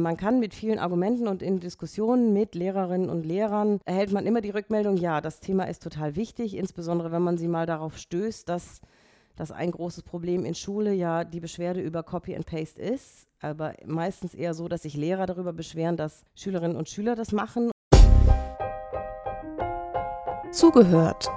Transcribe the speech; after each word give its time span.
Man 0.00 0.16
kann 0.16 0.40
mit 0.40 0.54
vielen 0.54 0.78
Argumenten 0.78 1.28
und 1.28 1.42
in 1.42 1.60
Diskussionen 1.60 2.32
mit 2.32 2.54
Lehrerinnen 2.54 3.10
und 3.10 3.26
Lehrern 3.26 3.80
erhält 3.84 4.12
man 4.12 4.26
immer 4.26 4.40
die 4.40 4.50
Rückmeldung, 4.50 4.96
ja, 4.96 5.20
das 5.20 5.40
Thema 5.40 5.64
ist 5.64 5.82
total 5.82 6.16
wichtig, 6.16 6.56
insbesondere 6.56 7.12
wenn 7.12 7.22
man 7.22 7.36
sie 7.36 7.48
mal 7.48 7.66
darauf 7.66 7.98
stößt, 7.98 8.48
dass 8.48 8.80
dass 9.36 9.52
ein 9.52 9.70
großes 9.70 10.02
Problem 10.02 10.44
in 10.44 10.54
Schule 10.54 10.92
ja 10.92 11.24
die 11.24 11.40
Beschwerde 11.40 11.80
über 11.80 12.02
Copy 12.02 12.36
and 12.36 12.44
Paste 12.44 12.82
ist, 12.82 13.26
aber 13.40 13.72
meistens 13.86 14.34
eher 14.34 14.52
so, 14.52 14.68
dass 14.68 14.82
sich 14.82 14.94
Lehrer 14.94 15.24
darüber 15.24 15.54
beschweren, 15.54 15.96
dass 15.96 16.24
Schülerinnen 16.34 16.76
und 16.76 16.90
Schüler 16.90 17.14
das 17.14 17.32
machen. 17.32 17.70
Zugehört. 20.50 21.30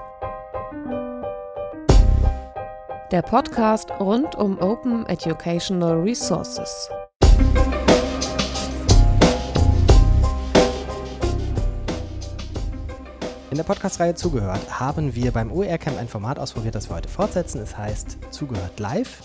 Der 3.12 3.22
Podcast 3.22 3.90
rund 4.02 4.36
um 4.36 4.60
Open 4.60 5.06
Educational 5.06 6.02
Resources. 6.02 6.90
In 13.54 13.58
der 13.58 13.66
Podcast-Reihe 13.66 14.16
Zugehört 14.16 14.80
haben 14.80 15.14
wir 15.14 15.32
beim 15.32 15.52
OER-Camp 15.52 16.00
ein 16.00 16.08
Format 16.08 16.40
ausprobiert, 16.40 16.74
das 16.74 16.90
wir 16.90 16.96
heute 16.96 17.08
fortsetzen. 17.08 17.62
Es 17.62 17.78
heißt 17.78 18.18
Zugehört 18.32 18.80
Live. 18.80 19.22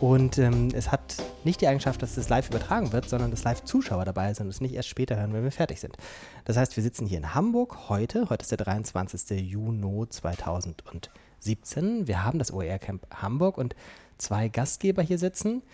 Und 0.00 0.38
ähm, 0.38 0.68
es 0.72 0.92
hat 0.92 1.16
nicht 1.42 1.60
die 1.60 1.66
Eigenschaft, 1.66 2.00
dass 2.00 2.16
es 2.16 2.28
live 2.28 2.48
übertragen 2.48 2.92
wird, 2.92 3.08
sondern 3.08 3.32
dass 3.32 3.42
live 3.42 3.64
Zuschauer 3.64 4.04
dabei 4.04 4.32
sind 4.34 4.46
und 4.46 4.50
es 4.50 4.60
nicht 4.60 4.74
erst 4.74 4.88
später 4.88 5.16
hören, 5.16 5.32
wenn 5.32 5.42
wir 5.42 5.50
fertig 5.50 5.80
sind. 5.80 5.96
Das 6.44 6.56
heißt, 6.56 6.76
wir 6.76 6.84
sitzen 6.84 7.06
hier 7.06 7.18
in 7.18 7.34
Hamburg 7.34 7.88
heute. 7.88 8.30
Heute 8.30 8.42
ist 8.42 8.52
der 8.52 8.58
23. 8.58 9.40
Juni 9.40 10.08
2017. 10.08 12.06
Wir 12.06 12.22
haben 12.22 12.38
das 12.38 12.52
OER-Camp 12.52 13.04
Hamburg 13.20 13.58
und 13.58 13.74
zwei 14.16 14.46
Gastgeber 14.46 15.02
hier 15.02 15.18
sitzen, 15.18 15.64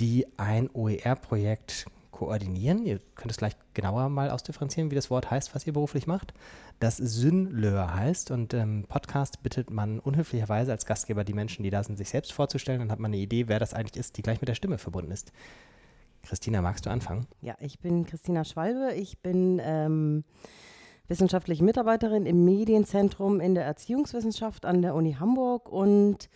die 0.00 0.26
ein 0.38 0.70
OER-Projekt 0.72 1.88
koordinieren. 2.18 2.84
Ihr 2.84 2.98
könnt 3.14 3.30
es 3.30 3.36
gleich 3.36 3.54
genauer 3.74 4.08
mal 4.08 4.30
ausdifferenzieren, 4.30 4.90
wie 4.90 4.96
das 4.96 5.08
Wort 5.08 5.30
heißt, 5.30 5.54
was 5.54 5.64
ihr 5.68 5.72
beruflich 5.72 6.08
macht. 6.08 6.34
Das 6.80 6.96
Synleur 6.96 7.94
heißt 7.94 8.32
und 8.32 8.54
im 8.54 8.60
ähm, 8.60 8.84
Podcast 8.88 9.40
bittet 9.44 9.70
man 9.70 10.00
unhöflicherweise 10.00 10.72
als 10.72 10.84
Gastgeber 10.84 11.22
die 11.22 11.32
Menschen, 11.32 11.62
die 11.62 11.70
da 11.70 11.84
sind, 11.84 11.96
sich 11.96 12.08
selbst 12.08 12.32
vorzustellen. 12.32 12.80
Dann 12.80 12.90
hat 12.90 12.98
man 12.98 13.10
eine 13.12 13.22
Idee, 13.22 13.46
wer 13.46 13.60
das 13.60 13.72
eigentlich 13.72 13.96
ist, 13.96 14.16
die 14.16 14.22
gleich 14.22 14.40
mit 14.40 14.48
der 14.48 14.56
Stimme 14.56 14.78
verbunden 14.78 15.12
ist. 15.12 15.30
Christina, 16.24 16.60
magst 16.60 16.86
du 16.86 16.90
anfangen? 16.90 17.28
Ja, 17.40 17.54
ich 17.60 17.78
bin 17.78 18.04
Christina 18.04 18.44
Schwalbe. 18.44 18.94
Ich 18.96 19.20
bin 19.20 19.60
ähm, 19.62 20.24
wissenschaftliche 21.06 21.62
Mitarbeiterin 21.62 22.26
im 22.26 22.44
Medienzentrum 22.44 23.38
in 23.38 23.54
der 23.54 23.64
Erziehungswissenschaft 23.64 24.66
an 24.66 24.82
der 24.82 24.96
Uni 24.96 25.12
Hamburg 25.20 25.68
und 25.68 26.28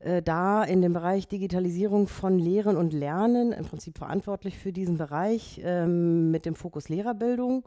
äh, 0.00 0.22
da 0.22 0.64
in 0.64 0.80
dem 0.82 0.94
Bereich 0.94 1.28
Digitalisierung 1.28 2.08
von 2.08 2.38
Lehren 2.38 2.76
und 2.76 2.92
Lernen 2.92 3.52
im 3.52 3.66
Prinzip 3.66 3.98
verantwortlich 3.98 4.56
für 4.58 4.72
diesen 4.72 4.96
Bereich 4.96 5.60
ähm, 5.62 6.30
mit 6.30 6.46
dem 6.46 6.54
Fokus 6.54 6.88
Lehrerbildung. 6.88 7.64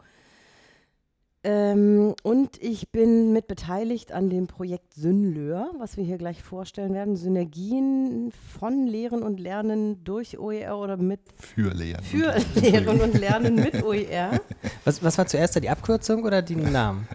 Ähm, 1.46 2.16
und 2.24 2.62
ich 2.62 2.90
bin 2.90 3.34
mit 3.34 3.48
beteiligt 3.48 4.14
an 4.14 4.30
dem 4.30 4.48
Projekt 4.48 4.94
Synleur, 4.94 5.70
was 5.78 5.98
wir 5.98 6.04
hier 6.04 6.18
gleich 6.18 6.42
vorstellen 6.42 6.94
werden. 6.94 7.18
Synergien 7.18 8.32
von 8.58 8.88
Lehren 8.88 9.22
und 9.22 9.40
Lernen 9.40 10.04
durch 10.04 10.40
OER 10.40 10.78
oder 10.80 10.98
mit. 10.98 11.20
Für 11.36 11.74
Lehren. 11.74 12.04
Für 12.04 12.34
Lehren 12.56 13.02
und 13.02 13.14
Lernen 13.20 13.56
mit 13.56 13.84
OER. 13.84 14.40
Was, 14.86 15.04
was 15.04 15.18
war 15.18 15.28
zuerst 15.28 15.56
da, 15.56 15.60
die 15.60 15.70
Abkürzung 15.70 16.24
oder 16.24 16.42
die 16.42 16.56
Namen? 16.56 17.08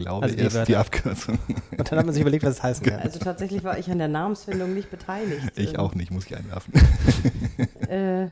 Glaube 0.00 0.24
also 0.24 0.36
erst 0.36 0.60
die, 0.60 0.64
die 0.66 0.76
Abkürzung. 0.76 1.38
Und 1.76 1.90
dann 1.90 1.98
hat 1.98 2.06
man 2.06 2.12
sich 2.12 2.22
überlegt, 2.22 2.44
was 2.44 2.54
es 2.54 2.62
heißen 2.62 2.86
kann. 2.86 3.00
Also 3.00 3.18
tatsächlich 3.18 3.64
war 3.64 3.78
ich 3.78 3.90
an 3.90 3.98
der 3.98 4.08
Namensfindung 4.08 4.74
nicht 4.74 4.90
beteiligt. 4.90 5.40
Ich 5.56 5.78
auch 5.78 5.94
nicht, 5.94 6.10
muss 6.10 6.26
ich 6.26 6.36
einwerfen. 6.36 6.72
äh, 7.88 8.28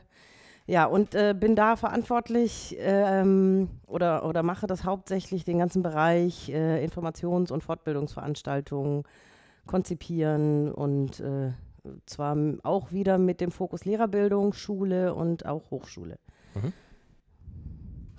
ja, 0.65 0.85
und 0.85 1.15
äh, 1.15 1.35
bin 1.37 1.55
da 1.55 1.75
verantwortlich 1.75 2.75
ähm, 2.79 3.69
oder, 3.87 4.25
oder 4.25 4.43
mache 4.43 4.67
das 4.67 4.83
hauptsächlich 4.83 5.43
den 5.43 5.59
ganzen 5.59 5.83
Bereich 5.83 6.49
äh, 6.49 6.85
Informations- 6.85 7.51
und 7.51 7.63
Fortbildungsveranstaltungen 7.63 9.03
konzipieren 9.67 10.71
und 10.71 11.19
äh, 11.19 11.51
zwar 12.05 12.35
auch 12.63 12.91
wieder 12.91 13.17
mit 13.17 13.41
dem 13.41 13.51
Fokus 13.51 13.85
Lehrerbildung, 13.85 14.53
Schule 14.53 15.13
und 15.13 15.45
auch 15.45 15.71
Hochschule. 15.71 16.17
Mhm. 16.55 16.73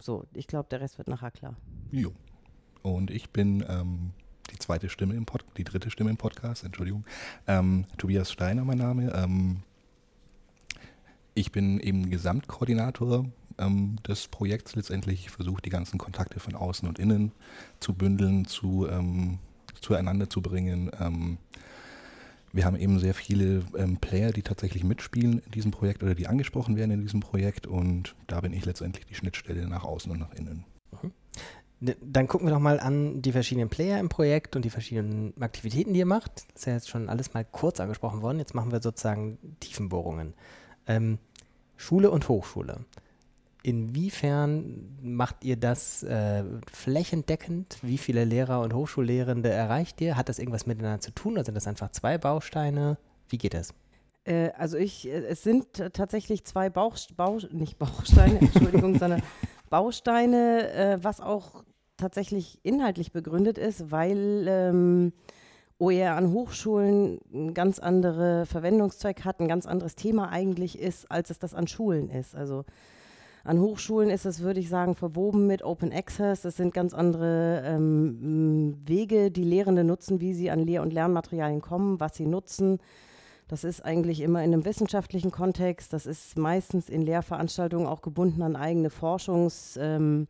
So, 0.00 0.24
ich 0.32 0.46
glaube, 0.46 0.68
der 0.70 0.80
Rest 0.80 0.98
wird 0.98 1.08
nachher 1.08 1.30
klar. 1.30 1.56
Jo. 1.90 2.12
Und 2.82 3.10
ich 3.10 3.30
bin 3.30 3.64
ähm, 3.68 4.12
die 4.50 4.58
zweite 4.58 4.88
Stimme 4.88 5.14
im 5.14 5.26
Podcast, 5.26 5.56
die 5.56 5.64
dritte 5.64 5.90
Stimme 5.90 6.10
im 6.10 6.16
Podcast, 6.16 6.64
Entschuldigung. 6.64 7.04
Ähm, 7.46 7.86
Tobias 7.98 8.32
Steiner, 8.32 8.64
mein 8.64 8.78
Name. 8.78 9.12
Ähm, 9.14 9.62
ich 11.34 11.52
bin 11.52 11.80
eben 11.80 12.10
Gesamtkoordinator 12.10 13.26
ähm, 13.58 13.96
des 14.06 14.28
Projekts 14.28 14.74
letztendlich. 14.74 15.26
Ich 15.26 15.30
versuche 15.30 15.62
die 15.62 15.70
ganzen 15.70 15.98
Kontakte 15.98 16.40
von 16.40 16.54
außen 16.54 16.88
und 16.88 16.98
innen 16.98 17.32
zu 17.78 17.94
bündeln, 17.94 18.46
zu, 18.46 18.88
ähm, 18.88 19.38
zueinander 19.80 20.28
zu 20.28 20.42
bringen. 20.42 20.90
Ähm, 20.98 21.38
wir 22.52 22.64
haben 22.64 22.76
eben 22.76 22.98
sehr 22.98 23.14
viele 23.14 23.64
ähm, 23.76 23.98
Player, 23.98 24.32
die 24.32 24.42
tatsächlich 24.42 24.82
mitspielen 24.82 25.38
in 25.38 25.50
diesem 25.52 25.70
Projekt 25.70 26.02
oder 26.02 26.16
die 26.16 26.26
angesprochen 26.26 26.76
werden 26.76 26.90
in 26.90 27.00
diesem 27.00 27.20
Projekt 27.20 27.68
und 27.68 28.16
da 28.26 28.40
bin 28.40 28.52
ich 28.52 28.64
letztendlich 28.64 29.06
die 29.06 29.14
Schnittstelle 29.14 29.68
nach 29.68 29.84
außen 29.84 30.10
und 30.10 30.18
nach 30.18 30.34
innen. 30.34 30.64
Mhm. 31.80 31.94
Dann 32.00 32.28
gucken 32.28 32.46
wir 32.46 32.52
doch 32.52 32.60
mal 32.60 32.78
an 32.78 33.22
die 33.22 33.32
verschiedenen 33.32 33.68
Player 33.68 33.98
im 33.98 34.08
Projekt 34.08 34.56
und 34.56 34.64
die 34.64 34.70
verschiedenen 34.70 35.34
Aktivitäten, 35.40 35.92
die 35.92 36.00
ihr 36.00 36.06
macht. 36.06 36.44
Das 36.52 36.62
ist 36.62 36.66
ja 36.66 36.72
jetzt 36.74 36.88
schon 36.88 37.08
alles 37.08 37.34
mal 37.34 37.44
kurz 37.44 37.80
angesprochen 37.80 38.22
worden. 38.22 38.38
Jetzt 38.38 38.54
machen 38.54 38.72
wir 38.72 38.80
sozusagen 38.80 39.38
Tiefenbohrungen. 39.60 40.34
Ähm, 40.86 41.18
Schule 41.76 42.10
und 42.10 42.28
Hochschule. 42.28 42.84
Inwiefern 43.62 44.98
macht 45.02 45.44
ihr 45.44 45.56
das 45.56 46.02
äh, 46.02 46.44
flächendeckend? 46.72 47.78
Wie 47.82 47.98
viele 47.98 48.24
Lehrer 48.24 48.60
und 48.60 48.72
Hochschullehrende 48.72 49.50
erreicht 49.50 50.00
ihr? 50.00 50.16
Hat 50.16 50.30
das 50.30 50.38
irgendwas 50.38 50.66
miteinander 50.66 51.00
zu 51.00 51.10
tun 51.10 51.34
oder 51.34 51.44
sind 51.44 51.54
das 51.54 51.66
einfach 51.66 51.90
zwei 51.90 52.16
Bausteine? 52.16 52.96
Wie 53.28 53.36
geht 53.36 53.52
das? 53.52 53.74
Äh, 54.24 54.50
also 54.56 54.78
ich, 54.78 55.06
äh, 55.08 55.24
es 55.26 55.42
sind 55.42 55.66
tatsächlich 55.92 56.44
zwei 56.44 56.70
Bauch, 56.70 56.96
Bau, 57.16 57.38
nicht 57.50 57.78
Bausteine, 57.78 58.38
Entschuldigung, 58.40 58.98
sondern 58.98 59.22
Bausteine, 59.68 60.72
äh, 60.72 60.98
was 61.04 61.20
auch 61.20 61.62
tatsächlich 62.00 62.58
inhaltlich 62.62 63.12
begründet 63.12 63.58
ist, 63.58 63.90
weil 63.90 64.46
ähm, 64.48 65.12
OER 65.78 66.16
an 66.16 66.32
Hochschulen 66.32 67.20
ein 67.32 67.54
ganz 67.54 67.78
andere 67.78 68.44
Verwendungszweck 68.46 69.24
hat, 69.24 69.40
ein 69.40 69.48
ganz 69.48 69.66
anderes 69.66 69.94
Thema 69.94 70.28
eigentlich 70.28 70.78
ist, 70.78 71.10
als 71.10 71.30
es 71.30 71.38
das 71.38 71.54
an 71.54 71.66
Schulen 71.66 72.10
ist. 72.10 72.34
Also 72.34 72.64
an 73.44 73.60
Hochschulen 73.60 74.10
ist 74.10 74.26
es, 74.26 74.40
würde 74.40 74.60
ich 74.60 74.68
sagen, 74.68 74.94
verwoben 74.94 75.46
mit 75.46 75.62
Open 75.62 75.92
Access. 75.92 76.44
Es 76.44 76.56
sind 76.56 76.74
ganz 76.74 76.92
andere 76.92 77.62
ähm, 77.64 78.76
Wege, 78.84 79.30
die 79.30 79.44
Lehrende 79.44 79.82
nutzen, 79.82 80.20
wie 80.20 80.34
sie 80.34 80.50
an 80.50 80.60
Lehr- 80.60 80.82
und 80.82 80.92
Lernmaterialien 80.92 81.62
kommen, 81.62 81.98
was 81.98 82.16
sie 82.16 82.26
nutzen. 82.26 82.78
Das 83.48 83.64
ist 83.64 83.84
eigentlich 83.84 84.20
immer 84.20 84.44
in 84.44 84.52
einem 84.52 84.64
wissenschaftlichen 84.64 85.30
Kontext. 85.30 85.92
Das 85.92 86.04
ist 86.04 86.36
meistens 86.36 86.88
in 86.88 87.02
Lehrveranstaltungen 87.02 87.86
auch 87.86 88.02
gebunden 88.02 88.42
an 88.42 88.54
eigene 88.54 88.90
Forschungs- 88.90 89.78
ähm, 89.80 90.28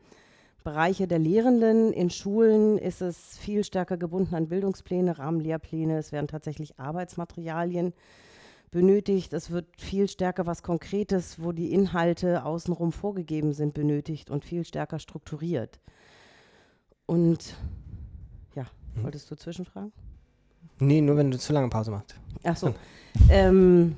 Bereiche 0.62 1.08
der 1.08 1.18
Lehrenden. 1.18 1.92
In 1.92 2.10
Schulen 2.10 2.78
ist 2.78 3.00
es 3.00 3.38
viel 3.38 3.64
stärker 3.64 3.96
gebunden 3.96 4.34
an 4.34 4.48
Bildungspläne, 4.48 5.18
Rahmenlehrpläne. 5.18 5.98
Es 5.98 6.12
werden 6.12 6.28
tatsächlich 6.28 6.78
Arbeitsmaterialien 6.78 7.92
benötigt. 8.70 9.32
Es 9.32 9.50
wird 9.50 9.66
viel 9.78 10.08
stärker 10.08 10.46
was 10.46 10.62
Konkretes, 10.62 11.42
wo 11.42 11.52
die 11.52 11.72
Inhalte 11.72 12.44
außenrum 12.44 12.92
vorgegeben 12.92 13.52
sind, 13.52 13.74
benötigt 13.74 14.30
und 14.30 14.44
viel 14.44 14.64
stärker 14.64 14.98
strukturiert. 14.98 15.80
Und 17.06 17.56
ja, 18.54 18.66
hm. 18.94 19.04
wolltest 19.04 19.30
du 19.30 19.36
zwischenfragen? 19.36 19.92
Nee, 20.78 21.00
nur 21.00 21.16
wenn 21.16 21.30
du 21.30 21.38
zu 21.38 21.52
lange 21.52 21.68
Pause 21.68 21.90
machst. 21.90 22.14
Ach 22.44 22.56
so. 22.56 22.74
ähm, 23.30 23.96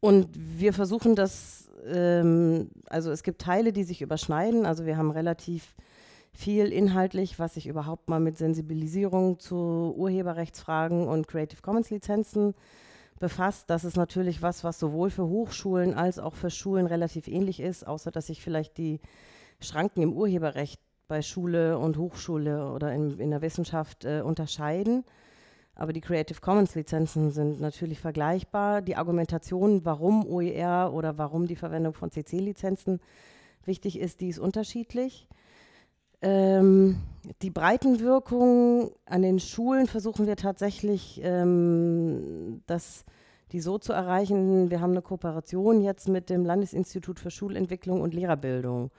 und 0.00 0.28
wir 0.34 0.72
versuchen 0.72 1.14
das 1.14 1.66
ähm, 1.86 2.70
also 2.86 3.10
es 3.10 3.22
gibt 3.22 3.40
Teile, 3.40 3.72
die 3.72 3.84
sich 3.84 4.02
überschneiden. 4.02 4.66
Also 4.66 4.86
wir 4.86 4.96
haben 4.96 5.10
relativ 5.10 5.74
viel 6.32 6.72
inhaltlich, 6.72 7.38
was 7.38 7.54
sich 7.54 7.66
überhaupt 7.66 8.10
mal 8.10 8.20
mit 8.20 8.36
Sensibilisierung 8.36 9.38
zu 9.38 9.94
Urheberrechtsfragen 9.96 11.08
und 11.08 11.28
Creative 11.28 11.62
Commons 11.62 11.90
Lizenzen 11.90 12.54
befasst. 13.18 13.70
Das 13.70 13.84
ist 13.84 13.96
natürlich 13.96 14.42
was, 14.42 14.62
was 14.62 14.78
sowohl 14.78 15.08
für 15.08 15.26
Hochschulen 15.26 15.94
als 15.94 16.18
auch 16.18 16.34
für 16.34 16.50
Schulen 16.50 16.86
relativ 16.86 17.28
ähnlich 17.28 17.60
ist, 17.60 17.86
außer 17.86 18.10
dass 18.10 18.26
sich 18.26 18.42
vielleicht 18.42 18.76
die 18.76 19.00
Schranken 19.60 20.02
im 20.02 20.12
Urheberrecht 20.12 20.80
bei 21.08 21.22
Schule 21.22 21.78
und 21.78 21.96
Hochschule 21.96 22.70
oder 22.72 22.92
in, 22.92 23.18
in 23.18 23.30
der 23.30 23.40
Wissenschaft 23.40 24.04
äh, 24.04 24.20
unterscheiden. 24.20 25.04
Aber 25.78 25.92
die 25.92 26.00
Creative 26.00 26.40
Commons 26.40 26.74
Lizenzen 26.74 27.30
sind 27.30 27.60
natürlich 27.60 28.00
vergleichbar. 28.00 28.80
Die 28.80 28.96
Argumentation, 28.96 29.84
warum 29.84 30.26
OER 30.26 30.90
oder 30.94 31.18
warum 31.18 31.46
die 31.46 31.54
Verwendung 31.54 31.92
von 31.92 32.10
CC-Lizenzen 32.10 32.98
wichtig 33.66 33.98
ist, 33.98 34.22
die 34.22 34.28
ist 34.28 34.38
unterschiedlich. 34.38 35.28
Ähm, 36.22 36.96
die 37.42 37.50
Breitenwirkung 37.50 38.90
an 39.04 39.20
den 39.20 39.38
Schulen 39.38 39.86
versuchen 39.86 40.26
wir 40.26 40.36
tatsächlich, 40.36 41.20
ähm, 41.22 42.62
dass 42.66 43.04
die 43.52 43.60
so 43.60 43.76
zu 43.76 43.92
erreichen. 43.92 44.70
Wir 44.70 44.80
haben 44.80 44.92
eine 44.92 45.02
Kooperation 45.02 45.82
jetzt 45.82 46.08
mit 46.08 46.30
dem 46.30 46.46
Landesinstitut 46.46 47.20
für 47.20 47.30
Schulentwicklung 47.30 48.00
und 48.00 48.14
Lehrerbildung. 48.14 48.90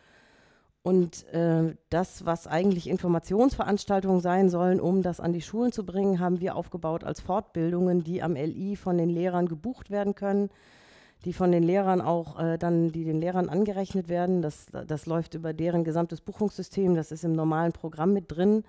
Und 0.88 1.25
äh, 1.34 1.75
das, 1.89 2.25
was 2.25 2.48
eigentlich 2.48 2.88
Informationsveranstaltungen 2.88 4.22
sein 4.22 4.50
sollen, 4.50 4.80
um 4.80 5.01
das 5.01 5.19
an 5.19 5.34
die 5.34 5.42
Schulen 5.42 5.74
zu 5.74 5.86
bringen, 5.86 6.22
haben 6.22 6.39
wir 6.39 6.56
aufgebaut 6.56 7.04
als 7.04 7.19
Fortbildungen, 7.19 8.06
die 8.06 8.24
am 8.24 8.36
LI 8.36 8.78
von 8.78 8.98
den 8.98 9.10
Lehrern 9.10 9.50
gebucht 9.50 9.92
werden 9.92 10.16
können, 10.16 10.50
die 11.25 11.34
von 11.34 11.51
den 11.51 11.63
Lehrern 11.63 12.00
auch 12.00 12.39
äh, 12.39 12.57
dann, 12.57 12.94
die 12.94 13.04
den 13.04 13.19
Lehrern 13.19 13.50
angerechnet 13.50 14.07
werden. 14.07 14.42
Das, 14.42 14.68
das 14.88 15.07
läuft 15.07 15.34
über 15.34 15.51
deren 15.51 15.84
gesamtes 15.84 16.22
Buchungssystem, 16.22 16.95
das 16.95 17.12
ist 17.12 17.25
im 17.25 17.33
normalen 17.33 17.74
Programm 17.74 18.13
mit 18.13 18.31
drin 18.31 18.63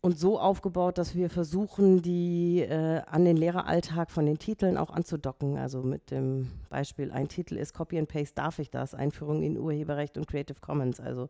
und 0.00 0.18
so 0.18 0.38
aufgebaut, 0.38 0.96
dass 0.96 1.14
wir 1.16 1.28
versuchen, 1.28 2.02
die 2.02 2.60
äh, 2.60 3.02
an 3.06 3.24
den 3.24 3.36
Lehreralltag 3.36 4.10
von 4.10 4.26
den 4.26 4.38
Titeln 4.38 4.76
auch 4.76 4.90
anzudocken. 4.90 5.58
Also 5.58 5.82
mit 5.82 6.10
dem 6.10 6.50
Beispiel, 6.70 7.10
ein 7.10 7.28
Titel 7.28 7.56
ist 7.56 7.74
Copy 7.74 7.98
and 7.98 8.08
Paste, 8.08 8.34
darf 8.36 8.60
ich 8.60 8.70
das? 8.70 8.94
Einführung 8.94 9.42
in 9.42 9.58
Urheberrecht 9.58 10.16
und 10.16 10.28
Creative 10.28 10.60
Commons. 10.60 11.00
Also 11.00 11.28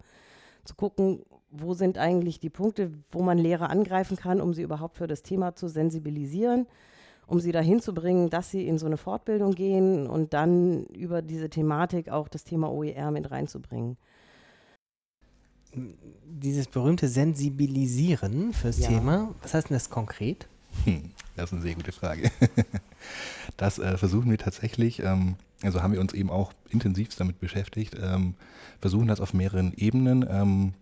zu 0.65 0.75
gucken, 0.75 1.23
wo 1.51 1.73
sind 1.73 1.97
eigentlich 1.97 2.41
die 2.41 2.51
Punkte, 2.51 2.93
wo 3.11 3.23
man 3.23 3.39
Lehrer 3.39 3.71
angreifen 3.71 4.19
kann, 4.19 4.41
um 4.41 4.53
sie 4.53 4.63
überhaupt 4.63 4.99
für 4.99 5.07
das 5.07 5.23
Thema 5.23 5.55
zu 5.55 5.69
sensibilisieren, 5.69 6.67
um 7.27 7.41
sie 7.41 7.53
dahin 7.53 7.81
zu 7.81 7.95
bringen, 7.95 8.29
dass 8.29 8.51
sie 8.51 8.67
in 8.69 8.77
so 8.77 8.85
eine 8.85 8.99
Fortbildung 8.99 9.55
gehen 9.55 10.07
und 10.07 10.35
dann 10.35 10.85
über 10.89 11.23
diese 11.23 11.49
Thematik 11.49 12.11
auch 12.11 12.29
das 12.29 12.45
Thema 12.45 12.71
OER 12.71 13.11
mit 13.13 13.31
reinzubringen 13.31 13.97
dieses 16.25 16.67
berühmte 16.67 17.09
Sensibilisieren 17.09 18.53
fürs 18.53 18.79
ja. 18.79 18.89
Thema, 18.89 19.35
was 19.43 19.55
heißt 19.55 19.71
denn 19.71 19.77
das 19.77 19.91
konkret? 19.91 20.49
Hm, 20.85 21.11
das 21.37 21.47
ist 21.47 21.53
eine 21.55 21.63
sehr 21.63 21.75
gute 21.75 21.93
Frage. 21.93 22.31
Das 23.57 23.79
äh, 23.79 23.97
versuchen 23.99 24.31
wir 24.31 24.39
tatsächlich, 24.39 25.03
ähm, 25.03 25.35
also 25.63 25.83
haben 25.83 25.93
wir 25.93 26.01
uns 26.01 26.13
eben 26.13 26.31
auch 26.31 26.53
intensivst 26.71 27.19
damit 27.19 27.41
beschäftigt, 27.41 27.97
ähm, 28.01 28.35
versuchen 28.81 29.09
das 29.09 29.21
auf 29.21 29.35
mehreren 29.35 29.73
Ebenen, 29.75 30.25
ähm, 30.31 30.75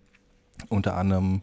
unter 0.69 0.97
anderem 0.97 1.41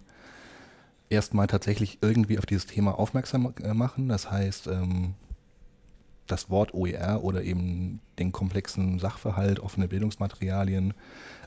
erstmal 1.09 1.47
tatsächlich 1.47 1.99
irgendwie 2.01 2.37
auf 2.37 2.45
dieses 2.45 2.67
Thema 2.67 2.99
aufmerksam 2.99 3.53
äh, 3.63 3.73
machen. 3.73 4.09
Das 4.09 4.29
heißt, 4.29 4.67
ähm, 4.67 5.15
das 6.27 6.49
Wort 6.49 6.73
OER 6.73 7.23
oder 7.23 7.43
eben 7.43 7.99
den 8.19 8.31
komplexen 8.31 8.99
Sachverhalt, 8.99 9.59
offene 9.59 9.87
Bildungsmaterialien 9.87 10.93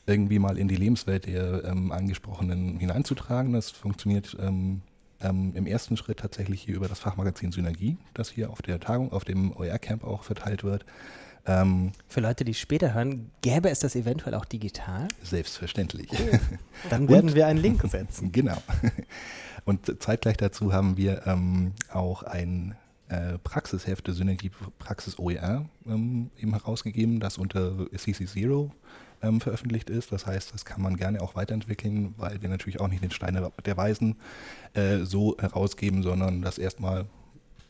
irgendwie 0.06 0.38
mal 0.38 0.58
in 0.58 0.69
die 0.69 0.76
Lebenswelt 0.76 1.26
der 1.26 1.64
ähm, 1.64 1.93
Angesprochenen 1.93 2.79
hineinzutragen. 2.79 3.53
Das 3.53 3.70
funktioniert 3.70 4.37
ähm, 4.41 4.82
ähm, 5.20 5.53
im 5.55 5.67
ersten 5.67 5.97
Schritt 5.97 6.19
tatsächlich 6.19 6.62
hier 6.62 6.76
über 6.76 6.88
das 6.88 7.00
Fachmagazin 7.00 7.53
Synergie, 7.53 7.97
das 8.14 8.31
hier 8.31 8.50
auf 8.50 8.62
der 8.62 8.81
Tagung, 8.81 9.12
auf 9.12 9.25
dem 9.25 9.56
OER-Camp 9.56 10.05
auch 10.05 10.23
verteilt 10.23 10.62
wird. 10.64 10.85
Ähm, 11.47 11.93
Für 12.08 12.20
Leute, 12.20 12.44
die 12.44 12.55
später 12.55 12.94
hören, 12.94 13.31
gäbe 13.41 13.70
es 13.70 13.81
das 13.81 13.94
eventuell 13.94 14.35
auch 14.35 14.44
digital? 14.44 15.08
Selbstverständlich. 15.23 16.11
Cool. 16.11 16.41
Dann 16.91 17.08
werden 17.08 17.35
wir 17.35 17.47
einen 17.47 17.61
Link 17.61 17.82
setzen. 17.82 18.32
Genau. 18.37 18.61
Und 19.64 20.00
zeitgleich 20.00 20.37
dazu 20.37 20.73
haben 20.73 20.97
wir 20.97 21.26
ähm, 21.26 21.73
auch 21.93 22.23
ein 22.23 22.76
äh, 23.08 23.38
Praxishefte 23.38 24.12
Synergie 24.12 24.50
Praxis 24.79 25.19
OER 25.19 25.64
ähm, 25.87 26.31
eben 26.38 26.53
herausgegeben, 26.53 27.20
das 27.20 27.38
unter 27.38 27.87
CC 27.97 28.26
Zero 28.26 28.73
ähm, 29.22 29.40
veröffentlicht 29.40 29.90
ist. 29.90 30.12
Das 30.12 30.26
heißt, 30.26 30.52
das 30.54 30.64
kann 30.64 30.82
man 30.82 30.96
gerne 30.96 31.20
auch 31.20 31.34
weiterentwickeln, 31.34 32.14
weil 32.16 32.42
wir 32.42 32.48
natürlich 32.48 32.80
auch 32.80 32.88
nicht 32.88 33.02
den 33.02 33.10
Stein 33.10 33.38
der 33.64 33.76
Weisen 33.76 34.16
äh, 34.74 34.98
so 35.04 35.36
herausgeben, 35.38 36.02
sondern 36.02 36.42
das 36.42 36.58
erstmal 36.58 37.06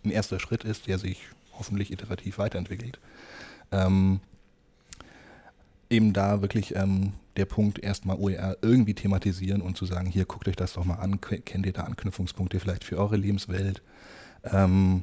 ein 0.04 0.10
erster 0.10 0.40
Schritt 0.40 0.64
ist, 0.64 0.86
der 0.86 0.98
sich 0.98 1.28
hoffentlich 1.58 1.92
iterativ 1.92 2.38
weiterentwickelt. 2.38 2.98
Ähm, 3.72 4.20
eben 5.90 6.12
da 6.12 6.42
wirklich 6.42 6.74
ähm, 6.74 7.12
der 7.36 7.44
Punkt 7.44 7.78
erstmal 7.78 8.16
OER 8.16 8.56
irgendwie 8.62 8.94
thematisieren 8.94 9.60
und 9.60 9.76
zu 9.76 9.86
sagen, 9.86 10.06
hier 10.06 10.24
guckt 10.24 10.48
euch 10.48 10.56
das 10.56 10.72
doch 10.72 10.84
mal 10.84 10.96
an, 10.96 11.20
kennt 11.20 11.66
ihr 11.66 11.72
da 11.72 11.82
Anknüpfungspunkte 11.84 12.60
vielleicht 12.60 12.84
für 12.84 12.98
eure 12.98 13.16
Lebenswelt 13.16 13.82
ähm, 14.44 15.02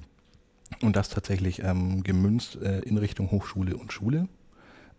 und 0.82 0.96
das 0.96 1.10
tatsächlich 1.10 1.64
ähm, 1.64 2.04
gemünzt 2.04 2.56
äh, 2.62 2.80
in 2.80 2.98
Richtung 2.98 3.32
Hochschule 3.32 3.78
und 3.78 3.94
Schule. 3.94 4.28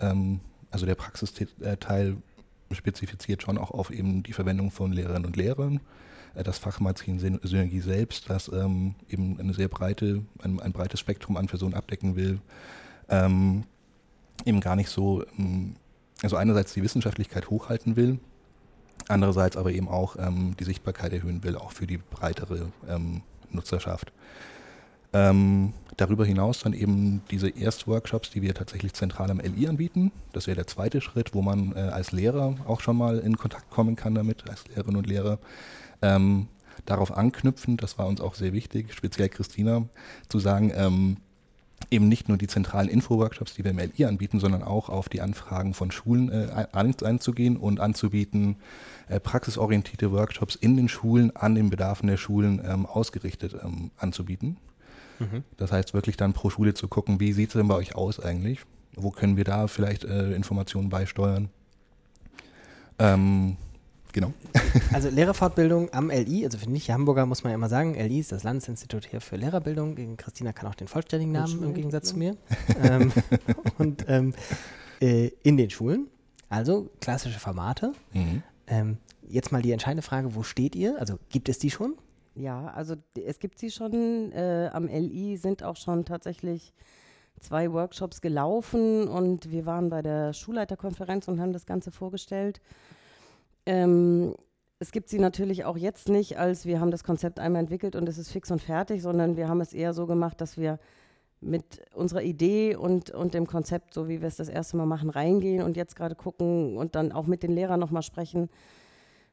Ähm, 0.00 0.40
also 0.75 0.87
der 0.87 0.97
Praxisteil 0.97 2.17
spezifiziert 2.73 3.43
schon 3.43 3.59
auch 3.59 3.71
auf 3.71 3.91
eben 3.91 4.25
die 4.25 4.32
Verwendung 4.32 4.73
von 4.73 4.93
Lehrerinnen 4.93 5.25
und 5.25 5.37
Lehrern. 5.37 5.81
Äh, 6.35 6.43
das 6.43 6.59
Fachmagazin 6.59 7.38
Synergie 7.43 7.79
selbst, 7.79 8.29
das 8.29 8.49
ähm, 8.49 8.97
eben 9.09 9.38
eine 9.38 9.55
sehr 9.55 9.69
breite, 9.69 10.25
ein, 10.43 10.59
ein, 10.61 10.73
breites 10.73 10.99
Spektrum 10.99 11.37
an 11.37 11.47
Personen 11.47 11.75
abdecken 11.75 12.17
will, 12.17 12.41
ähm, 13.09 13.62
eben 14.44 14.59
gar 14.59 14.75
nicht 14.75 14.88
so, 14.88 15.25
ähm, 15.38 15.76
also 16.23 16.35
einerseits 16.35 16.75
die 16.75 16.82
Wissenschaftlichkeit 16.82 17.50
hochhalten 17.50 17.94
will, 17.94 18.19
andererseits 19.06 19.56
aber 19.56 19.71
eben 19.71 19.87
auch 19.87 20.17
ähm, 20.19 20.56
die 20.59 20.65
Sichtbarkeit 20.65 21.12
erhöhen 21.12 21.44
will, 21.44 21.55
auch 21.55 21.71
für 21.71 21.87
die 21.87 21.99
breitere 21.99 22.73
ähm, 22.88 23.23
Nutzerschaft. 23.53 24.12
Ähm, 25.14 25.72
darüber 25.96 26.26
hinaus 26.26 26.58
dann 26.58 26.72
eben 26.72 27.22
diese 27.31 27.49
Erstworkshops, 27.49 28.31
die 28.31 28.43
wir 28.43 28.52
tatsächlich 28.52 28.94
zentral 28.94 29.31
am 29.31 29.38
LI 29.38 29.69
anbieten. 29.69 30.11
Das 30.32 30.49
wäre 30.49 30.56
der 30.56 30.66
zweite 30.66 31.00
Schritt, 31.00 31.34
wo 31.34 31.40
man 31.40 31.72
äh, 31.76 31.78
als 31.78 32.11
Lehrer 32.11 32.56
auch 32.66 32.81
schon 32.81 32.96
mal 32.96 33.19
in 33.19 33.37
Kontakt 33.37 33.70
kommen 33.70 33.94
kann 33.94 34.14
damit, 34.14 34.50
als 34.50 34.66
Lehrerinnen 34.66 34.96
und 34.96 35.06
Lehrer. 35.06 35.38
Ähm, 36.02 36.49
darauf 36.84 37.16
anknüpfen, 37.16 37.76
das 37.76 37.96
war 37.96 38.08
uns 38.08 38.20
auch 38.20 38.34
sehr 38.34 38.52
wichtig, 38.52 38.93
speziell 38.93 39.28
Christina, 39.28 39.87
zu 40.28 40.40
sagen, 40.40 40.72
ähm, 40.75 41.19
eben 41.90 42.08
nicht 42.08 42.28
nur 42.28 42.37
die 42.37 42.49
zentralen 42.49 42.88
Info-Workshops, 42.88 43.55
die 43.55 43.62
wir 43.62 43.70
im 43.70 43.78
LI 43.78 44.06
anbieten, 44.06 44.40
sondern 44.40 44.64
auch 44.64 44.88
auf 44.88 45.08
die 45.08 45.20
Anfragen 45.20 45.75
von 45.75 45.93
Schulen 45.93 46.31
äh, 46.31 46.66
einzugehen 46.72 47.56
und 47.56 47.78
anzubieten, 47.78 48.56
äh, 49.08 49.20
praxisorientierte 49.20 50.11
Workshops 50.11 50.56
in 50.56 50.76
den 50.76 50.88
Schulen 50.88 51.34
an 51.37 51.55
den 51.55 51.70
Bedarfen 51.70 52.08
der 52.08 52.16
Schulen 52.16 52.61
ähm, 52.66 52.87
ausgerichtet 52.87 53.55
ähm, 53.62 53.93
anzubieten. 53.96 54.56
Mhm. 55.19 55.44
Das 55.56 55.72
heißt 55.72 55.94
wirklich 55.94 56.16
dann 56.16 56.32
pro 56.32 56.50
Schule 56.50 56.75
zu 56.75 56.88
gucken, 56.88 57.20
wie 57.20 57.32
sieht 57.32 57.50
es 57.50 57.55
denn 57.55 57.69
bei 57.69 57.75
euch 57.75 57.94
aus 57.94 58.20
eigentlich? 58.20 58.61
Wo 58.96 59.11
können 59.11 59.37
wir 59.37 59.44
da 59.44 59.66
vielleicht 59.66 60.05
äh, 60.05 60.32
Informationen 60.32 60.88
beisteuern? 60.88 61.49
Ähm, 62.99 63.56
genau. 64.12 64.32
Also 64.93 65.08
Lehrerfortbildung 65.08 65.93
am 65.93 66.11
LI, 66.11 66.44
also 66.44 66.58
für 66.58 66.69
mich 66.69 66.90
Hamburger 66.90 67.26
muss 67.26 67.44
man 67.44 67.50
ja 67.52 67.55
immer 67.55 67.69
sagen, 67.69 67.94
LI 67.94 68.20
ist 68.20 68.32
das 68.32 68.43
Landesinstitut 68.43 69.06
hier 69.06 69.20
für 69.20 69.37
Lehrerbildung. 69.37 70.16
Christina 70.16 70.52
kann 70.52 70.69
auch 70.69 70.75
den 70.75 70.88
vollständigen 70.88 71.32
Namen 71.32 71.62
im 71.62 71.75
Gegensatz 71.75 72.08
zu 72.08 72.19
mir. 72.19 72.37
ähm, 72.82 73.12
und 73.78 74.05
ähm, 74.08 74.34
äh, 75.00 75.31
in 75.43 75.56
den 75.56 75.70
Schulen, 75.70 76.08
also 76.49 76.90
klassische 77.00 77.38
Formate. 77.38 77.93
Mhm. 78.12 78.43
Ähm, 78.66 78.99
jetzt 79.28 79.52
mal 79.52 79.62
die 79.62 79.73
entscheidende 79.73 80.02
Frage, 80.02 80.35
wo 80.35 80.42
steht 80.42 80.75
ihr? 80.75 80.99
Also 80.99 81.18
gibt 81.30 81.49
es 81.49 81.59
die 81.59 81.71
schon? 81.71 81.94
Ja, 82.35 82.69
also 82.69 82.95
es 83.14 83.38
gibt 83.38 83.59
sie 83.59 83.71
schon. 83.71 84.33
Äh, 84.33 84.71
am 84.73 84.88
LI 84.88 85.37
sind 85.37 85.62
auch 85.62 85.76
schon 85.76 86.05
tatsächlich 86.05 86.73
zwei 87.41 87.73
Workshops 87.73 88.21
gelaufen 88.21 89.07
und 89.07 89.50
wir 89.50 89.67
waren 89.67 89.88
bei 89.88 90.03
der 90.03 90.33
Schulleiterkonferenz 90.33 91.29
und 91.29 91.41
haben 91.41 91.53
das 91.53 91.67
Ganze 91.67 91.91
vorgestellt. 91.91 92.61
Ähm, 93.67 94.35
es 94.79 94.91
gibt 94.91 95.09
sie 95.09 95.19
natürlich 95.19 95.64
auch 95.64 95.76
jetzt 95.76 96.09
nicht, 96.09 96.38
als 96.38 96.67
wir 96.67 96.81
haben 96.81 96.91
das 96.91 97.05
Konzept 97.05 97.38
einmal 97.38 97.61
entwickelt 97.61 97.97
und 97.97 98.09
es 98.09 98.19
ist 98.19 98.31
fix 98.31 98.50
und 98.50 98.61
fertig, 98.61 99.03
sondern 99.03 99.37
wir 99.37 99.49
haben 99.49 99.61
es 99.61 99.73
eher 99.73 99.95
so 99.95 100.07
gemacht, 100.07 100.41
dass 100.41 100.59
wir 100.59 100.79
mit 101.41 101.83
unserer 101.95 102.23
Idee 102.23 102.75
und, 102.75 103.11
und 103.11 103.35
dem 103.35 103.47
Konzept, 103.47 103.95
so 103.95 104.09
wie 104.09 104.21
wir 104.21 104.29
es 104.29 104.37
das 104.37 104.49
erste 104.49 104.76
Mal 104.76 104.87
machen, 104.87 105.11
reingehen 105.11 105.62
und 105.62 105.76
jetzt 105.76 105.95
gerade 105.95 106.14
gucken 106.14 106.76
und 106.76 106.95
dann 106.95 107.12
auch 107.12 107.26
mit 107.26 107.43
den 107.43 107.53
Lehrern 107.53 107.81
nochmal 107.81 108.03
sprechen, 108.03 108.49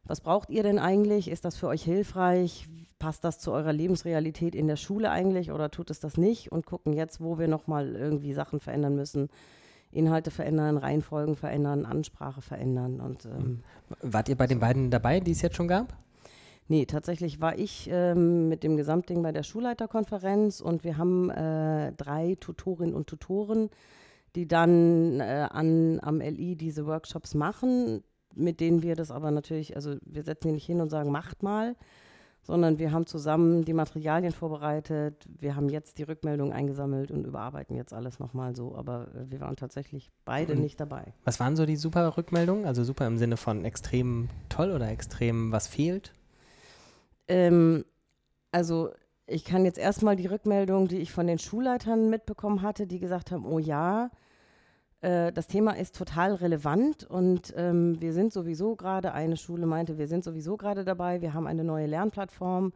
was 0.05 0.21
braucht 0.21 0.49
ihr 0.49 0.63
denn 0.63 0.79
eigentlich? 0.79 1.29
Ist 1.29 1.45
das 1.45 1.55
für 1.55 1.67
euch 1.67 1.83
hilfreich? 1.83 2.67
Passt 2.99 3.23
das 3.23 3.39
zu 3.39 3.51
eurer 3.51 3.73
Lebensrealität 3.73 4.55
in 4.55 4.67
der 4.67 4.75
Schule 4.75 5.09
eigentlich 5.09 5.51
oder 5.51 5.71
tut 5.71 5.89
es 5.89 5.99
das 5.99 6.17
nicht? 6.17 6.51
Und 6.51 6.65
gucken 6.65 6.93
jetzt, 6.93 7.21
wo 7.21 7.39
wir 7.39 7.47
nochmal 7.47 7.95
irgendwie 7.95 8.33
Sachen 8.33 8.59
verändern 8.59 8.95
müssen. 8.95 9.29
Inhalte 9.91 10.31
verändern, 10.31 10.77
Reihenfolgen 10.77 11.35
verändern, 11.35 11.85
Ansprache 11.85 12.41
verändern. 12.41 12.99
Und, 13.01 13.25
ähm, 13.25 13.63
Wart 14.01 14.29
ihr 14.29 14.37
bei 14.37 14.47
den 14.47 14.59
beiden 14.59 14.89
dabei, 14.89 15.19
die 15.19 15.31
es 15.31 15.41
jetzt 15.41 15.55
schon 15.55 15.67
gab? 15.67 15.97
Nee, 16.67 16.85
tatsächlich 16.85 17.41
war 17.41 17.57
ich 17.57 17.89
ähm, 17.91 18.47
mit 18.47 18.63
dem 18.63 18.77
Gesamtding 18.77 19.21
bei 19.21 19.33
der 19.33 19.43
Schulleiterkonferenz 19.43 20.61
und 20.61 20.85
wir 20.85 20.97
haben 20.97 21.29
äh, 21.29 21.91
drei 21.93 22.37
Tutorinnen 22.39 22.95
und 22.95 23.07
Tutoren, 23.07 23.69
die 24.35 24.47
dann 24.47 25.19
äh, 25.19 25.47
an, 25.51 25.99
am 26.01 26.21
LI 26.21 26.55
diese 26.55 26.85
Workshops 26.85 27.33
machen 27.33 28.03
mit 28.35 28.59
denen 28.59 28.81
wir 28.81 28.95
das 28.95 29.11
aber 29.11 29.31
natürlich, 29.31 29.75
also 29.75 29.95
wir 30.05 30.23
setzen 30.23 30.49
die 30.49 30.53
nicht 30.53 30.65
hin 30.65 30.81
und 30.81 30.89
sagen, 30.89 31.11
macht 31.11 31.43
mal, 31.43 31.75
sondern 32.43 32.79
wir 32.79 32.91
haben 32.91 33.05
zusammen 33.05 33.65
die 33.65 33.73
Materialien 33.73 34.31
vorbereitet. 34.31 35.27
Wir 35.39 35.55
haben 35.55 35.69
jetzt 35.69 35.99
die 35.99 36.03
Rückmeldung 36.03 36.51
eingesammelt 36.51 37.11
und 37.11 37.25
überarbeiten 37.25 37.75
jetzt 37.75 37.93
alles 37.93 38.19
nochmal 38.19 38.55
so. 38.55 38.75
Aber 38.75 39.07
wir 39.29 39.39
waren 39.41 39.55
tatsächlich 39.55 40.09
beide 40.25 40.55
nicht 40.55 40.79
dabei. 40.79 41.13
Was 41.23 41.39
waren 41.39 41.55
so 41.55 41.65
die 41.65 41.75
super 41.75 42.17
Rückmeldungen? 42.17 42.65
Also 42.65 42.83
super 42.83 43.05
im 43.05 43.17
Sinne 43.17 43.37
von 43.37 43.63
extrem 43.63 44.29
toll 44.49 44.71
oder 44.71 44.89
extrem 44.89 45.51
was 45.51 45.67
fehlt? 45.67 46.13
Ähm, 47.27 47.85
also 48.51 48.89
ich 49.27 49.45
kann 49.45 49.63
jetzt 49.63 49.77
erstmal 49.77 50.15
die 50.15 50.27
Rückmeldung, 50.27 50.87
die 50.87 50.97
ich 50.97 51.11
von 51.11 51.27
den 51.27 51.37
Schulleitern 51.37 52.09
mitbekommen 52.09 52.63
hatte, 52.63 52.87
die 52.87 52.99
gesagt 52.99 53.31
haben, 53.31 53.45
oh 53.45 53.59
ja, 53.59 54.09
äh, 55.01 55.31
das 55.31 55.47
Thema 55.47 55.77
ist 55.77 55.95
total 55.95 56.35
relevant 56.35 57.03
und 57.03 57.53
ähm, 57.57 57.99
wir 57.99 58.13
sind 58.13 58.31
sowieso 58.31 58.75
gerade, 58.75 59.13
eine 59.13 59.37
Schule 59.37 59.65
meinte, 59.65 59.97
wir 59.97 60.07
sind 60.07 60.23
sowieso 60.23 60.57
gerade 60.57 60.85
dabei, 60.85 61.21
wir 61.21 61.33
haben 61.33 61.47
eine 61.47 61.63
neue 61.63 61.87
Lernplattform 61.87 62.71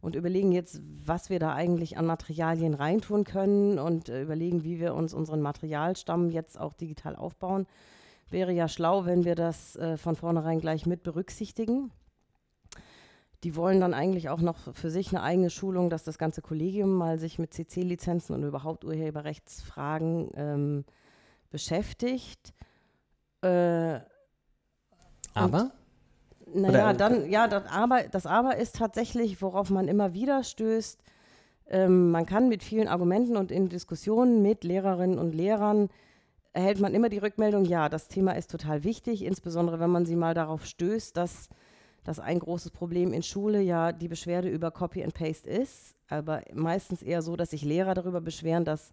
und 0.00 0.14
überlegen 0.14 0.52
jetzt, 0.52 0.80
was 1.04 1.30
wir 1.30 1.40
da 1.40 1.54
eigentlich 1.54 1.98
an 1.98 2.06
Materialien 2.06 2.74
reintun 2.74 3.24
können 3.24 3.78
und 3.80 4.08
äh, 4.08 4.22
überlegen, 4.22 4.62
wie 4.62 4.78
wir 4.78 4.94
uns 4.94 5.12
unseren 5.12 5.42
Materialstamm 5.42 6.30
jetzt 6.30 6.58
auch 6.58 6.74
digital 6.74 7.16
aufbauen. 7.16 7.66
Wäre 8.30 8.52
ja 8.52 8.68
schlau, 8.68 9.04
wenn 9.04 9.24
wir 9.24 9.34
das 9.34 9.74
äh, 9.76 9.96
von 9.96 10.14
vornherein 10.14 10.60
gleich 10.60 10.86
mit 10.86 11.02
berücksichtigen. 11.02 11.90
Die 13.42 13.56
wollen 13.56 13.80
dann 13.80 13.94
eigentlich 13.94 14.28
auch 14.28 14.40
noch 14.40 14.74
für 14.74 14.90
sich 14.90 15.10
eine 15.10 15.22
eigene 15.22 15.50
Schulung, 15.50 15.90
dass 15.90 16.04
das 16.04 16.18
ganze 16.18 16.42
Kollegium 16.42 16.92
mal 16.94 17.18
sich 17.18 17.38
mit 17.38 17.52
CC-Lizenzen 17.52 18.34
und 18.34 18.42
überhaupt 18.44 18.84
Urheberrechtsfragen 18.84 20.30
ähm, 20.34 20.84
beschäftigt. 21.56 22.52
Äh, 23.40 24.00
Aber? 25.32 25.70
Naja, 26.54 26.92
dann, 26.92 27.30
ja, 27.30 27.48
das 27.48 27.64
Aber, 27.70 28.02
das 28.02 28.26
Aber 28.26 28.56
ist 28.56 28.76
tatsächlich, 28.76 29.40
worauf 29.40 29.70
man 29.70 29.88
immer 29.88 30.12
wieder 30.12 30.44
stößt. 30.44 31.02
Ähm, 31.68 32.10
man 32.10 32.26
kann 32.26 32.50
mit 32.50 32.62
vielen 32.62 32.88
Argumenten 32.88 33.38
und 33.38 33.50
in 33.50 33.70
Diskussionen 33.70 34.42
mit 34.42 34.64
Lehrerinnen 34.64 35.18
und 35.18 35.34
Lehrern 35.34 35.88
erhält 36.52 36.78
man 36.78 36.94
immer 36.94 37.08
die 37.08 37.18
Rückmeldung, 37.18 37.64
ja, 37.64 37.88
das 37.88 38.08
Thema 38.08 38.32
ist 38.32 38.50
total 38.50 38.84
wichtig, 38.84 39.24
insbesondere 39.24 39.80
wenn 39.80 39.90
man 39.90 40.04
sie 40.04 40.16
mal 40.16 40.34
darauf 40.34 40.66
stößt, 40.66 41.16
dass 41.16 41.48
dass 42.04 42.20
ein 42.20 42.38
großes 42.38 42.70
Problem 42.70 43.12
in 43.12 43.24
Schule 43.24 43.60
ja 43.60 43.90
die 43.90 44.06
Beschwerde 44.06 44.48
über 44.48 44.70
Copy 44.70 45.02
and 45.02 45.12
Paste 45.12 45.50
ist, 45.50 45.96
aber 46.06 46.42
meistens 46.54 47.02
eher 47.02 47.20
so, 47.20 47.34
dass 47.34 47.50
sich 47.50 47.62
Lehrer 47.62 47.94
darüber 47.94 48.20
beschweren, 48.20 48.64
dass 48.64 48.92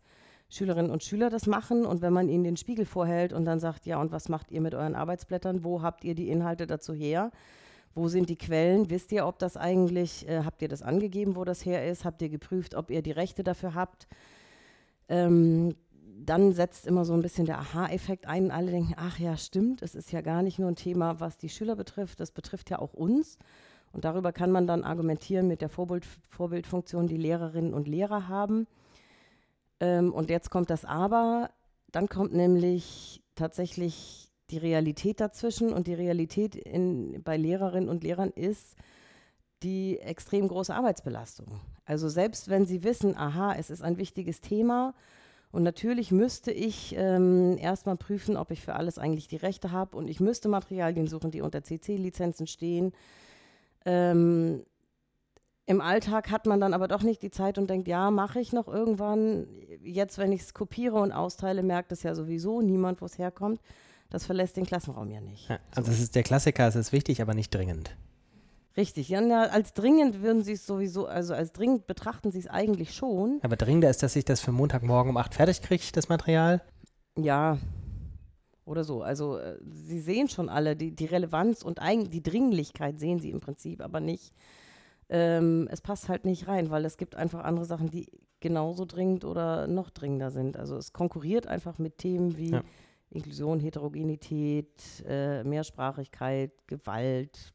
Schülerinnen 0.54 0.92
und 0.92 1.04
Schüler 1.04 1.32
das 1.32 1.48
machen 1.48 1.86
und 1.86 2.02
wenn 2.02 2.14
man 2.14 2.30
ihnen 2.30 2.44
den 2.44 2.58
Spiegel 2.58 2.86
vorhält 2.86 3.34
und 3.34 3.46
dann 3.46 3.60
sagt, 3.60 3.88
ja, 3.88 4.00
und 4.00 4.12
was 4.12 4.30
macht 4.30 4.52
ihr 4.52 4.62
mit 4.62 4.76
euren 4.76 4.94
Arbeitsblättern? 4.94 5.64
Wo 5.64 5.82
habt 5.82 6.04
ihr 6.04 6.14
die 6.14 6.30
Inhalte 6.30 6.68
dazu 6.68 6.94
her? 6.94 7.32
Wo 7.96 8.08
sind 8.08 8.30
die 8.30 8.36
Quellen? 8.36 8.90
Wisst 8.92 9.12
ihr, 9.12 9.26
ob 9.26 9.40
das 9.40 9.58
eigentlich, 9.58 10.28
äh, 10.28 10.44
habt 10.44 10.62
ihr 10.62 10.68
das 10.68 10.84
angegeben, 10.84 11.36
wo 11.36 11.44
das 11.44 11.66
her 11.66 11.90
ist? 11.90 12.06
Habt 12.06 12.22
ihr 12.22 12.30
geprüft, 12.30 12.76
ob 12.76 12.92
ihr 12.92 13.02
die 13.02 13.12
Rechte 13.12 13.44
dafür 13.44 13.74
habt? 13.74 14.08
Ähm, 15.10 15.76
dann 16.24 16.54
setzt 16.54 16.86
immer 16.86 17.04
so 17.04 17.14
ein 17.14 17.24
bisschen 17.24 17.48
der 17.48 17.58
Aha-Effekt 17.58 18.28
ein. 18.28 18.52
Alle 18.52 18.70
denken, 18.70 18.94
ach 18.96 19.18
ja, 19.18 19.38
stimmt, 19.38 19.82
es 19.82 19.96
ist 19.96 20.12
ja 20.12 20.22
gar 20.22 20.44
nicht 20.44 20.60
nur 20.60 20.70
ein 20.70 20.76
Thema, 20.76 21.20
was 21.20 21.38
die 21.38 21.50
Schüler 21.50 21.76
betrifft, 21.76 22.20
das 22.20 22.32
betrifft 22.32 22.70
ja 22.70 22.78
auch 22.78 22.94
uns. 22.94 23.40
Und 23.92 24.06
darüber 24.06 24.32
kann 24.32 24.52
man 24.52 24.68
dann 24.68 24.84
argumentieren 24.84 25.48
mit 25.48 25.62
der 25.62 25.70
Vorbild 25.70 26.06
Vorbildfunktion, 26.30 27.08
die 27.08 27.18
Lehrerinnen 27.18 27.74
und 27.74 27.88
Lehrer 27.88 28.28
haben. 28.28 28.68
Ähm, 29.80 30.14
und 30.14 30.30
jetzt 30.30 30.50
kommt 30.50 30.70
das 30.70 30.86
Aber, 30.86 31.50
dann 31.92 32.08
kommt 32.08 32.34
nämlich 32.34 33.22
tatsächlich 33.36 34.32
die 34.50 34.58
Realität 34.58 35.20
dazwischen. 35.20 35.74
Und 35.74 35.88
die 35.88 35.94
Realität 35.94 36.56
in, 36.56 37.22
bei 37.24 37.38
Lehrerinnen 37.38 37.90
und 37.90 38.04
Lehrern 38.04 38.30
ist 38.30 38.76
die 39.64 40.00
extrem 40.00 40.48
große 40.48 40.74
Arbeitsbelastung. 40.74 41.60
Also 41.86 42.10
selbst 42.10 42.50
wenn 42.50 42.66
sie 42.66 42.84
wissen, 42.84 43.18
aha, 43.18 43.56
es 43.58 43.70
ist 43.70 43.82
ein 43.82 43.98
wichtiges 43.98 44.42
Thema, 44.42 44.94
und 45.54 45.62
natürlich 45.62 46.12
müsste 46.12 46.52
ich 46.52 46.96
ähm, 46.98 47.60
erstmal 47.60 47.96
prüfen, 47.96 48.38
ob 48.38 48.50
ich 48.50 48.62
für 48.62 48.74
alles 48.74 48.98
eigentlich 48.98 49.28
die 49.28 49.36
Rechte 49.36 49.72
habe 49.72 49.96
und 49.96 50.10
ich 50.10 50.20
müsste 50.20 50.50
Materialien 50.50 51.06
suchen, 51.06 51.30
die 51.30 51.42
unter 51.42 51.64
CC-Lizenzen 51.64 52.48
stehen. 52.48 52.92
Ähm, 53.86 54.66
Im 55.66 55.80
Alltag 55.80 56.30
hat 56.30 56.46
man 56.46 56.60
dann 56.60 56.74
aber 56.74 56.88
doch 56.88 57.04
nicht 57.04 57.22
die 57.22 57.32
Zeit 57.32 57.58
und 57.58 57.70
denkt, 57.70 57.88
ja, 57.88 58.12
mache 58.12 58.40
ich 58.40 58.52
noch 58.52 58.68
irgendwann. 58.68 59.48
Jetzt, 59.82 60.18
wenn 60.18 60.34
ich 60.34 60.42
es 60.42 60.54
kopiere 60.54 60.96
und 60.96 61.14
austeile, 61.14 61.64
merkt 61.64 61.92
es 61.94 62.04
ja 62.04 62.16
sowieso 62.16 62.62
niemand, 62.62 63.02
wo 63.02 63.06
es 63.06 63.18
herkommt. 63.18 63.62
Das 64.10 64.26
verlässt 64.26 64.58
den 64.58 64.66
Klassenraum 64.66 65.10
ja 65.10 65.22
nicht. 65.22 65.50
Ja, 65.50 65.60
also 65.74 65.92
es 65.92 66.02
ist 66.02 66.16
der 66.16 66.24
Klassiker, 66.24 66.68
es 66.68 66.76
ist 66.76 66.92
wichtig, 66.92 67.22
aber 67.22 67.34
nicht 67.34 67.56
dringend. 67.56 67.96
Richtig, 68.76 69.08
ja, 69.10 69.20
als 69.20 69.74
dringend 69.74 70.22
würden 70.22 70.44
Sie 70.44 70.54
es 70.54 70.66
sowieso, 70.66 71.06
also 71.06 71.34
als 71.34 71.52
dringend 71.52 71.88
betrachten 71.88 72.32
Sie 72.32 72.40
es 72.40 72.48
eigentlich 72.48 72.94
schon. 72.94 73.40
Aber 73.44 73.56
dringender 73.56 73.90
ist, 73.90 74.04
dass 74.04 74.16
ich 74.16 74.26
das 74.26 74.42
für 74.42 74.52
Montagmorgen 74.52 75.12
um 75.12 75.18
8 75.18 75.34
fertig 75.36 75.62
kriege, 75.62 75.84
das 75.94 76.10
Material? 76.10 76.62
Ja, 77.18 77.58
oder 78.66 78.84
so. 78.84 79.02
Also 79.02 79.38
äh, 79.38 79.58
Sie 79.64 80.00
sehen 80.00 80.28
schon 80.28 80.50
alle, 80.50 80.76
die, 80.76 80.92
die 80.92 81.06
Relevanz 81.06 81.62
und 81.62 81.80
eigentlich 81.80 82.10
die 82.10 82.24
Dringlichkeit 82.24 83.00
sehen 83.00 83.20
Sie 83.20 83.30
im 83.30 83.40
Prinzip, 83.40 83.82
aber 83.82 84.00
nicht. 84.00 84.34
Ähm, 85.10 85.68
es 85.72 85.82
passt 85.82 86.10
halt 86.10 86.26
nicht 86.26 86.48
rein, 86.48 86.70
weil 86.70 86.86
es 86.86 86.98
gibt 86.98 87.16
einfach 87.16 87.44
andere 87.44 87.66
Sachen, 87.66 87.90
die 87.90 88.08
genauso 88.40 88.86
dringend 88.86 89.26
oder 89.26 89.68
noch 89.68 89.90
dringender 89.90 90.32
sind. 90.32 90.58
Also 90.58 90.76
es 90.76 90.94
konkurriert 90.94 91.48
einfach 91.48 91.78
mit 91.78 91.98
Themen 91.98 92.38
wie 92.38 92.52
ja. 92.52 92.64
Inklusion, 93.10 93.60
Heterogenität, 93.60 95.04
äh, 95.08 95.44
Mehrsprachigkeit, 95.44 96.52
Gewalt, 96.68 97.54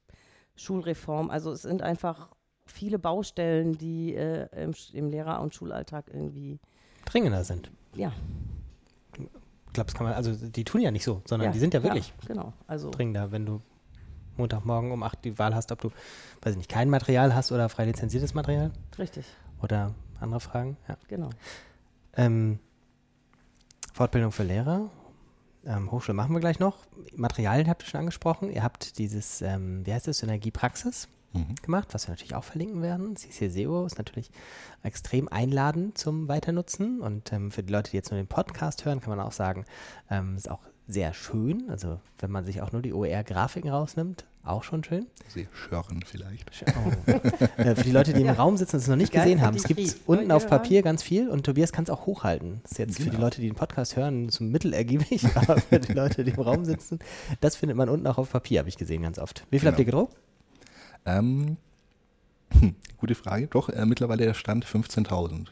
Schulreform. 0.56 1.30
Also 1.30 1.52
es 1.52 1.62
sind 1.62 1.82
einfach 1.82 2.30
viele 2.64 2.98
Baustellen, 2.98 3.76
die 3.76 4.14
äh, 4.14 4.48
im, 4.62 4.74
im, 4.92 5.10
Lehrer- 5.10 5.40
und 5.40 5.54
Schulalltag 5.54 6.06
irgendwie 6.12 6.58
dringender 7.04 7.44
sind. 7.44 7.70
Ja. 7.94 8.12
Ich 9.12 9.72
glaube, 9.72 9.86
das 9.86 9.94
kann 9.94 10.06
man, 10.06 10.14
also 10.14 10.34
die 10.34 10.64
tun 10.64 10.80
ja 10.80 10.90
nicht 10.90 11.04
so, 11.04 11.22
sondern 11.26 11.48
ja, 11.48 11.52
die 11.52 11.58
sind 11.58 11.74
ja 11.74 11.82
wirklich 11.82 12.08
ja, 12.08 12.28
genau, 12.28 12.52
also 12.66 12.90
dringender, 12.90 13.30
wenn 13.30 13.44
du 13.44 13.60
Montagmorgen 14.38 14.92
um 14.92 15.02
8 15.02 15.24
die 15.24 15.38
Wahl 15.38 15.54
hast, 15.54 15.72
ob 15.72 15.80
du, 15.80 15.90
weiß 16.42 16.52
ich 16.52 16.58
nicht, 16.58 16.70
kein 16.70 16.90
Material 16.90 17.34
hast 17.34 17.52
oder 17.52 17.68
frei 17.68 17.84
lizenziertes 17.84 18.34
Material. 18.34 18.72
Richtig. 18.98 19.26
Oder 19.62 19.94
andere 20.20 20.40
Fragen, 20.40 20.76
ja. 20.88 20.96
Genau. 21.08 21.30
Ähm, 22.16 22.58
Fortbildung 23.92 24.32
für 24.32 24.44
Lehrer 24.44 24.90
ähm, 25.68 25.90
Hochschule 25.90 26.14
machen 26.14 26.32
wir 26.34 26.40
gleich 26.40 26.58
noch. 26.58 26.78
Materialien 27.14 27.68
habt 27.68 27.82
ihr 27.82 27.88
schon 27.88 28.00
angesprochen. 28.00 28.50
Ihr 28.50 28.62
habt 28.62 28.98
dieses, 28.98 29.42
ähm, 29.42 29.84
wie 29.84 29.92
heißt 29.92 30.06
das, 30.06 30.18
Synergiepraxis 30.18 31.08
mhm. 31.32 31.54
gemacht, 31.62 31.88
was 31.92 32.06
wir 32.06 32.12
natürlich 32.12 32.34
auch 32.34 32.44
verlinken 32.44 32.82
werden. 32.82 33.16
CCSEO 33.16 33.84
ist 33.84 33.98
natürlich 33.98 34.30
extrem 34.82 35.28
einladend 35.28 35.98
zum 35.98 36.28
Weiternutzen. 36.28 37.00
Und 37.00 37.32
ähm, 37.32 37.50
für 37.50 37.62
die 37.62 37.72
Leute, 37.72 37.90
die 37.90 37.96
jetzt 37.96 38.10
nur 38.10 38.20
den 38.20 38.28
Podcast 38.28 38.84
hören, 38.84 39.00
kann 39.00 39.10
man 39.10 39.20
auch 39.20 39.32
sagen, 39.32 39.64
ähm, 40.10 40.36
ist 40.36 40.50
auch 40.50 40.60
sehr 40.88 41.12
schön. 41.12 41.68
Also 41.68 42.00
wenn 42.18 42.30
man 42.30 42.44
sich 42.44 42.62
auch 42.62 42.72
nur 42.72 42.82
die 42.82 42.92
OER-Grafiken 42.92 43.70
rausnimmt, 43.70 44.24
auch 44.42 44.64
schon 44.64 44.82
schön. 44.82 45.06
Sie 45.28 45.46
schören 45.52 46.02
vielleicht. 46.04 46.50
Oh. 46.66 47.10
äh, 47.58 47.76
für 47.76 47.84
die 47.84 47.92
Leute, 47.92 48.14
die 48.14 48.22
im 48.22 48.28
ja. 48.28 48.32
Raum 48.32 48.56
sitzen 48.56 48.76
und 48.76 48.82
es 48.82 48.88
noch 48.88 48.96
nicht 48.96 49.12
Geil, 49.12 49.24
gesehen 49.24 49.42
haben, 49.42 49.56
es 49.56 49.64
gibt 49.64 49.96
unten 50.06 50.32
auf 50.32 50.46
Papier 50.46 50.80
ganz 50.80 51.02
viel 51.02 51.28
und 51.28 51.44
Tobias 51.44 51.70
kann 51.70 51.84
es 51.84 51.90
auch 51.90 52.06
hochhalten. 52.06 52.60
Das 52.62 52.72
ist 52.72 52.78
jetzt 52.78 52.96
genau. 52.96 53.10
für 53.10 53.16
die 53.16 53.22
Leute, 53.22 53.40
die 53.42 53.48
den 53.48 53.56
Podcast 53.56 53.96
hören, 53.96 54.30
zum 54.30 54.48
mittelergiebig, 54.50 55.26
aber 55.36 55.60
für 55.60 55.78
die 55.78 55.92
Leute, 55.92 56.24
die 56.24 56.30
im 56.30 56.40
Raum 56.40 56.64
sitzen, 56.64 56.98
das 57.42 57.56
findet 57.56 57.76
man 57.76 57.90
unten 57.90 58.06
auch 58.06 58.16
auf 58.16 58.30
Papier, 58.30 58.60
habe 58.60 58.70
ich 58.70 58.78
gesehen, 58.78 59.02
ganz 59.02 59.18
oft. 59.18 59.44
Wie 59.50 59.58
viel 59.58 59.60
genau. 59.60 59.70
habt 59.72 59.78
ihr 59.80 59.84
gedruckt? 59.84 60.16
Ähm, 61.04 61.58
hm, 62.58 62.74
gute 62.96 63.14
Frage. 63.14 63.48
Doch, 63.48 63.68
äh, 63.68 63.84
mittlerweile 63.84 64.24
der 64.24 64.34
Stand 64.34 64.64
15.000. 64.64 65.48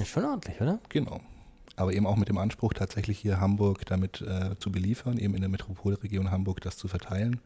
Ist 0.00 0.08
schon 0.08 0.24
ordentlich, 0.24 0.60
oder? 0.60 0.80
Genau 0.88 1.20
aber 1.76 1.92
eben 1.92 2.06
auch 2.06 2.16
mit 2.16 2.28
dem 2.28 2.38
Anspruch, 2.38 2.72
tatsächlich 2.72 3.18
hier 3.18 3.40
Hamburg 3.40 3.84
damit 3.86 4.20
äh, 4.20 4.56
zu 4.58 4.70
beliefern, 4.70 5.18
eben 5.18 5.34
in 5.34 5.40
der 5.40 5.50
Metropolregion 5.50 6.30
Hamburg 6.30 6.60
das 6.60 6.76
zu 6.76 6.88
verteilen. 6.88 7.40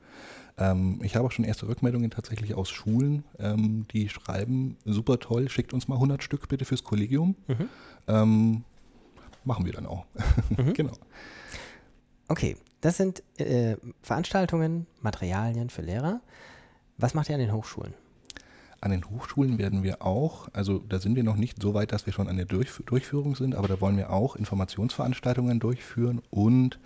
Ähm, 0.58 1.00
ich 1.02 1.16
habe 1.16 1.26
auch 1.26 1.32
schon 1.32 1.44
erste 1.44 1.68
Rückmeldungen 1.68 2.10
tatsächlich 2.10 2.54
aus 2.54 2.68
Schulen, 2.70 3.24
ähm, 3.38 3.86
die 3.92 4.08
schreiben, 4.08 4.76
super 4.84 5.18
toll, 5.18 5.48
schickt 5.48 5.72
uns 5.72 5.88
mal 5.88 5.94
100 5.94 6.22
Stück 6.22 6.48
bitte 6.48 6.64
fürs 6.64 6.84
Kollegium. 6.84 7.36
Mhm. 7.46 7.68
Ähm, 8.06 8.64
machen 9.44 9.64
wir 9.64 9.72
dann 9.72 9.86
auch. 9.86 10.04
Mhm. 10.56 10.74
genau. 10.74 10.92
Okay, 12.28 12.56
das 12.80 12.96
sind 12.96 13.22
äh, 13.38 13.76
Veranstaltungen, 14.02 14.86
Materialien 15.00 15.70
für 15.70 15.82
Lehrer. 15.82 16.20
Was 16.96 17.14
macht 17.14 17.28
ihr 17.28 17.36
an 17.36 17.40
den 17.40 17.52
Hochschulen? 17.52 17.94
An 18.80 18.92
den 18.92 19.04
Hochschulen 19.10 19.58
werden 19.58 19.82
wir 19.82 20.02
auch, 20.02 20.48
also 20.52 20.78
da 20.88 21.00
sind 21.00 21.16
wir 21.16 21.24
noch 21.24 21.34
nicht 21.34 21.60
so 21.60 21.74
weit, 21.74 21.90
dass 21.90 22.06
wir 22.06 22.12
schon 22.12 22.28
an 22.28 22.36
der 22.36 22.46
Durchf 22.46 22.80
Durchführung 22.86 23.34
sind, 23.34 23.56
aber 23.56 23.66
da 23.66 23.80
wollen 23.80 23.96
wir 23.96 24.10
auch 24.10 24.36
Informationsveranstaltungen 24.36 25.58
durchführen 25.58 26.22
und 26.30 26.78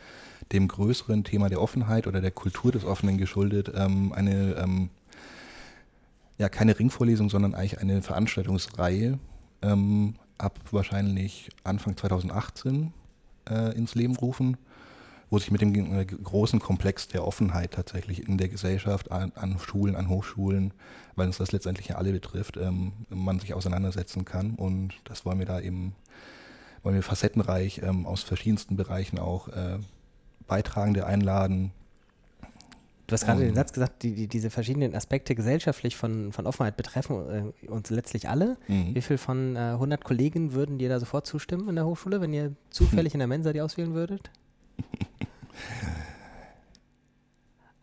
dem 0.53 0.69
größeren 0.69 1.23
Thema 1.25 1.51
der 1.51 1.61
Offenheit 1.61 2.07
oder 2.07 2.23
der 2.23 2.31
Kultur 2.31 2.73
des 2.73 2.85
Offenen 2.85 3.19
geschuldet 3.19 3.73
ähm, 3.75 4.13
eine, 4.15 4.55
ähm, 4.55 4.89
ja, 6.39 6.49
keine 6.49 6.79
Ringvorlesung, 6.79 7.29
sondern 7.29 7.55
eigentlich 7.55 7.81
eine 7.81 8.01
Veranstaltungsreihe 8.01 9.19
ähm, 9.61 10.15
ab 10.39 10.59
wahrscheinlich 10.71 11.51
Anfang 11.63 11.97
2018 11.97 12.93
äh, 13.51 13.77
ins 13.77 13.95
Leben 13.95 14.17
rufen 14.17 14.57
wo 15.33 15.39
sich 15.39 15.51
mit 15.51 15.63
dem 15.63 15.99
äh, 15.99 16.05
großen 16.05 16.61
Komplex 16.61 17.09
der 17.09 17.27
Offenheit 17.27 17.71
tatsächlich 17.71 18.29
in 18.29 18.37
der 18.37 18.51
Gesellschaft, 18.51 19.11
an, 19.11 19.33
an 19.35 19.59
Schulen, 19.59 19.97
an 19.97 20.11
Hochschulen, 20.11 20.75
weil 21.17 21.27
uns 21.27 21.39
das 21.39 21.53
letztendlich 21.53 21.89
ja 21.89 21.97
alle 21.97 22.13
betrifft, 22.13 22.59
ähm, 22.59 22.93
man 23.09 23.41
sich 23.41 23.55
auseinandersetzen 23.55 24.27
kann. 24.27 24.51
Und 24.57 24.93
das 25.05 25.25
wollen 25.25 25.39
wir 25.39 25.47
da 25.47 25.59
eben, 25.59 25.95
wollen 26.83 26.97
wir 26.97 27.03
facettenreich 27.03 27.81
ähm, 27.83 28.05
aus 28.05 28.23
verschiedensten 28.23 28.77
Bereichen 28.77 29.19
auch 29.19 29.49
äh, 29.49 29.79
Beitragende 30.49 31.07
einladen. 31.07 31.73
Du 33.07 33.15
hast 33.15 33.25
gerade 33.25 33.41
den 33.41 33.55
Satz 33.55 33.73
gesagt, 33.73 34.03
die, 34.03 34.15
die, 34.15 34.27
diese 34.27 34.51
verschiedenen 34.51 34.95
Aspekte 34.95 35.35
gesellschaftlich 35.35 35.97
von, 35.97 36.33
von 36.33 36.47
Offenheit 36.47 36.77
betreffen 36.77 37.55
äh, 37.65 37.69
uns 37.69 37.89
letztlich 37.89 38.29
alle. 38.29 38.59
Mhm. 38.69 38.95
Wie 38.95 39.01
viel 39.01 39.17
von 39.17 39.57
äh, 39.57 39.61
100 39.61 40.05
Kollegen 40.05 40.53
würden 40.53 40.77
dir 40.77 40.91
da 40.91 41.01
sofort 41.01 41.27
zustimmen 41.27 41.71
in 41.71 41.77
der 41.77 41.87
Hochschule, 41.87 42.21
wenn 42.21 42.35
ihr 42.35 42.53
zufällig 42.69 43.15
in 43.15 43.21
der 43.21 43.29
Mensa 43.29 43.55
die 43.55 43.63
auswählen 43.63 43.95
würdet? 43.95 44.31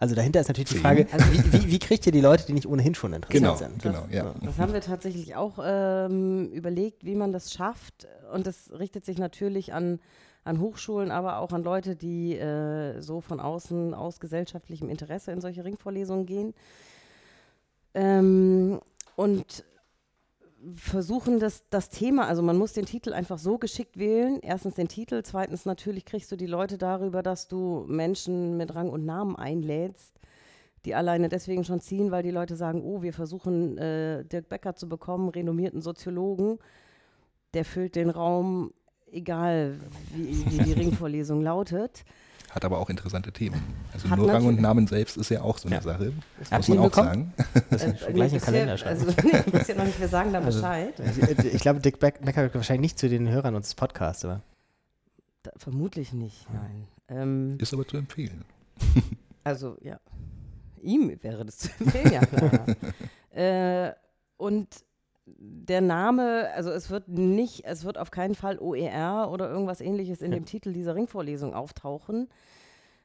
Also 0.01 0.15
dahinter 0.15 0.39
ist 0.39 0.47
natürlich 0.47 0.69
die. 0.69 0.77
Frage, 0.77 1.07
also 1.11 1.25
wie, 1.33 1.51
wie, 1.51 1.71
wie 1.71 1.79
kriegt 1.79 2.05
ihr 2.05 2.13
die 2.13 2.21
Leute, 2.21 2.45
die 2.45 2.53
nicht 2.53 2.65
ohnehin 2.65 2.95
schon 2.95 3.11
interessiert 3.11 3.43
Genau, 3.43 3.55
sind? 3.57 3.83
genau, 3.83 4.05
ja. 4.09 4.33
Das 4.43 4.57
haben 4.57 4.71
wir 4.71 4.79
tatsächlich 4.79 5.35
auch 5.35 5.59
ähm, 5.61 6.49
überlegt, 6.53 7.03
wie 7.03 7.15
man 7.15 7.33
das 7.33 7.51
schafft. 7.51 8.07
Und 8.33 8.47
das 8.47 8.71
richtet 8.79 9.03
sich 9.03 9.17
natürlich 9.17 9.73
an, 9.73 9.99
an 10.45 10.61
Hochschulen, 10.61 11.11
aber 11.11 11.39
auch 11.39 11.51
an 11.51 11.63
Leute, 11.63 11.97
die 11.97 12.37
äh, 12.37 13.01
so 13.01 13.19
von 13.19 13.41
außen 13.41 13.93
aus 13.93 14.21
gesellschaftlichem 14.21 14.87
Interesse 14.87 15.33
in 15.33 15.41
solche 15.41 15.65
Ringvorlesungen 15.65 16.25
gehen. 16.25 16.53
Ähm, 17.93 18.79
und 19.17 19.65
versuchen 20.75 21.39
das, 21.39 21.63
das 21.69 21.89
Thema, 21.89 22.27
also 22.27 22.41
man 22.41 22.57
muss 22.57 22.73
den 22.73 22.85
Titel 22.85 23.13
einfach 23.13 23.37
so 23.37 23.57
geschickt 23.57 23.97
wählen. 23.97 24.39
Erstens 24.41 24.75
den 24.75 24.87
Titel, 24.87 25.23
zweitens 25.23 25.65
natürlich 25.65 26.05
kriegst 26.05 26.31
du 26.31 26.35
die 26.35 26.47
Leute 26.47 26.77
darüber, 26.77 27.23
dass 27.23 27.47
du 27.47 27.85
Menschen 27.87 28.57
mit 28.57 28.75
Rang 28.75 28.89
und 28.89 29.05
Namen 29.05 29.35
einlädst, 29.35 30.19
die 30.85 30.95
alleine 30.95 31.29
deswegen 31.29 31.63
schon 31.63 31.79
ziehen, 31.79 32.11
weil 32.11 32.23
die 32.23 32.31
Leute 32.31 32.55
sagen, 32.55 32.83
oh, 32.83 33.01
wir 33.01 33.13
versuchen 33.13 33.77
äh, 33.77 34.25
Dirk 34.25 34.49
Becker 34.49 34.75
zu 34.75 34.89
bekommen, 34.89 35.29
renommierten 35.29 35.81
Soziologen, 35.81 36.59
der 37.53 37.65
füllt 37.65 37.95
den 37.95 38.09
Raum, 38.09 38.73
egal 39.11 39.79
wie, 40.13 40.45
wie 40.51 40.63
die 40.63 40.73
Ringvorlesung 40.79 41.41
lautet. 41.41 42.03
Hat 42.51 42.65
aber 42.65 42.79
auch 42.79 42.89
interessante 42.89 43.31
Themen. 43.31 43.61
Also 43.93 44.09
Hat 44.09 44.17
nur 44.17 44.31
Rang 44.33 44.45
und 44.47 44.59
Namen 44.59 44.87
selbst 44.87 45.17
ist 45.17 45.29
ja 45.29 45.41
auch 45.43 45.57
so 45.59 45.67
eine 45.67 45.75
Ja. 45.75 45.81
Sache. 45.83 46.13
Habt 46.49 46.51
muss 46.51 46.67
man 46.67 46.77
ihn 46.77 46.83
auch 46.83 46.89
bekommen? 46.89 47.33
sagen. 47.37 47.63
Das 47.69 47.83
Äh, 47.83 47.91
ist 47.91 47.99
schon 48.01 48.13
gleich 48.13 48.33
im 48.33 48.41
Kalender 48.41 48.77
schreiben. 48.77 48.99
Also, 49.07 49.13
nee, 49.27 49.51
bisher 49.51 49.75
noch 49.75 49.83
nicht, 49.85 49.99
wir 49.99 50.07
sagen 50.07 50.33
da 50.33 50.39
Also, 50.39 50.59
Bescheid. 50.59 50.93
Ich, 50.99 51.53
ich 51.53 51.61
glaube, 51.61 51.79
Dick 51.79 51.99
Beck- 51.99 52.19
Becker 52.21 52.41
gehört 52.41 52.55
wahrscheinlich 52.55 52.81
nicht 52.81 52.99
zu 52.99 53.07
den 53.07 53.27
Hörern 53.29 53.53
unseres 53.55 53.75
Podcasts, 53.75 54.25
aber 54.25 54.41
Da, 55.43 55.51
vermutlich 55.57 56.11
nicht, 56.13 56.47
nein. 56.51 56.87
Ähm, 57.07 57.57
Ist 57.59 57.73
aber 57.73 57.87
zu 57.87 57.97
empfehlen. 57.97 58.43
Also, 59.43 59.77
ja. 59.81 59.99
Ihm 60.81 61.17
wäre 61.21 61.45
das 61.45 61.57
zu 61.59 61.69
empfehlen, 61.79 62.11
ja 62.13 62.25
klar. 62.25 62.65
äh, 63.31 63.93
und 64.37 64.67
der 65.37 65.81
Name, 65.81 66.49
also 66.55 66.71
es 66.71 66.89
wird 66.89 67.07
nicht, 67.07 67.65
es 67.65 67.83
wird 67.85 67.97
auf 67.97 68.11
keinen 68.11 68.35
Fall 68.35 68.57
OER 68.59 69.29
oder 69.31 69.49
irgendwas 69.49 69.81
ähnliches 69.81 70.21
in 70.21 70.31
Ja. 70.31 70.39
dem 70.39 70.45
Titel 70.45 70.73
dieser 70.73 70.95
Ringvorlesung 70.95 71.53
auftauchen, 71.53 72.27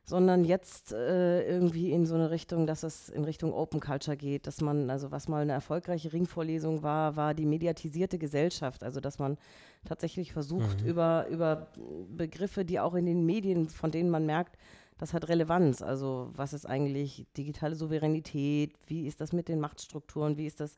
sondern 0.07 0.45
jetzt 0.45 0.93
äh, 0.93 1.47
irgendwie 1.49 1.91
in 1.91 2.05
so 2.05 2.15
eine 2.15 2.31
Richtung, 2.31 2.67
dass 2.67 2.83
es 2.83 3.09
in 3.09 3.25
Richtung 3.25 3.55
Open 3.55 3.81
Culture 3.81 4.17
geht, 4.19 4.47
dass 4.47 4.61
man, 4.61 4.91
also 4.91 5.11
was 5.11 5.29
mal 5.29 5.41
eine 5.43 5.53
erfolgreiche 5.53 6.13
Ringvorlesung 6.13 6.83
war, 6.83 7.17
war 7.17 7.33
die 7.33 7.47
mediatisierte 7.47 8.19
Gesellschaft, 8.19 8.85
also 8.85 9.01
dass 9.01 9.19
man 9.19 9.39
tatsächlich 9.87 10.33
versucht, 10.33 10.83
Mhm. 10.83 10.89
über, 10.89 11.27
über 11.31 11.69
Begriffe, 12.15 12.65
die 12.67 12.81
auch 12.81 12.95
in 12.95 13.07
den 13.07 13.25
Medien, 13.25 13.69
von 13.71 13.91
denen 13.91 14.11
man 14.11 14.27
merkt, 14.27 14.57
das 14.99 15.13
hat 15.13 15.29
Relevanz. 15.29 15.83
Also 15.83 16.31
was 16.35 16.53
ist 16.53 16.67
eigentlich 16.67 17.27
digitale 17.37 17.75
Souveränität? 17.75 18.75
Wie 18.87 19.07
ist 19.07 19.21
das 19.21 19.33
mit 19.33 19.49
den 19.49 19.59
Machtstrukturen? 19.59 20.37
Wie 20.37 20.47
ist 20.47 20.61
das, 20.61 20.77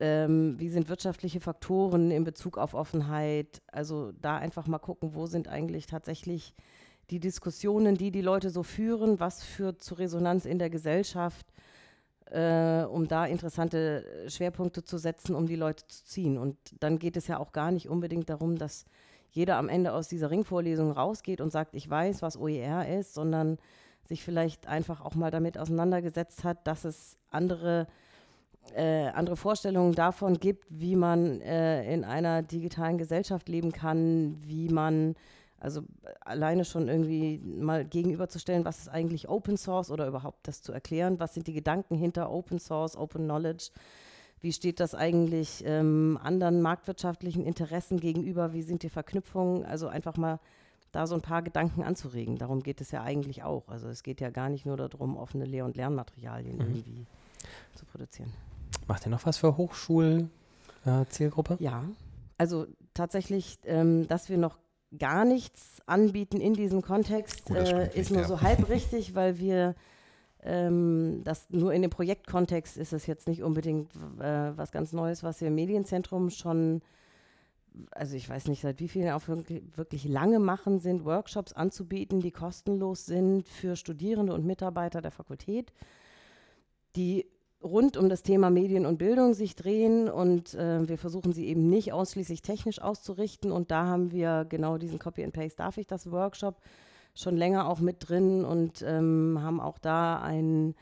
ähm, 0.00 0.58
wie 0.58 0.68
sind 0.68 0.88
wirtschaftliche 0.88 1.40
Faktoren 1.40 2.10
in 2.10 2.24
Bezug 2.24 2.58
auf 2.58 2.74
Offenheit? 2.74 3.62
Also 3.70 4.12
da 4.20 4.36
einfach 4.36 4.66
mal 4.66 4.78
gucken, 4.78 5.14
wo 5.14 5.26
sind 5.26 5.48
eigentlich 5.48 5.86
tatsächlich 5.86 6.54
die 7.10 7.20
Diskussionen, 7.20 7.96
die 7.96 8.10
die 8.10 8.22
Leute 8.22 8.50
so 8.50 8.62
führen, 8.62 9.20
was 9.20 9.42
führt 9.42 9.82
zu 9.82 9.94
Resonanz 9.94 10.44
in 10.44 10.58
der 10.58 10.70
Gesellschaft, 10.70 11.46
äh, 12.26 12.84
um 12.84 13.08
da 13.08 13.26
interessante 13.26 14.04
Schwerpunkte 14.28 14.84
zu 14.84 14.96
setzen, 14.98 15.34
um 15.34 15.46
die 15.46 15.56
Leute 15.56 15.86
zu 15.88 16.04
ziehen. 16.04 16.38
Und 16.38 16.56
dann 16.80 16.98
geht 16.98 17.16
es 17.16 17.26
ja 17.26 17.38
auch 17.38 17.52
gar 17.52 17.70
nicht 17.72 17.88
unbedingt 17.88 18.30
darum, 18.30 18.56
dass 18.56 18.84
jeder 19.30 19.56
am 19.56 19.68
Ende 19.68 19.92
aus 19.92 20.08
dieser 20.08 20.30
Ringvorlesung 20.30 20.90
rausgeht 20.90 21.40
und 21.40 21.50
sagt, 21.50 21.74
ich 21.74 21.88
weiß, 21.88 22.22
was 22.22 22.36
OER 22.36 22.86
ist, 22.88 23.14
sondern 23.14 23.58
sich 24.04 24.24
vielleicht 24.24 24.66
einfach 24.66 25.00
auch 25.04 25.14
mal 25.14 25.30
damit 25.30 25.58
auseinandergesetzt 25.58 26.44
hat, 26.44 26.66
dass 26.66 26.84
es 26.84 27.16
andere, 27.30 27.86
andere 28.76 29.36
Vorstellungen 29.36 29.94
davon 29.94 30.38
gibt, 30.38 30.66
wie 30.70 30.96
man 30.96 31.40
äh, 31.40 31.92
in 31.92 32.04
einer 32.04 32.42
digitalen 32.42 32.98
Gesellschaft 32.98 33.48
leben 33.48 33.72
kann, 33.72 34.36
wie 34.46 34.68
man, 34.68 35.16
also 35.58 35.82
alleine 36.20 36.64
schon 36.64 36.88
irgendwie 36.88 37.38
mal 37.38 37.84
gegenüberzustellen, 37.84 38.64
was 38.64 38.78
ist 38.78 38.88
eigentlich 38.88 39.28
Open 39.28 39.56
Source 39.56 39.90
oder 39.90 40.06
überhaupt 40.06 40.46
das 40.46 40.62
zu 40.62 40.72
erklären, 40.72 41.18
was 41.18 41.34
sind 41.34 41.46
die 41.48 41.52
Gedanken 41.52 41.96
hinter 41.96 42.30
Open 42.30 42.58
Source, 42.58 42.96
Open 42.96 43.24
Knowledge, 43.24 43.70
wie 44.40 44.52
steht 44.52 44.80
das 44.80 44.94
eigentlich 44.94 45.62
ähm, 45.66 46.18
anderen 46.22 46.62
marktwirtschaftlichen 46.62 47.44
Interessen 47.44 48.00
gegenüber? 48.00 48.52
Wie 48.54 48.62
sind 48.62 48.82
die 48.82 48.88
Verknüpfungen? 48.88 49.66
Also 49.66 49.88
einfach 49.88 50.16
mal 50.16 50.38
da 50.92 51.06
so 51.06 51.14
ein 51.14 51.20
paar 51.20 51.42
Gedanken 51.42 51.82
anzuregen. 51.82 52.38
Darum 52.38 52.62
geht 52.62 52.80
es 52.80 52.90
ja 52.90 53.02
eigentlich 53.02 53.42
auch. 53.42 53.68
Also 53.68 53.88
es 53.88 54.02
geht 54.02 54.20
ja 54.20 54.30
gar 54.30 54.48
nicht 54.48 54.64
nur 54.64 54.76
darum, 54.76 55.16
offene 55.16 55.44
Lehr- 55.44 55.66
und 55.66 55.76
Lernmaterialien 55.76 56.56
Mhm. 56.56 56.60
irgendwie 56.60 57.06
zu 57.74 57.84
produzieren. 57.84 58.32
Macht 58.86 59.06
ihr 59.06 59.10
noch 59.10 59.26
was 59.26 59.38
für 59.38 59.56
Hochschul-Zielgruppe? 59.56 61.56
Ja, 61.60 61.84
also 62.38 62.66
tatsächlich, 62.94 63.58
ähm, 63.64 64.06
dass 64.08 64.28
wir 64.28 64.38
noch 64.38 64.58
gar 64.98 65.24
nichts 65.24 65.78
anbieten 65.86 66.40
in 66.40 66.54
diesem 66.54 66.82
Kontext, 66.82 67.44
Oh, 67.50 67.54
das 67.54 67.68
stimmt 67.68 67.94
äh, 67.94 68.00
ist 68.00 68.10
nur 68.10 68.22
ja. 68.22 68.28
so 68.28 68.40
halb 68.40 68.68
richtig, 68.68 69.14
weil 69.14 69.38
wir 69.38 69.74
ähm, 70.42 71.22
das 71.24 71.48
nur 71.50 71.72
in 71.72 71.82
dem 71.82 71.90
Projektkontext 71.90 72.76
ist 72.76 72.92
es 72.92 73.06
jetzt 73.06 73.28
nicht 73.28 73.42
unbedingt 73.42 73.94
äh, 74.18 74.56
was 74.56 74.72
ganz 74.72 74.92
Neues, 74.92 75.22
was 75.22 75.40
wir 75.40 75.48
im 75.48 75.54
Medienzentrum 75.54 76.30
schon, 76.30 76.82
also 77.90 78.16
ich 78.16 78.28
weiß 78.28 78.48
nicht, 78.48 78.62
seit 78.62 78.80
wie 78.80 78.88
vielen 78.88 79.10
auch 79.10 79.28
wirklich, 79.28 79.62
wirklich 79.76 80.04
lange 80.04 80.38
machen, 80.38 80.80
sind 80.80 81.04
Workshops 81.04 81.52
anzubieten, 81.52 82.20
die 82.20 82.32
kostenlos 82.32 83.04
sind 83.04 83.48
für 83.48 83.76
Studierende 83.76 84.32
und 84.32 84.46
Mitarbeiter 84.46 85.02
der 85.02 85.12
Fakultät, 85.12 85.72
die 86.96 87.26
rund 87.62 87.96
um 87.96 88.08
das 88.08 88.22
Thema 88.22 88.50
Medien 88.50 88.86
und 88.86 88.98
Bildung 88.98 89.34
sich 89.34 89.54
drehen 89.54 90.08
und 90.08 90.54
äh, 90.54 90.88
wir 90.88 90.96
versuchen 90.96 91.32
sie 91.32 91.46
eben 91.46 91.68
nicht 91.68 91.92
ausschließlich 91.92 92.42
technisch 92.42 92.80
auszurichten 92.80 93.52
und 93.52 93.70
da 93.70 93.86
haben 93.86 94.12
wir 94.12 94.46
genau 94.48 94.78
diesen 94.78 94.98
Copy 94.98 95.22
and 95.22 95.34
Paste, 95.34 95.58
darf 95.58 95.76
ich 95.76 95.86
das 95.86 96.10
Workshop 96.10 96.56
schon 97.14 97.36
länger 97.36 97.68
auch 97.68 97.80
mit 97.80 98.08
drin 98.08 98.44
und 98.44 98.82
ähm, 98.82 99.38
haben 99.42 99.60
auch 99.60 99.78
da 99.78 100.22
ein, 100.22 100.74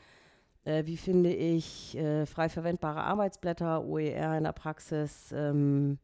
äh, 0.63 0.85
wie 0.85 0.97
finde 0.97 1.33
ich, 1.33 1.97
äh, 1.97 2.25
frei 2.25 2.47
verwendbare 2.47 3.01
Arbeitsblätter, 3.01 3.83
OER 3.83 4.37
in 4.37 4.43
der 4.45 4.53
Praxis 4.53 5.33
ähm, 5.33 5.97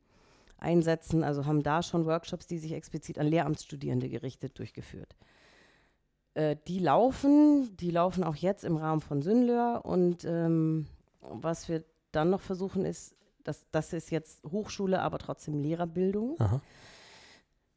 einsetzen, 0.58 1.24
also 1.24 1.46
haben 1.46 1.64
da 1.64 1.84
schon 1.84 2.06
Workshops, 2.06 2.48
die 2.48 2.58
sich 2.58 2.74
explizit 2.74 3.18
an 3.18 3.28
Lehramtsstudierende 3.28 4.10
gerichtet 4.10 4.58
durchgeführt. 4.60 5.16
Äh, 6.36 6.58
die 6.68 6.80
laufen, 6.80 7.76
die 7.78 7.90
laufen 7.90 8.24
auch 8.24 8.36
jetzt 8.36 8.64
im 8.64 8.78
Rahmen 8.78 9.02
von 9.02 9.22
Synlör 9.22 9.82
und 9.84 10.26
ähm, 10.26 10.88
was 11.22 11.68
wir 11.68 11.84
dann 12.12 12.30
noch 12.30 12.42
versuchen 12.42 12.86
ist, 12.86 13.16
dass 13.44 13.66
das 13.72 13.94
ist 13.94 14.12
jetzt 14.12 14.44
Hochschule, 14.44 15.02
aber 15.02 15.18
trotzdem 15.18 15.60
Lehrerbildung. 15.60 16.38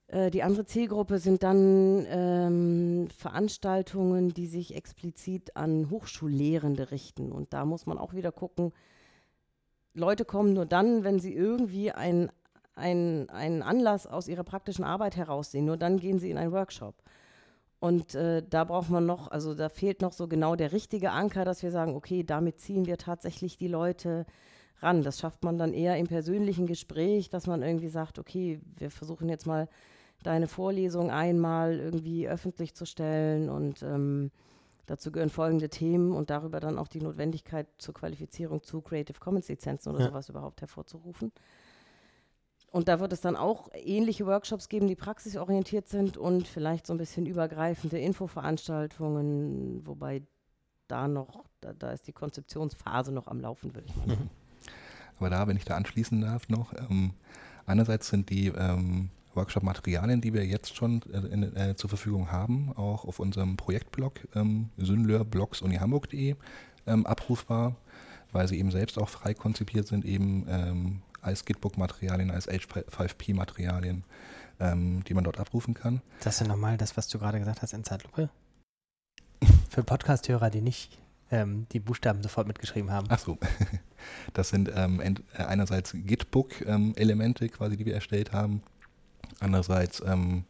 Äh, 0.09 0.31
die 0.31 0.43
andere 0.43 0.67
Zielgruppe 0.67 1.19
sind 1.19 1.43
dann 1.43 2.05
ähm, 2.09 3.09
Veranstaltungen, 3.17 4.35
die 4.35 4.47
sich 4.47 4.75
explizit 4.75 5.57
an 5.57 5.91
Hochschullehrende 5.91 6.91
richten. 6.91 7.31
Und 7.31 7.53
da 7.53 7.65
muss 7.65 7.87
man 7.87 7.99
auch 7.99 8.15
wieder 8.15 8.33
gucken, 8.33 8.73
Leute 9.95 10.25
kommen 10.25 10.53
nur 10.53 10.67
dann, 10.67 11.05
wenn 11.05 11.21
sie 11.21 11.35
irgendwie 11.35 11.93
ein, 11.93 12.31
ein, 12.75 13.29
einen 13.31 13.63
Anlass 13.63 14.07
aus 14.07 14.29
ihrer 14.29 14.45
praktischen 14.45 14.85
Arbeit 14.85 15.17
heraussehen. 15.17 15.65
Nur 15.65 15.77
dann 15.77 15.99
gehen 15.99 16.19
sie 16.19 16.31
in 16.31 16.39
einen 16.39 16.53
Workshop. 16.53 16.95
Und 17.81 18.15
äh, 18.15 18.43
da 18.49 18.65
braucht 18.65 18.91
man 18.91 19.07
noch, 19.07 19.31
also 19.31 19.55
da 19.55 19.69
fehlt 19.69 20.03
noch 20.03 20.13
so 20.13 20.27
genau 20.27 20.57
der 20.57 20.73
richtige 20.73 21.13
Anker, 21.13 21.45
dass 21.45 21.63
wir 21.63 21.71
sagen, 21.71 21.95
okay, 21.95 22.25
damit 22.25 22.59
ziehen 22.61 22.87
wir 22.87 22.97
tatsächlich 22.99 23.57
die 23.57 23.69
Leute 23.69 24.27
ran. 24.81 25.03
Das 25.03 25.21
schafft 25.21 25.45
man 25.45 25.59
dann 25.59 25.73
eher 25.73 25.97
im 25.97 26.09
persönlichen 26.09 26.67
Gespräch, 26.67 27.31
dass 27.31 27.47
man 27.47 27.63
irgendwie 27.63 27.89
sagt, 27.89 28.19
okay, 28.19 28.61
wir 28.77 28.91
versuchen 28.91 29.29
jetzt 29.29 29.47
mal 29.47 29.69
deine 30.25 30.49
Vorlesung 30.49 31.11
einmal 31.13 31.79
irgendwie 31.79 32.29
öffentlich 32.29 32.75
zu 32.75 32.85
stellen 32.85 33.49
und 33.49 33.83
ähm, 33.85 34.33
dazu 34.87 35.13
gehören 35.13 35.31
folgende 35.31 35.69
Themen 35.69 36.13
und 36.13 36.31
darüber 36.31 36.59
dann 36.59 36.79
auch 36.79 36.89
die 36.89 37.01
Notwendigkeit 37.01 37.69
zur 37.79 37.95
Qualifizierung 37.95 38.63
zu 38.65 38.81
Creative 38.81 39.21
Commons 39.21 39.49
Lizenzen 39.49 39.91
oder 39.91 40.01
Ja. 40.01 40.07
sowas 40.09 40.29
überhaupt 40.29 40.61
hervorzurufen. 40.61 41.31
Und 42.71 42.89
da 42.89 43.01
wird 43.01 43.13
es 43.13 43.21
dann 43.21 43.37
auch 43.37 43.71
ähnliche 43.73 44.27
Workshops 44.27 44.69
geben, 44.69 44.89
die 44.89 44.95
praxisorientiert 44.95 45.89
sind 45.89 46.17
und 46.17 46.47
vielleicht 46.47 46.87
so 46.87 46.93
ein 46.93 46.99
bisschen 46.99 47.25
übergreifende 47.25 47.99
Infoveranstaltungen, 47.99 49.87
wobei 49.87 50.23
da 50.87 51.09
noch, 51.09 51.45
da, 51.61 51.73
da 51.73 51.93
ist 51.93 52.07
die 52.07 52.13
Konzeptionsphase 52.13 53.13
noch 53.13 53.27
am 53.27 53.41
Laufen, 53.41 53.75
würde 53.75 53.89
ich 53.89 53.97
mal 53.97 54.09
sagen. 54.09 54.31
Aber 55.19 55.31
da, 55.31 55.47
wenn 55.49 55.57
ich 55.57 55.65
da 55.65 55.77
anschließen 55.77 56.21
darf 56.21 56.49
noch, 56.49 56.73
ähm, 56.75 57.13
einerseits 57.67 58.09
sind 58.09 58.31
die 58.31 58.49
ähm, 58.49 59.11
Workshop-Materialien, 59.35 60.21
die 60.21 60.35
wir 60.35 60.45
jetzt 60.45 60.77
schon 60.77 61.03
äh, 61.13 61.19
in, 61.33 61.57
äh, 61.57 61.75
zur 61.75 61.89
Verfügung 61.89 62.31
haben, 62.31 62.73
auch 62.77 63.05
auf 63.05 63.19
unserem 63.19 63.57
Projektblog 63.57 64.29
ähm, 64.35 64.71
synleur-blogs-uni-hamburg.de 64.77 66.37
ähm, 66.87 67.07
abrufbar, 67.07 67.77
weil 68.33 68.47
sie 68.47 68.59
eben 68.59 68.71
selbst 68.71 68.99
auch 68.99 69.09
frei 69.09 69.35
konzipiert 69.35 69.87
sind, 69.87 70.05
eben 70.05 70.47
ähm, 70.49 71.03
als 71.21 71.45
Gitbook-Materialien, 71.45 72.31
als 72.31 72.49
H5P-Materialien, 72.49 74.05
ähm, 74.61 75.05
die 75.05 75.15
man 75.15 75.25
dort 75.25 75.39
abrufen 75.39 75.75
kann. 75.75 76.01
Sagst 76.21 76.41
du 76.41 76.45
nochmal 76.47 76.77
das, 76.77 76.97
was 76.97 77.09
du 77.09 77.19
gerade 77.19 77.39
gesagt 77.39 77.63
hast 77.63 77.73
in 77.73 77.85
Zeitlupe? 77.85 78.31
Für 79.71 79.83
Podcast-Hörer, 79.83 80.51
die 80.51 80.61
nicht 80.61 80.99
ähm, 81.31 81.67
die 81.73 81.81
Buchstaben 81.81 82.23
sofort 82.23 82.47
mitgeschrieben 82.47 82.91
haben. 82.91 83.07
Ach 83.11 83.19
so. 83.19 83.39
Das 84.33 84.51
sind 84.51 84.71
ähm, 84.75 85.01
äh, 85.01 85.43
einerseits 85.43 85.93
Gitbook-Elemente 85.93 87.49
quasi, 87.49 87.77
die 87.77 87.85
wir 87.85 87.95
erstellt 87.95 88.33
haben. 88.33 88.63
Andererseits 89.41 90.01
ähm, 90.07 90.45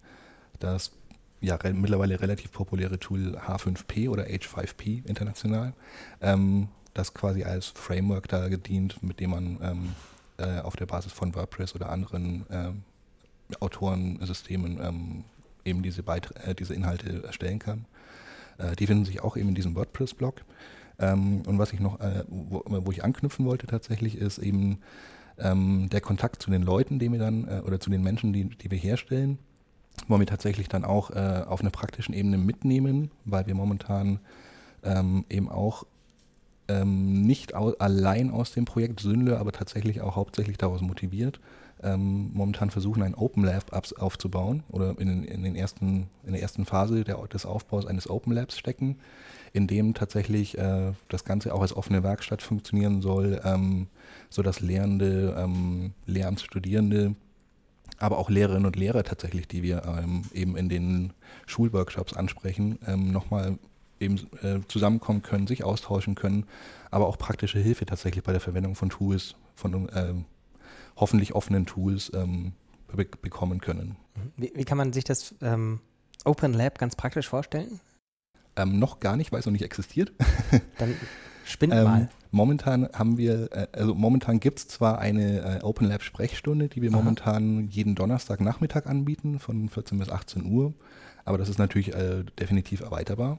das 0.61 0.92
ja 1.40 1.57
re 1.57 1.72
mittlerweile 1.72 2.20
relativ 2.20 2.52
populäre 2.52 2.98
Tool 2.98 3.37
H5P 3.37 4.09
oder 4.09 4.24
H5P 4.24 5.07
international, 5.07 5.72
ähm, 6.20 6.68
das 6.94 7.14
quasi 7.14 7.44
als 7.44 7.66
Framework 7.66 8.28
da 8.28 8.48
gedient, 8.48 9.02
mit 9.02 9.20
dem 9.20 9.31
man 9.31 9.59
ähm, 9.62 9.94
äh, 10.38 10.61
auf 10.61 10.77
der 10.77 10.87
Basis 10.87 11.12
von 11.12 11.35
WordPress 11.35 11.74
oder 11.74 11.90
anderen 11.90 12.46
ähm, 12.51 12.83
Autorensystemen 13.61 14.79
ähm, 14.83 15.24
eben 15.64 15.83
diese, 15.83 16.03
Beit 16.03 16.31
äh, 16.46 16.55
diese 16.55 16.74
Inhalte 16.74 17.22
erstellen 17.24 17.59
kann. 17.59 17.87
Äh, 18.59 18.77
die 18.77 18.87
finden 18.87 19.05
sich 19.05 19.22
auch 19.22 19.37
eben 19.37 19.48
in 19.48 19.55
diesem 19.55 19.74
WordPress-Blog. 19.74 20.44
Ähm, 20.98 21.42
und 21.46 21.59
was 21.59 21.72
ich 21.72 21.81
noch, 21.81 22.01
äh, 22.01 22.24
wo, 22.29 22.62
wo, 22.66 22.90
ich 22.90 23.05
anknüpfen 23.05 23.46
wollte 23.46 23.66
tatsächlich, 23.66 24.16
ist 24.16 24.38
eben 24.38 24.79
ähm, 25.38 25.88
der 25.90 26.01
Kontakt 26.01 26.42
zu 26.42 26.51
den 26.51 26.62
Leuten, 26.62 26.98
die 26.98 27.11
wir 27.11 27.18
dann, 27.18 27.46
äh, 27.46 27.61
oder 27.64 27.79
zu 27.79 27.90
den 27.90 28.03
Menschen, 28.03 28.33
die, 28.33 28.44
die 28.44 28.70
wir 28.70 28.79
herstellen, 28.79 29.38
wollen 30.07 30.20
wir 30.20 30.27
tatsächlich 30.27 30.68
dann 30.68 30.85
auch 30.85 31.11
auf 31.11 31.61
einer 31.61 31.70
praktischen 31.70 32.14
Ebene 32.14 32.38
mitnehmen, 32.38 33.11
weil 33.24 33.48
wir 33.48 33.57
momentan 33.57 34.20
ähm, 34.85 35.24
eben 35.29 35.48
auch 35.48 35.87
ähm, 36.68 37.22
nicht 37.22 37.54
au 37.54 37.72
allein 37.78 38.31
aus 38.31 38.52
dem 38.52 38.64
Projekt 38.64 39.00
Sünle, 39.00 39.38
aber 39.38 39.52
tatsächlich 39.52 40.00
auch 40.00 40.16
hauptsächlich 40.16 40.59
daraus 40.59 40.81
motiviert, 40.81 41.40
ähm, 41.83 42.31
momentan 42.35 42.70
versuchen, 42.70 43.02
ein 43.02 43.14
Open 43.14 43.44
Lab 43.44 43.72
aufzubauen 43.72 44.62
oder 44.68 44.98
in, 44.98 45.24
in, 45.24 45.42
den 45.42 45.54
ersten, 45.54 46.09
in 46.24 46.33
der 46.33 46.42
ersten 46.42 46.64
Phase 46.64 47.04
der, 47.04 47.16
des 47.28 47.46
Aufbaus 47.46 47.87
eines 47.87 48.11
Open 48.11 48.33
Labs 48.33 48.59
stecken, 48.59 48.96
in 49.52 49.66
dem 49.66 49.94
tatsächlich 49.94 50.59
äh, 50.59 50.92
das 51.09 51.24
Ganze 51.24 51.54
auch 51.54 51.62
als 51.62 51.74
offene 51.74 52.02
Werkstatt 52.02 52.42
funktionieren 52.42 53.00
soll, 53.00 53.40
ähm, 53.44 53.87
sodass 54.28 54.61
Lehrende, 54.61 55.37
ähm, 55.38 55.92
Lehramtsstudierende, 56.07 57.14
aber 57.98 58.18
auch 58.18 58.31
Lehrerinnen 58.31 58.66
und 58.66 58.76
Lehrer 58.76 59.04
tatsächlich, 59.04 59.48
die 59.48 59.62
wir 59.62 59.83
ähm, 59.85 60.22
eben 60.33 60.57
in 60.57 60.68
den 60.68 61.12
Schulworkshops 61.46 62.12
ansprechen, 62.12 62.78
ähm, 62.87 63.11
nochmal 63.12 63.59
eben 64.01 64.17
äh, 64.43 64.61
zusammenkommen 64.69 65.23
können, 65.23 65.47
sich 65.47 65.65
austauschen 65.65 66.15
können, 66.15 66.45
aber 66.91 67.07
auch 67.07 67.19
praktische 67.19 67.59
Hilfe 67.59 67.87
tatsächlich 67.87 68.25
bei 68.25 68.33
der 68.33 68.41
Verwendung 68.41 68.75
von 68.75 68.91
Tools, 68.91 69.35
von 69.55 69.89
äh, 69.89 70.15
hoffentlich 70.97 71.35
offenen 71.35 71.67
Tools 71.67 72.13
ähm, 72.15 72.53
be 72.95 73.05
bekommen 73.05 73.61
können. 73.61 73.97
Wie, 74.37 74.53
wie, 74.55 74.65
kann 74.65 74.79
man 74.79 74.93
sich 74.93 75.05
das 75.05 75.35
ähm, 75.43 75.81
Open 76.25 76.53
Lab 76.53 76.79
ganz 76.79 76.97
praktisch 76.97 77.29
vorstellen? 77.29 77.81
Ähm, 78.57 78.79
noch 78.79 79.01
gar 79.01 79.17
nicht, 79.17 79.31
weil 79.31 79.41
es 79.41 79.47
noch 79.47 79.53
nicht 79.53 79.65
existiert. 79.65 80.13
Dann 80.79 80.95
spinn 81.45 81.71
ähm, 81.73 81.85
mal. 81.85 82.09
Momentan 82.31 82.89
haben 82.93 83.17
wir, 83.17 83.53
äh, 83.53 83.69
also 83.73 83.95
momentan 83.95 84.41
gibt 84.41 84.59
es 84.59 84.69
zwar 84.69 84.99
eine 84.99 85.61
äh, 85.61 85.63
Open 85.63 85.87
Lab 85.89 86.03
Sprechstunde, 86.03 86.69
die 86.69 86.83
wir 86.83 86.91
Aha. 86.91 86.97
momentan 86.97 87.69
jeden 87.69 87.95
Donnerstagnachmittag 87.95 88.87
anbieten, 88.87 89.39
von 89.39 89.69
14 89.69 89.99
bis 89.99 90.09
18 90.09 90.45
Uhr, 90.45 90.75
aber 91.25 91.39
das 91.39 91.49
ist 91.49 91.59
natürlich 91.59 91.95
äh, 91.95 92.25
definitiv 92.39 92.81
erweiterbar. 92.81 93.39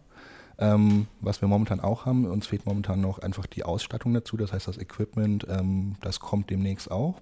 Ähm, 0.61 1.07
was 1.21 1.39
wir 1.41 1.47
momentan 1.47 1.79
auch 1.79 2.05
haben, 2.05 2.25
uns 2.25 2.47
fehlt 2.47 2.65
momentan 2.65 2.99
noch 2.99 3.19
einfach 3.19 3.45
die 3.45 3.63
Ausstattung 3.63 4.13
dazu, 4.13 4.35
das 4.35 4.51
heißt 4.51 4.67
das 4.67 4.77
Equipment, 4.77 5.47
ähm, 5.49 5.95
das 6.01 6.19
kommt 6.19 6.49
demnächst 6.49 6.91
auch. 6.91 7.21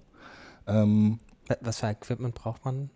Ähm, 0.66 1.20
was 1.60 1.78
für 1.78 1.86
Equipment 1.86 2.34
braucht 2.34 2.64
man? 2.64 2.90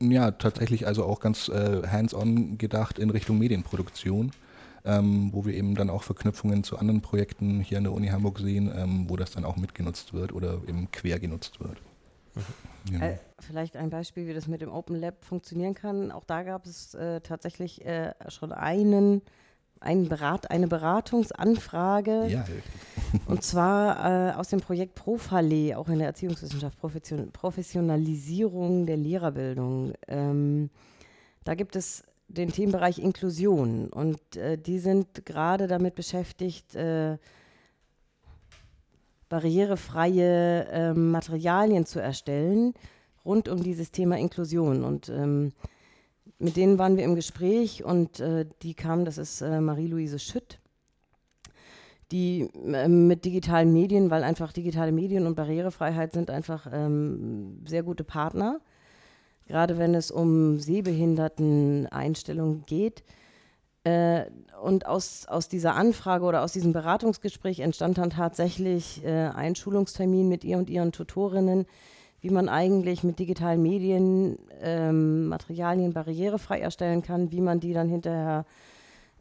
Ja, 0.00 0.32
tatsächlich 0.32 0.86
also 0.88 1.04
auch 1.04 1.20
ganz 1.20 1.48
äh, 1.48 1.86
hands-on 1.86 2.58
gedacht 2.58 2.98
in 2.98 3.10
Richtung 3.10 3.38
Medienproduktion, 3.38 4.32
ähm, 4.84 5.30
wo 5.32 5.46
wir 5.46 5.54
eben 5.54 5.76
dann 5.76 5.90
auch 5.90 6.02
Verknüpfungen 6.02 6.64
zu 6.64 6.76
anderen 6.76 7.00
Projekten 7.00 7.60
hier 7.60 7.78
an 7.78 7.84
der 7.84 7.92
Uni 7.92 8.08
Hamburg 8.08 8.40
sehen, 8.40 8.72
ähm, 8.76 9.08
wo 9.08 9.16
das 9.16 9.30
dann 9.30 9.44
auch 9.44 9.56
mitgenutzt 9.56 10.12
wird 10.12 10.32
oder 10.32 10.54
eben 10.66 10.90
quer 10.90 11.20
genutzt 11.20 11.60
wird. 11.60 11.80
Mhm. 12.34 12.42
Genau. 12.90 13.04
Äh, 13.06 13.18
vielleicht 13.38 13.76
ein 13.76 13.90
Beispiel, 13.90 14.26
wie 14.26 14.34
das 14.34 14.48
mit 14.48 14.60
dem 14.60 14.72
Open 14.72 14.96
Lab 14.96 15.24
funktionieren 15.24 15.74
kann. 15.74 16.10
Auch 16.10 16.24
da 16.24 16.42
gab 16.42 16.66
es 16.66 16.94
äh, 16.94 17.20
tatsächlich 17.20 17.84
äh, 17.86 18.12
schon 18.28 18.52
einen 18.52 19.22
ein 19.84 20.08
Berat, 20.08 20.50
eine 20.50 20.68
Beratungsanfrage. 20.68 22.26
Ja. 22.28 22.44
Und 23.26 23.42
zwar 23.42 24.30
äh, 24.30 24.32
aus 24.34 24.48
dem 24.48 24.60
Projekt 24.60 24.94
Profale, 24.94 25.78
auch 25.78 25.88
in 25.88 25.98
der 25.98 26.08
Erziehungswissenschaft, 26.08 26.78
Profession 26.78 27.30
Professionalisierung 27.32 28.86
der 28.86 28.96
Lehrerbildung. 28.96 29.92
Ähm, 30.08 30.70
da 31.44 31.54
gibt 31.54 31.76
es 31.76 32.02
den 32.28 32.50
Themenbereich 32.50 32.98
Inklusion 32.98 33.88
und 33.88 34.36
äh, 34.36 34.56
die 34.58 34.78
sind 34.78 35.26
gerade 35.26 35.68
damit 35.68 35.94
beschäftigt, 35.94 36.74
äh, 36.74 37.18
barrierefreie 39.28 40.66
ähm, 40.70 41.10
Materialien 41.10 41.86
zu 41.86 42.00
erstellen 42.00 42.74
rund 43.24 43.48
um 43.48 43.62
dieses 43.62 43.90
Thema 43.90 44.18
Inklusion. 44.18 44.84
Und 44.84 45.08
ähm, 45.08 45.52
mit 46.38 46.56
denen 46.56 46.78
waren 46.78 46.96
wir 46.96 47.04
im 47.04 47.14
Gespräch 47.14 47.84
und 47.84 48.20
äh, 48.20 48.46
die 48.62 48.74
kam, 48.74 49.04
das 49.04 49.18
ist 49.18 49.40
äh, 49.40 49.60
Marie-Louise 49.60 50.18
Schütt, 50.18 50.58
die 52.10 52.50
äh, 52.66 52.88
mit 52.88 53.24
digitalen 53.24 53.72
Medien, 53.72 54.10
weil 54.10 54.24
einfach 54.24 54.52
digitale 54.52 54.92
Medien 54.92 55.26
und 55.26 55.36
Barrierefreiheit 55.36 56.12
sind 56.12 56.30
einfach 56.30 56.66
ähm, 56.72 57.62
sehr 57.66 57.82
gute 57.82 58.04
Partner, 58.04 58.60
gerade 59.46 59.78
wenn 59.78 59.94
es 59.94 60.10
um 60.10 60.58
Sehbehinderten-Einstellungen 60.58 62.64
geht. 62.66 63.04
Äh, 63.84 64.24
und 64.62 64.86
aus, 64.86 65.26
aus 65.26 65.48
dieser 65.48 65.74
Anfrage 65.74 66.24
oder 66.24 66.42
aus 66.42 66.52
diesem 66.52 66.72
Beratungsgespräch 66.72 67.60
entstand 67.60 67.98
dann 67.98 68.10
tatsächlich 68.10 69.04
äh, 69.04 69.28
ein 69.28 69.54
Schulungstermin 69.54 70.28
mit 70.28 70.42
ihr 70.42 70.56
und 70.56 70.70
ihren 70.70 70.90
Tutorinnen, 70.90 71.66
wie 72.24 72.30
man 72.30 72.48
eigentlich 72.48 73.04
mit 73.04 73.18
digitalen 73.18 73.60
Medien 73.60 74.38
ähm, 74.62 75.28
Materialien 75.28 75.92
barrierefrei 75.92 76.58
erstellen 76.58 77.02
kann, 77.02 77.30
wie 77.32 77.42
man 77.42 77.60
die 77.60 77.74
dann 77.74 77.90
hinterher 77.90 78.46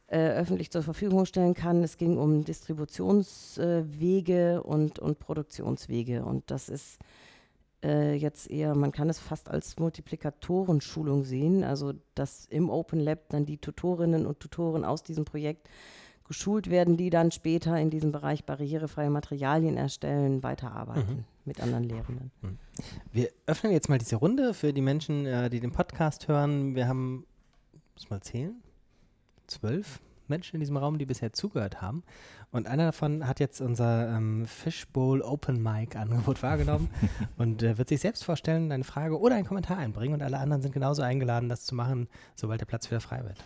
äh, 0.08 0.30
öffentlich 0.30 0.72
zur 0.72 0.84
Verfügung 0.84 1.26
stellen 1.26 1.54
kann. 1.54 1.84
Es 1.84 1.98
ging 1.98 2.18
um 2.18 2.46
Distributionswege 2.46 4.54
äh, 4.54 4.60
und, 4.60 5.00
und 5.00 5.20
Produktionswege. 5.20 6.24
Und 6.24 6.50
das 6.50 6.70
ist 6.70 6.98
äh, 7.84 8.16
jetzt 8.16 8.50
eher, 8.50 8.74
man 8.74 8.94
kann 8.94 9.10
es 9.10 9.20
fast 9.20 9.50
als 9.50 9.78
Multiplikatorenschulung 9.80 11.26
sehen, 11.26 11.66
also 11.66 11.92
dass 12.16 12.46
im 12.46 12.70
Open 12.70 13.02
Lab 13.02 13.28
dann 13.28 13.46
die 13.46 13.58
Tutorinnen 13.58 14.26
und 14.26 14.40
Tutoren 14.40 14.86
aus 14.86 15.04
diesem 15.04 15.26
Projekt 15.26 15.68
geschult 16.34 16.72
werden, 16.72 16.98
die 16.98 17.12
dann 17.12 17.30
später 17.30 17.80
in 17.80 17.92
diesem 17.92 18.12
Bereich 18.12 18.44
barrierefreie 18.44 19.12
Materialien 19.12 19.78
erstellen, 19.78 20.42
weiterarbeiten 20.42 21.18
mhm. 21.18 21.24
mit 21.46 21.62
anderen 21.62 21.84
Lehrenden. 21.84 22.32
Mhm. 22.42 22.58
Wir 23.12 23.30
öffnen 23.46 23.72
jetzt 23.72 23.88
mal 23.88 24.00
diese 24.00 24.16
Runde 24.16 24.56
für 24.56 24.74
die 24.74 24.82
Menschen, 24.82 25.28
äh, 25.28 25.52
die 25.52 25.60
den 25.60 25.72
Podcast 25.72 26.28
hören. 26.28 26.74
Wir 26.74 26.88
haben, 26.88 27.28
muss 27.94 28.10
mal 28.10 28.20
zählen, 28.22 28.56
zwölf 29.46 30.00
Menschen 30.28 30.56
in 30.56 30.62
diesem 30.62 30.76
Raum, 30.76 30.98
die 30.98 31.06
bisher 31.06 31.34
zugehört 31.34 31.84
haben. 31.84 32.02
Und 32.52 32.66
einer 32.68 32.86
davon 32.86 33.28
hat 33.28 33.40
jetzt 33.40 33.62
unser 33.62 34.10
ähm, 34.10 34.48
Fishbowl 34.48 35.22
Open 35.22 35.62
Mic 35.62 35.96
Angebot 35.96 36.42
wahrgenommen 36.42 36.90
und 37.38 37.62
äh, 37.62 37.78
wird 37.78 37.90
sich 37.90 38.02
selbst 38.02 38.24
vorstellen, 38.24 38.72
eine 38.72 38.84
Frage 38.84 39.20
oder 39.20 39.36
einen 39.36 39.46
Kommentar 39.46 39.78
einbringen. 39.78 40.16
Und 40.16 40.24
alle 40.24 40.40
anderen 40.40 40.64
sind 40.64 40.72
genauso 40.72 41.04
eingeladen, 41.04 41.48
das 41.48 41.64
zu 41.66 41.76
machen, 41.76 42.08
sobald 42.34 42.60
der 42.60 42.66
Platz 42.66 42.90
wieder 42.90 43.02
frei 43.02 43.24
wird. 43.24 43.38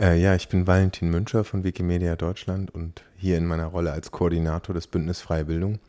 Äh, 0.00 0.20
ja, 0.20 0.34
ich 0.34 0.48
bin 0.48 0.66
Valentin 0.66 1.10
Müncher 1.10 1.42
von 1.44 1.64
Wikimedia 1.64 2.14
Deutschland 2.14 2.72
und 2.72 3.02
hier 3.16 3.36
in 3.36 3.46
meiner 3.46 3.66
Rolle 3.66 3.92
als 3.92 4.12
Koordinator 4.12 4.74
des 4.74 4.86
Bündnis 4.86 5.20
Freie 5.20 5.44
Bildung. 5.44 5.80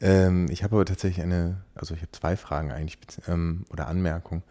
Ähm, 0.00 0.46
ich 0.50 0.62
habe 0.62 0.76
aber 0.76 0.84
tatsächlich 0.84 1.24
eine, 1.24 1.56
also 1.74 1.94
ich 1.94 2.00
habe 2.00 2.12
zwei 2.12 2.36
Fragen 2.36 2.70
eigentlich 2.70 2.98
ähm, 3.26 3.64
oder 3.70 3.88
Anmerkungen. 3.88 4.42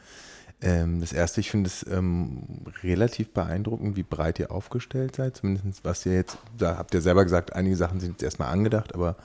Ähm, 0.62 1.00
das 1.00 1.14
erste, 1.14 1.40
ich 1.40 1.50
finde 1.50 1.68
es 1.68 1.86
ähm, 1.88 2.44
relativ 2.84 3.32
beeindruckend, 3.32 3.96
wie 3.96 4.04
breit 4.04 4.40
ihr 4.40 4.52
aufgestellt 4.52 5.16
seid. 5.16 5.38
Zumindest 5.38 5.86
was 5.86 6.06
ihr 6.06 6.14
jetzt, 6.14 6.38
da 6.58 6.78
habt 6.78 6.94
ihr 6.94 7.02
selber 7.02 7.24
gesagt, 7.24 7.54
einige 7.54 7.76
Sachen 7.78 8.00
sind 8.00 8.12
jetzt 8.12 8.24
erstmal 8.24 8.52
angedacht, 8.52 8.94
aber 8.94 9.16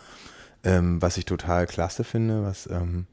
ähm, 0.62 1.00
was 1.02 1.16
ich 1.16 1.24
total 1.24 1.66
klasse 1.66 2.04
finde, 2.04 2.44
was 2.44 2.68
ähm, 2.68 3.06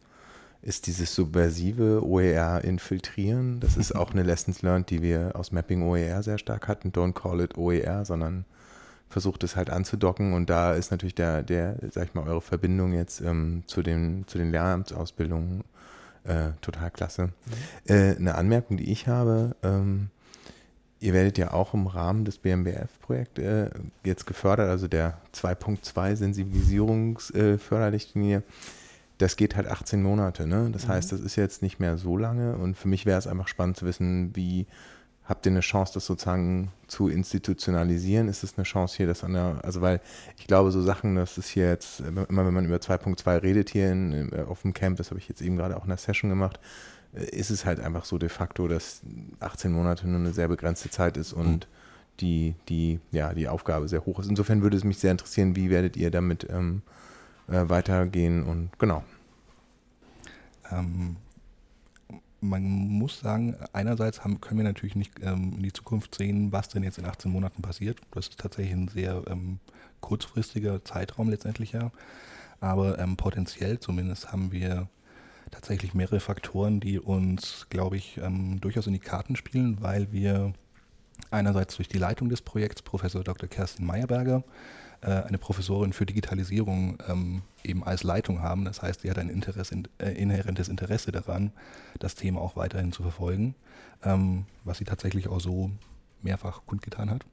ist 0.68 0.86
dieses 0.88 1.16
subversive 1.16 2.06
OER 2.06 2.62
infiltrieren. 2.64 3.60
Das 3.62 3.78
ist 3.78 3.96
auch 3.96 4.12
eine 4.12 4.24
Lessons 4.24 4.62
learned, 4.62 4.90
die 4.90 5.02
wir 5.02 5.32
aus 5.36 5.54
Mapping 5.54 5.82
OER 5.82 6.22
sehr 6.24 6.38
stark 6.38 6.68
hatten. 6.68 6.92
Don't 6.92 7.14
call 7.14 7.40
it 7.40 7.58
OER, 7.58 8.04
sondern 8.04 8.44
versucht 9.08 9.46
es 9.46 9.56
halt 9.56 9.70
anzudocken. 9.70 10.34
Und 10.34 10.50
da 10.50 10.74
ist 10.74 10.92
natürlich 10.92 11.16
der, 11.16 11.42
der, 11.42 11.78
sag 11.92 12.10
ich 12.10 12.14
mal, 12.14 12.28
eure 12.28 12.42
Verbindung 12.42 12.92
jetzt 12.92 13.22
ähm, 13.22 13.64
zu 13.66 13.82
den, 13.82 14.28
zu 14.28 14.38
den 14.38 14.52
Lehramtsausbildungen 14.52 15.64
Äh, 16.26 16.52
total 16.60 16.92
klasse. 16.92 17.28
Mhm. 17.28 17.32
Äh, 17.86 18.18
eine 18.18 18.36
Anmerkung, 18.36 18.76
die 18.76 18.92
ich 18.92 19.08
habe, 19.08 19.56
ähm, 19.64 20.10
ihr 21.00 21.14
werdet 21.14 21.38
ja 21.38 21.54
auch 21.54 21.74
im 21.74 21.88
Rahmen 21.88 22.26
des 22.26 22.40
BMBF-Projekts 22.40 23.40
äh, 23.40 23.70
jetzt 24.04 24.28
gefördert, 24.28 24.70
also 24.70 24.90
der 24.90 25.22
2.2 25.34 26.18
Sensibilisierungsförderrichtlinie. 26.18 28.44
Das 29.18 29.36
geht 29.36 29.56
halt 29.56 29.68
18 29.68 30.02
Monate, 30.02 30.48
ne? 30.48 30.70
Das 30.72 30.86
mhm. 30.86 30.92
heißt, 30.92 31.12
das 31.12 31.20
ist 31.20 31.36
jetzt 31.36 31.62
nicht 31.62 31.80
mehr 31.80 31.98
so 31.98 32.18
lange 32.18 32.56
und 32.56 32.78
für 32.78 32.88
mich 32.88 33.06
wäre 33.06 33.18
es 33.18 33.28
einfach 33.28 33.48
spannend 33.48 33.78
zu 33.78 33.86
wissen, 33.86 34.36
wie 34.36 34.68
habt 35.28 35.46
ihr 35.46 35.52
eine 35.52 35.60
Chance, 35.60 35.94
das 35.94 36.06
sozusagen 36.06 36.72
zu 36.88 37.10
institutionalisieren? 37.10 38.30
Ist 38.30 38.44
es 38.44 38.58
eine 38.58 38.64
Chance 38.64 38.98
hier, 38.98 39.08
das 39.08 39.24
an 39.24 39.34
der, 39.34 39.60
also 39.64 39.82
weil 39.82 40.00
ich 40.38 40.48
glaube, 40.48 40.72
so 40.72 40.82
Sachen, 40.82 41.16
das 41.16 41.38
ist 41.38 41.50
hier 41.50 41.68
jetzt, 41.68 42.00
immer 42.00 42.46
wenn 42.46 42.54
man 42.54 42.66
über 42.66 42.78
2.2 42.78 43.44
redet 43.44 43.70
hier 43.70 43.92
in, 43.92 44.34
auf 44.48 44.62
dem 44.62 44.74
Camp, 44.74 44.98
das 44.98 45.10
habe 45.10 45.20
ich 45.20 45.28
jetzt 45.28 45.42
eben 45.42 45.58
gerade 45.58 45.76
auch 45.76 45.84
in 45.84 45.90
der 45.90 45.98
Session 45.98 46.30
gemacht, 46.30 46.60
äh, 47.14 47.26
ist 47.26 47.50
es 47.50 47.66
halt 47.66 47.80
einfach 47.80 48.06
so 48.06 48.18
de 48.18 48.30
facto, 48.30 48.68
dass 48.68 49.02
18 49.40 49.72
Monate 49.72 50.08
nur 50.08 50.20
eine 50.20 50.34
sehr 50.34 50.48
begrenzte 50.48 50.90
Zeit 50.90 51.18
ist 51.18 51.34
und 51.34 51.68
mhm. 51.68 52.20
die, 52.22 52.56
die, 52.70 53.00
ja, 53.12 53.34
die 53.34 53.50
Aufgabe 53.50 53.88
sehr 53.90 54.06
hoch 54.06 54.20
ist. 54.20 54.30
Insofern 54.30 54.62
würde 54.62 54.78
es 54.78 54.86
mich 54.86 55.00
sehr 55.00 55.12
interessieren, 55.12 55.56
wie 55.56 55.70
werdet 55.70 55.98
ihr 55.98 56.10
damit 56.10 56.48
ähm, 56.50 56.84
äh, 57.48 57.70
weitergehen 57.70 58.44
und 58.44 58.78
genau. 58.80 59.04
Ähm, 60.72 61.18
man 62.40 62.64
muss 62.64 63.20
sagen, 63.20 63.56
einerseits 63.74 64.24
haben, 64.24 64.42
können 64.42 64.60
wir 64.60 64.64
natürlich 64.64 64.96
nicht 64.96 65.14
ähm, 65.22 65.54
in 65.56 65.64
die 65.64 65.74
Zukunft 65.74 66.16
sehen, 66.16 66.52
was 66.52 66.70
denn 66.70 66.84
jetzt 66.84 66.98
in 66.98 67.06
18 67.06 67.32
Monaten 67.32 67.62
passiert. 67.62 68.00
Das 68.12 68.28
ist 68.28 68.40
tatsächlich 68.40 68.76
ein 68.76 68.88
sehr 68.88 69.24
ähm, 69.28 69.60
kurzfristiger 70.02 70.84
Zeitraum 70.84 71.30
letztendlich 71.30 71.72
ja. 71.72 71.92
Aber 72.60 73.00
ähm, 73.00 73.18
potenziell 73.18 73.80
zumindest 73.80 74.32
haben 74.32 74.52
wir 74.52 74.88
tatsächlich 75.52 75.94
mehrere 75.94 76.20
Faktoren, 76.20 76.80
die 76.80 77.00
uns, 77.00 77.68
glaube 77.70 77.98
ich, 77.98 78.18
ähm, 78.18 78.60
durchaus 78.62 78.88
in 78.88 78.94
die 78.94 79.00
Karten 79.00 79.36
spielen, 79.36 79.82
weil 79.82 80.12
wir 80.12 80.54
einerseits 81.32 81.76
durch 81.76 81.88
die 81.88 81.98
Leitung 81.98 82.30
des 82.30 82.42
Projekts 82.42 82.82
Professor 82.82 83.24
Dr. 83.24 83.50
Kerstin 83.50 83.86
Meyerberger 83.86 84.44
äh, 85.02 85.10
eine 85.10 85.38
Professorin 85.38 85.94
für 85.94 86.06
Digitalisierung 86.06 86.98
ähm, 87.08 87.42
eben 87.64 87.84
als 87.84 88.04
Leitung 88.04 88.42
haben. 88.42 88.66
Das 88.66 88.82
heißt, 88.82 89.02
sie 89.02 89.10
hat 89.10 89.20
ein 89.20 89.30
Interesse, 89.30 89.84
äh, 90.00 90.12
inhärentes 90.12 90.70
Interesse 90.70 91.12
daran, 91.12 91.52
das 92.00 92.16
Thema 92.16 92.42
auch 92.42 92.56
weiterhin 92.56 92.92
zu 92.92 93.04
verfolgen, 93.04 93.56
ähm, 94.04 94.46
was 94.64 94.80
sie 94.80 94.86
tatsächlich 94.86 95.28
auch 95.28 95.40
so 95.40 95.72
mehrfach 96.22 96.62
kundgetan 96.66 97.10
hat. 97.10 97.26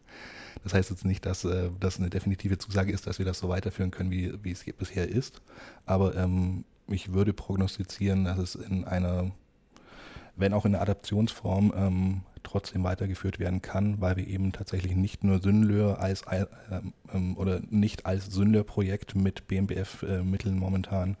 das 0.64 0.74
heißt 0.74 0.90
jetzt 0.90 1.04
nicht, 1.04 1.26
dass 1.26 1.44
äh, 1.44 1.70
das 1.80 1.98
eine 1.98 2.10
definitive 2.10 2.58
Zusage 2.58 2.92
ist, 2.92 3.06
dass 3.06 3.18
wir 3.18 3.26
das 3.26 3.38
so 3.38 3.48
weiterführen 3.48 3.90
können, 3.90 4.10
wie, 4.10 4.32
wie 4.42 4.52
es 4.52 4.64
bisher 4.78 5.08
ist. 5.08 5.42
Aber 5.84 6.16
ähm, 6.16 6.64
ich 6.88 7.12
würde 7.12 7.32
prognostizieren, 7.32 8.24
dass 8.24 8.38
es 8.38 8.54
in 8.54 8.84
einer, 8.84 9.32
wenn 10.36 10.52
auch 10.52 10.64
in 10.64 10.74
einer 10.74 10.82
Adaptionsform, 10.82 11.72
ähm, 11.76 12.20
trotzdem 12.42 12.84
weitergeführt 12.84 13.38
werden 13.38 13.62
kann, 13.62 14.00
weil 14.00 14.16
wir 14.16 14.26
eben 14.26 14.52
tatsächlich 14.52 14.96
nicht 14.96 15.24
nur 15.24 15.40
Synlör 15.40 16.00
als 16.00 16.22
äh, 16.22 16.46
ähm, 17.12 17.36
oder 17.36 17.60
nicht 17.70 18.06
als 18.06 18.26
Synlör-Projekt 18.26 19.14
mit 19.14 19.46
BMBF-Mitteln 19.46 20.58
momentan 20.58 21.16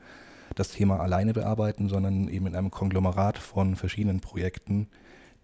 das 0.54 0.70
Thema 0.70 1.00
alleine 1.00 1.32
bearbeiten, 1.32 1.88
sondern 1.88 2.28
eben 2.28 2.46
in 2.46 2.56
einem 2.56 2.70
Konglomerat 2.70 3.38
von 3.38 3.76
verschiedenen 3.76 4.20
Projekten, 4.20 4.88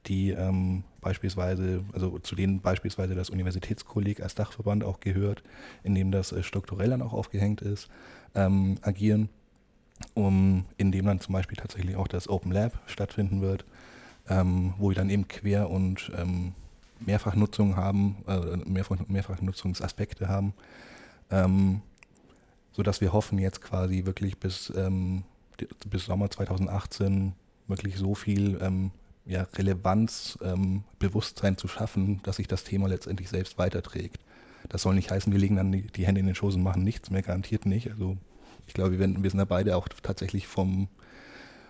die 0.07 0.31
ähm, 0.31 0.85
beispielsweise, 1.01 1.85
also 1.93 2.19
zu 2.19 2.35
denen 2.35 2.61
beispielsweise 2.61 3.15
das 3.15 3.31
Universitätskolleg 3.31 4.21
als 4.21 4.35
Dachverband 4.35 4.85
auch 4.85 5.01
gehört, 5.01 5.43
in 5.83 5.95
dem 5.95 6.11
das 6.11 6.33
äh, 6.33 6.43
strukturell 6.43 6.91
dann 6.91 7.03
auch 7.03 7.13
aufgehängt 7.13 7.63
ist, 7.63 7.89
ähm, 8.35 8.79
agieren, 8.83 9.29
um, 10.15 10.65
in 10.77 10.93
dem 10.93 11.07
dann 11.07 11.21
zum 11.21 11.33
Beispiel 11.33 11.57
tatsächlich 11.57 11.97
auch 11.97 12.09
das 12.09 12.29
Open 12.29 12.53
Lab 12.53 12.79
stattfinden 12.87 13.41
wird 13.41 13.65
ähm, 14.29 14.75
wo 14.79 14.91
wir 14.91 14.97
dann 14.97 15.11
eben 15.11 15.27
Quer- 15.29 15.71
und 15.71 16.11
ähm, 16.17 16.53
Mehrfachnutzung 17.01 17.77
haben, 17.77 18.17
äh, 18.27 18.57
Mehrfach, 18.69 18.97
Mehrfachnutzungsaspekte 19.07 20.29
haben, 20.29 20.53
ähm, 21.31 21.81
sodass 22.73 23.01
wir 23.01 23.13
hoffen, 23.13 23.39
jetzt 23.39 23.63
quasi 23.63 24.05
wirklich 24.05 24.39
bis, 24.39 24.73
ähm, 24.77 25.23
bis 25.89 26.07
Sommer 26.07 26.31
2018 26.31 27.33
wirklich 27.67 27.97
so 27.97 28.15
viel 28.15 28.59
ähm, 28.61 28.91
ja, 29.27 29.47
Relevanz, 29.55 30.39
ähm, 30.43 30.85
Bewusstsein 30.99 31.57
zu 31.57 31.69
schaffen, 31.69 32.21
dass 32.23 32.37
sich 32.37 32.49
das 32.49 32.65
Thema 32.65 32.89
letztendlich 32.89 33.29
selbst 33.29 33.59
weiterträgt. 33.59 34.21
Das 34.69 34.83
soll 34.83 34.95
nicht 34.95 35.11
heißen, 35.11 35.33
wir 35.33 35.41
legen 35.41 35.57
dann 35.57 35.73
die, 35.73 36.07
Hände 36.07 36.21
in 36.21 36.27
den 36.27 36.35
Schoß 36.35 36.57
und 36.57 36.63
machen 36.63 36.83
nichts 36.83 37.11
mehr, 37.11 37.23
garantiert 37.23 37.65
nicht. 37.65 37.91
Also 37.91 38.17
ich 38.69 38.75
glaube, 38.75 38.99
wir, 38.99 39.23
wir 39.23 39.31
sind 39.31 39.39
da 39.39 39.45
beide 39.45 39.77
auch 39.77 39.89
tatsächlich 39.89 40.47
vom, 40.47 40.89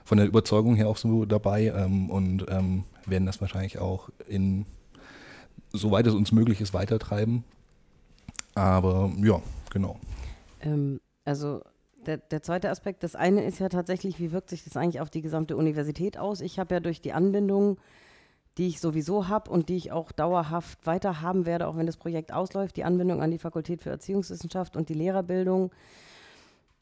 von 0.05 0.19
der 0.19 0.27
Überzeugung 0.27 0.75
her 0.75 0.89
auch 0.89 0.97
so 0.97 1.25
dabei 1.25 1.67
ähm, 1.67 2.11
und 2.11 2.45
ähm, 2.49 2.85
werden 3.07 3.25
das 3.25 3.41
wahrscheinlich 3.41 3.79
auch 3.79 4.11
in, 4.27 4.67
soweit 5.73 6.07
es 6.07 6.15
uns 6.15 6.33
möglich 6.33 6.61
ist, 6.61 6.75
weitertreiben. 6.75 7.45
Aber 8.55 9.13
ja, 9.23 9.41
genau. 9.71 9.99
Ähm, 10.61 11.01
also 11.25 11.63
der, 12.05 12.19
der, 12.19 12.43
zweite 12.43 12.69
Aspekt, 12.69 13.05
das 13.05 13.15
eine 13.15 13.45
ist 13.45 13.61
ja 13.61 13.69
tatsächlich, 13.69 14.19
wie 14.19 14.33
wirkt 14.33 14.51
sich 14.51 14.65
das 14.65 14.77
eigentlich 14.77 15.01
auf 15.01 15.11
die 15.11 15.23
gesamte 15.23 15.57
Universität 15.57 16.19
aus? 16.19 16.41
Ich 16.41 16.59
habe 16.59 16.75
ja 16.75 16.81
durch 16.81 17.01
die 17.01 17.13
Anbindung, 17.13 17.79
die 18.57 18.67
ich 18.67 18.81
sowieso 18.81 19.29
habe 19.29 19.51
und 19.51 19.69
die 19.69 19.77
ich 19.77 19.93
auch 19.93 20.11
dauerhaft 20.11 20.85
weiter 20.85 21.21
haben 21.21 21.47
werde, 21.47 21.69
auch 21.69 21.77
wenn 21.77 21.87
das 21.87 21.97
Projekt 21.97 22.33
ausläuft, 22.33 22.77
die 22.77 22.83
Anbindung 22.83 23.23
an 23.23 23.31
die 23.31 23.39
Fakultät 23.39 23.83
für 23.83 23.91
Erziehungswissenschaft 23.91 24.77
und 24.77 24.89
die 24.89 24.95
Lehrerbildung, 24.95 25.71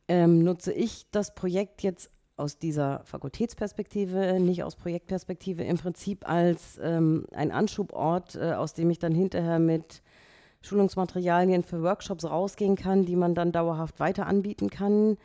ähm, 0.09 0.43
nutze 0.43 0.73
ich 0.73 1.07
das 1.11 1.35
Projekt 1.35 1.83
jetzt 1.83 2.11
aus 2.37 2.59
dieser 2.59 3.01
Fakultätsperspektive, 3.05 4.39
nicht 4.41 4.63
aus 4.63 4.77
Projektperspektive, 4.77 5.65
im 5.65 5.79
Prinzip 5.79 6.29
als 6.29 6.79
ähm, 6.83 7.27
ein 7.33 7.51
Anschubort, 7.51 8.35
äh, 8.35 8.53
aus 8.53 8.75
dem 8.75 8.91
ich 8.91 8.99
dann 8.99 9.15
hinterher 9.15 9.59
mit 9.59 10.03
Schulungsmaterialien 10.61 11.63
für 11.63 11.83
Workshops 11.83 12.25
rausgehen 12.25 12.77
kann, 12.77 13.07
die 13.07 13.17
man 13.17 13.35
dann 13.35 13.53
dauerhaft 13.53 14.01
weiter 14.01 14.27
anbieten 14.27 14.69
kann. 14.69 15.17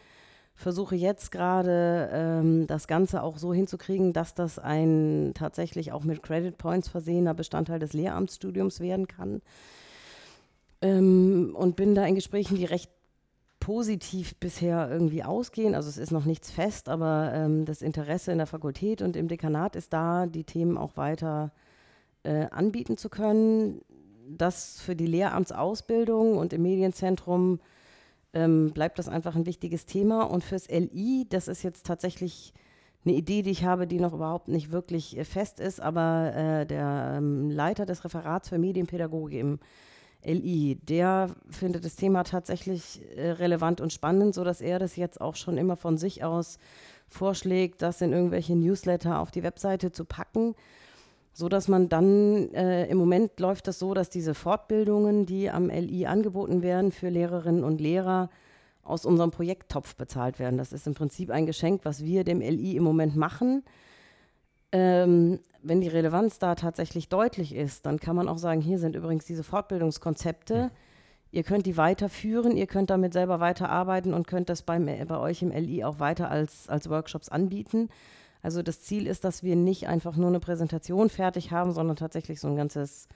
Versuche 0.56 0.96
jetzt 0.96 1.32
gerade 1.32 2.10
ähm, 2.14 2.68
das 2.68 2.88
Ganze 2.88 3.24
auch 3.24 3.38
so 3.38 3.54
hinzukriegen, 3.54 4.14
dass 4.14 4.36
das 4.36 4.60
ein 4.60 5.32
tatsächlich 5.34 5.92
auch 5.92 6.04
mit 6.04 6.22
Credit 6.22 6.58
Points 6.58 6.88
versehener 6.88 7.34
Bestandteil 7.34 7.80
des 7.80 7.94
Lehramtsstudiums 7.94 8.80
werden 8.80 9.08
kann. 9.08 9.42
Ähm, 10.82 11.56
und 11.56 11.76
bin 11.76 11.96
da 11.96 12.06
in 12.06 12.16
Gesprächen, 12.16 12.58
die 12.58 12.66
recht 12.66 12.92
positiv 13.62 14.36
bisher 14.38 14.90
irgendwie 14.92 15.24
ausgehen. 15.24 15.76
Also 15.76 15.88
es 15.88 15.98
ist 15.98 16.12
noch 16.12 16.26
nichts 16.26 16.52
fest, 16.52 16.90
aber 16.90 17.32
ähm, 17.34 17.64
das 17.64 17.82
Interesse 17.82 18.34
in 18.34 18.40
der 18.40 18.48
Fakultät 18.48 19.02
und 19.02 19.16
im 19.16 19.30
Dekanat 19.30 19.78
ist 19.78 19.94
da, 19.94 20.26
die 20.26 20.44
Themen 20.44 20.78
auch 20.78 20.98
weiter 20.98 21.54
äh, 22.24 22.48
anbieten 22.48 22.98
zu 22.98 23.08
können. 23.08 23.82
Das 24.28 24.82
für 24.82 24.96
die 24.96 25.06
Lehramtsausbildung 25.06 26.38
und 26.38 26.54
im 26.54 26.64
Medienzentrum 26.64 27.60
ähm, 28.34 28.72
bleibt 28.72 28.98
das 28.98 29.08
einfach 29.08 29.36
ein 29.36 29.46
wichtiges 29.46 29.86
Thema. 29.86 30.24
Und 30.24 30.44
fürs 30.44 30.68
LI, 30.68 31.28
das 31.30 31.48
ist 31.48 31.62
jetzt 31.62 31.86
tatsächlich 31.86 32.54
eine 33.06 33.14
Idee, 33.14 33.44
die 33.44 33.52
ich 33.52 33.64
habe, 33.64 33.86
die 33.86 34.00
noch 34.00 34.14
überhaupt 34.14 34.48
nicht 34.48 34.72
wirklich 34.72 35.18
äh, 35.18 35.24
fest 35.24 35.60
ist, 35.60 35.80
aber 35.80 36.34
äh, 36.36 36.66
der 36.66 37.14
ähm, 37.18 37.52
Leiter 37.52 37.86
des 37.86 38.04
Referats 38.06 38.50
für 38.50 38.58
Medienpädagogik 38.58 39.40
im 39.40 39.60
LI, 40.24 40.76
der 40.88 41.30
findet 41.50 41.86
das 41.86 41.96
Thema 41.96 42.24
tatsächlich 42.24 43.02
äh, 43.16 43.32
relevant 43.32 43.82
und 43.82 43.92
spannend, 43.92 44.36
sodass 44.36 44.62
er 44.62 44.80
das 44.80 44.96
jetzt 44.96 45.20
auch 45.20 45.36
schon 45.36 45.58
immer 45.58 45.78
von 45.78 45.98
sich 45.98 46.24
aus 46.24 46.60
vorschlägt, 47.08 47.82
das 47.82 48.02
in 48.02 48.14
irgendwelche 48.14 48.56
Newsletter 48.56 49.20
auf 49.20 49.32
die 49.32 49.44
Webseite 49.44 49.92
zu 49.92 50.06
packen, 50.06 50.56
sodass 51.34 51.68
man 51.68 51.90
dann, 51.90 52.54
äh, 52.54 52.86
im 52.88 52.98
Moment 52.98 53.40
läuft 53.40 53.68
das 53.68 53.80
so, 53.80 53.94
dass 53.94 54.10
diese 54.10 54.34
Fortbildungen, 54.34 55.26
die 55.26 55.50
am 55.50 55.70
LI 55.70 56.06
angeboten 56.06 56.62
werden 56.62 56.92
für 56.92 57.10
Lehrerinnen 57.10 57.64
und 57.64 57.82
Lehrer, 57.82 58.30
aus 58.84 59.06
unserem 59.06 59.32
Projekttopf 59.32 59.96
bezahlt 59.96 60.40
werden. 60.40 60.58
Das 60.58 60.74
ist 60.74 60.88
im 60.88 60.96
Prinzip 60.96 61.30
ein 61.30 61.46
Geschenk, 61.46 61.82
was 61.84 62.04
wir 62.04 62.24
dem 62.24 62.42
LI 62.42 62.76
im 62.76 62.84
Moment 62.84 63.16
machen. 63.16 63.64
Ähm, 64.72 65.40
wenn 65.64 65.82
die 65.82 65.88
Relevanz 65.88 66.40
da 66.40 66.56
tatsächlich 66.56 67.10
deutlich 67.10 67.54
ist, 67.54 67.86
dann 67.86 68.00
kann 68.00 68.16
man 68.16 68.28
auch 68.28 68.38
sagen, 68.38 68.62
hier 68.62 68.80
sind 68.80 68.96
übrigens 68.96 69.26
diese 69.26 69.44
Fortbildungskonzepte. 69.44 70.64
Mhm. 70.66 70.72
Ihr 71.34 71.44
könnt 71.44 71.66
die 71.66 71.78
weiterführen, 71.78 72.58
ihr 72.58 72.68
könnt 72.68 72.90
damit 72.90 73.14
selber 73.14 73.40
weiterarbeiten 73.40 74.14
und 74.14 74.28
könnt 74.28 74.50
das 74.50 74.64
beim, 74.64 74.86
bei 74.86 75.18
euch 75.18 75.42
im 75.42 75.52
LI 75.52 75.84
auch 75.84 76.00
weiter 76.00 76.30
als, 76.30 76.68
als 76.68 76.90
Workshops 76.90 77.30
anbieten. 77.30 77.90
Also 78.42 78.62
das 78.64 78.82
Ziel 78.82 79.08
ist, 79.08 79.24
dass 79.24 79.44
wir 79.44 79.56
nicht 79.56 79.88
einfach 79.88 80.18
nur 80.18 80.28
eine 80.28 80.40
Präsentation 80.40 81.10
fertig 81.10 81.52
haben, 81.52 81.72
sondern 81.72 81.96
tatsächlich 81.96 82.40
so 82.40 82.48
ein 82.48 82.56
ganzes, 82.56 83.08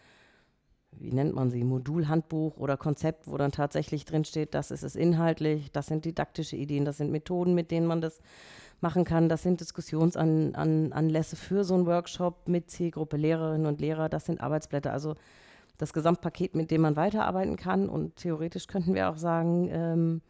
wie 0.91 1.12
nennt 1.12 1.34
man 1.34 1.50
sie, 1.50 1.63
Modulhandbuch 1.63 2.58
oder 2.58 2.78
Konzept, 2.78 3.28
wo 3.28 3.36
dann 3.38 3.52
tatsächlich 3.52 4.06
drinsteht, 4.06 4.54
das 4.54 4.72
ist 4.72 4.84
es 4.84 4.96
inhaltlich, 4.96 5.72
das 5.72 5.88
sind 5.88 6.06
didaktische 6.06 6.56
Ideen, 6.56 6.86
das 6.86 6.98
sind 6.98 7.12
Methoden, 7.12 7.56
mit 7.56 7.72
denen 7.72 7.88
man 7.88 8.02
das 8.02 8.22
machen 8.82 9.06
kann. 9.06 9.30
Das 9.30 9.44
sind 9.44 9.62
Diskussionsanlässe 9.62 11.36
für 11.36 11.64
so 11.64 11.74
einen 11.76 11.86
Workshop 11.86 12.48
mit 12.48 12.70
Zielgruppe 12.70 13.18
Lehrerinnen 13.18 13.66
und 13.66 13.82
Lehrer. 13.82 14.10
Das 14.10 14.26
sind 14.26 14.42
Arbeitsblätter. 14.42 14.92
Also 14.92 15.16
das 15.78 15.94
Gesamtpaket, 15.94 16.56
mit 16.56 16.72
dem 16.72 16.82
man 16.82 16.96
weiterarbeiten 16.96 17.56
kann. 17.56 17.90
Und 17.90 18.16
theoretisch 18.18 18.68
könnten 18.68 18.94
wir 18.94 19.10
auch 19.10 19.18
sagen, 19.18 19.70
ähm, 19.72 20.22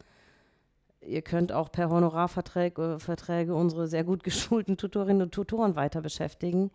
ihr 1.00 1.22
könnt 1.22 1.52
auch 1.52 1.70
per 1.70 1.90
Honorarverträge 1.90 2.98
Verträge 2.98 3.54
unsere 3.54 3.88
sehr 3.88 4.04
gut 4.04 4.24
geschulten 4.24 4.76
Tutorinnen 4.76 5.22
und 5.22 5.32
Tutoren 5.32 5.76
weiter 5.76 6.00
beschäftigen. 6.00 6.70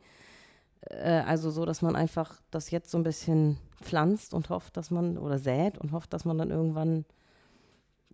Äh, 0.81 1.21
also 1.25 1.49
so, 1.49 1.65
dass 1.65 1.81
man 1.81 1.95
einfach 1.95 2.41
das 2.51 2.71
jetzt 2.71 2.91
so 2.91 2.97
ein 2.97 3.03
bisschen 3.03 3.57
pflanzt 3.81 4.33
und 4.33 4.49
hofft, 4.49 4.77
dass 4.77 4.91
man, 4.91 5.17
oder 5.17 5.39
sät 5.39 5.77
und 5.77 5.91
hofft, 5.91 6.13
dass 6.13 6.25
man 6.25 6.37
dann 6.37 6.51
irgendwann 6.51 7.05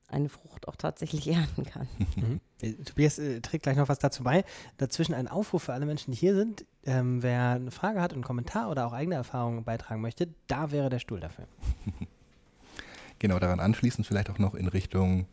eine 0.08 0.30
Frucht 0.30 0.68
auch 0.68 0.76
tatsächlich 0.76 1.28
ernten 1.34 1.66
kann. 1.66 1.88
Mhm. 2.16 2.40
Äh, 2.62 2.74
Tobias 2.84 3.20
äh, 3.20 3.42
trägt 3.42 3.64
gleich 3.64 3.78
noch 3.78 3.90
was 3.90 4.00
dazu 4.00 4.24
bei. 4.24 4.44
Dazwischen 4.78 5.14
ein 5.14 5.28
Aufruf 5.28 5.64
für 5.64 5.74
alle 5.74 5.86
Menschen, 5.86 6.12
die 6.12 6.18
hier 6.18 6.36
sind. 6.36 6.66
Ähm, 6.86 7.22
wer 7.22 7.52
eine 7.52 7.72
Frage 7.72 8.02
hat, 8.02 8.14
einen 8.14 8.24
Kommentar 8.24 8.70
oder 8.70 8.88
auch 8.88 8.94
eigene 8.94 9.16
Erfahrungen 9.16 9.64
beitragen 9.64 10.02
möchte, 10.02 10.30
da 10.48 10.72
wäre 10.72 10.90
der 10.90 11.00
Stuhl 11.00 11.20
dafür. 11.20 11.46
Genau, 13.20 13.40
daran 13.40 13.60
anschließend 13.60 14.06
vielleicht 14.06 14.30
auch 14.30 14.38
noch 14.38 14.54
in 14.54 14.68
Richtung, 14.68 15.26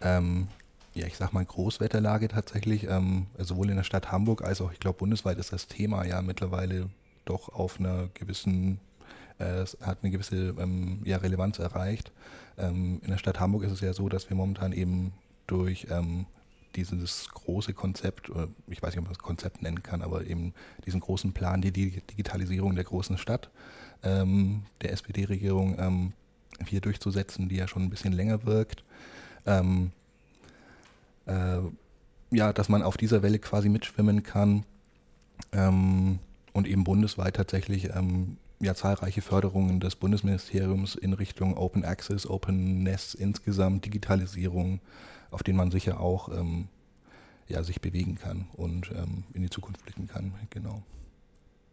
ähm, 0.00 0.48
ja, 0.94 1.06
ich 1.06 1.16
sag 1.16 1.32
mal 1.32 1.44
Großwetterlage 1.44 2.28
tatsächlich, 2.28 2.84
ähm, 2.88 3.26
sowohl 3.38 3.68
in 3.68 3.76
der 3.76 3.82
Stadt 3.82 4.10
Hamburg 4.10 4.42
als 4.42 4.60
auch, 4.62 4.72
ich 4.72 4.80
glaube, 4.80 4.98
bundesweit 4.98 5.38
ist 5.38 5.52
das 5.52 5.66
Thema 5.66 6.06
ja 6.06 6.22
mittlerweile 6.22 6.88
doch 7.26 7.50
auf 7.50 7.78
einer 7.78 8.08
gewissen, 8.14 8.80
äh, 9.38 9.44
es 9.44 9.76
hat 9.82 9.98
eine 10.02 10.10
gewisse 10.10 10.54
ähm, 10.58 11.02
ja, 11.04 11.18
Relevanz 11.18 11.58
erreicht. 11.58 12.12
Ähm, 12.58 13.00
in 13.02 13.10
der 13.10 13.18
Stadt 13.18 13.40
Hamburg 13.40 13.64
ist 13.64 13.72
es 13.72 13.80
ja 13.80 13.92
so, 13.92 14.08
dass 14.08 14.28
wir 14.30 14.36
momentan 14.36 14.72
eben 14.72 15.12
durch 15.46 15.86
ähm, 15.90 16.26
dieses 16.74 17.28
große 17.30 17.72
Konzept, 17.72 18.30
ich 18.66 18.82
weiß 18.82 18.90
nicht, 18.90 18.98
ob 18.98 19.04
man 19.04 19.14
das 19.14 19.22
Konzept 19.22 19.62
nennen 19.62 19.82
kann, 19.82 20.02
aber 20.02 20.26
eben 20.26 20.52
diesen 20.84 21.00
großen 21.00 21.32
Plan, 21.32 21.62
die 21.62 21.72
Digitalisierung 21.72 22.74
der 22.74 22.84
großen 22.84 23.16
Stadt 23.16 23.50
ähm, 24.02 24.62
der 24.82 24.92
SPD-Regierung 24.92 25.76
ähm, 25.78 26.12
hier 26.66 26.80
durchzusetzen, 26.80 27.48
die 27.48 27.56
ja 27.56 27.66
schon 27.66 27.82
ein 27.82 27.90
bisschen 27.90 28.12
länger 28.12 28.44
wirkt. 28.44 28.84
Ähm, 29.46 29.92
äh, 31.26 31.58
ja, 32.30 32.52
dass 32.52 32.68
man 32.68 32.82
auf 32.82 32.96
dieser 32.96 33.22
Welle 33.22 33.38
quasi 33.38 33.68
mitschwimmen 33.68 34.22
kann 34.22 34.64
ähm, 35.52 36.18
und 36.56 36.66
eben 36.66 36.84
bundesweit 36.84 37.36
tatsächlich 37.36 37.90
ähm, 37.94 38.38
ja, 38.60 38.74
zahlreiche 38.74 39.20
Förderungen 39.20 39.78
des 39.78 39.94
Bundesministeriums 39.96 40.94
in 40.94 41.12
Richtung 41.12 41.56
Open 41.56 41.84
Access, 41.84 42.26
Openness 42.26 43.12
insgesamt, 43.12 43.84
Digitalisierung, 43.84 44.80
auf 45.30 45.42
denen 45.42 45.58
man 45.58 45.70
sicher 45.70 46.00
auch 46.00 46.30
ähm, 46.30 46.68
ja, 47.46 47.62
sich 47.62 47.82
bewegen 47.82 48.16
kann 48.16 48.48
und 48.54 48.90
ähm, 48.92 49.24
in 49.34 49.42
die 49.42 49.50
Zukunft 49.50 49.84
blicken 49.84 50.06
kann. 50.06 50.32
Genau. 50.48 50.82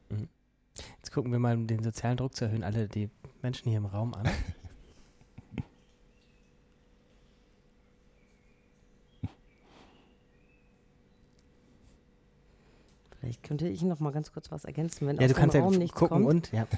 Mhm. 0.10 0.28
Jetzt 0.98 1.12
gucken 1.14 1.32
wir 1.32 1.40
mal, 1.40 1.56
um 1.56 1.66
den 1.66 1.82
sozialen 1.82 2.18
Druck 2.18 2.36
zu 2.36 2.46
erhöhen, 2.46 2.64
alle 2.64 2.90
die 2.90 3.10
Menschen 3.42 3.70
hier 3.70 3.78
im 3.78 3.86
Raum 3.86 4.14
an. 4.14 4.28
Vielleicht 13.24 13.42
könnte 13.44 13.70
ich 13.70 13.82
noch 13.84 14.02
mal 14.02 14.12
ganz 14.12 14.34
kurz 14.34 14.52
was 14.52 14.66
ergänzen, 14.66 15.08
wenn 15.08 15.16
ja, 15.16 15.22
aus 15.24 15.28
du 15.30 15.34
kannst 15.34 15.56
dem 15.56 15.64
Raum 15.64 15.74
ja 15.74 15.80
nichts 15.80 15.96
gucken 15.98 16.26
kommt. 16.26 16.28
und 16.28 16.52
ja. 16.52 16.68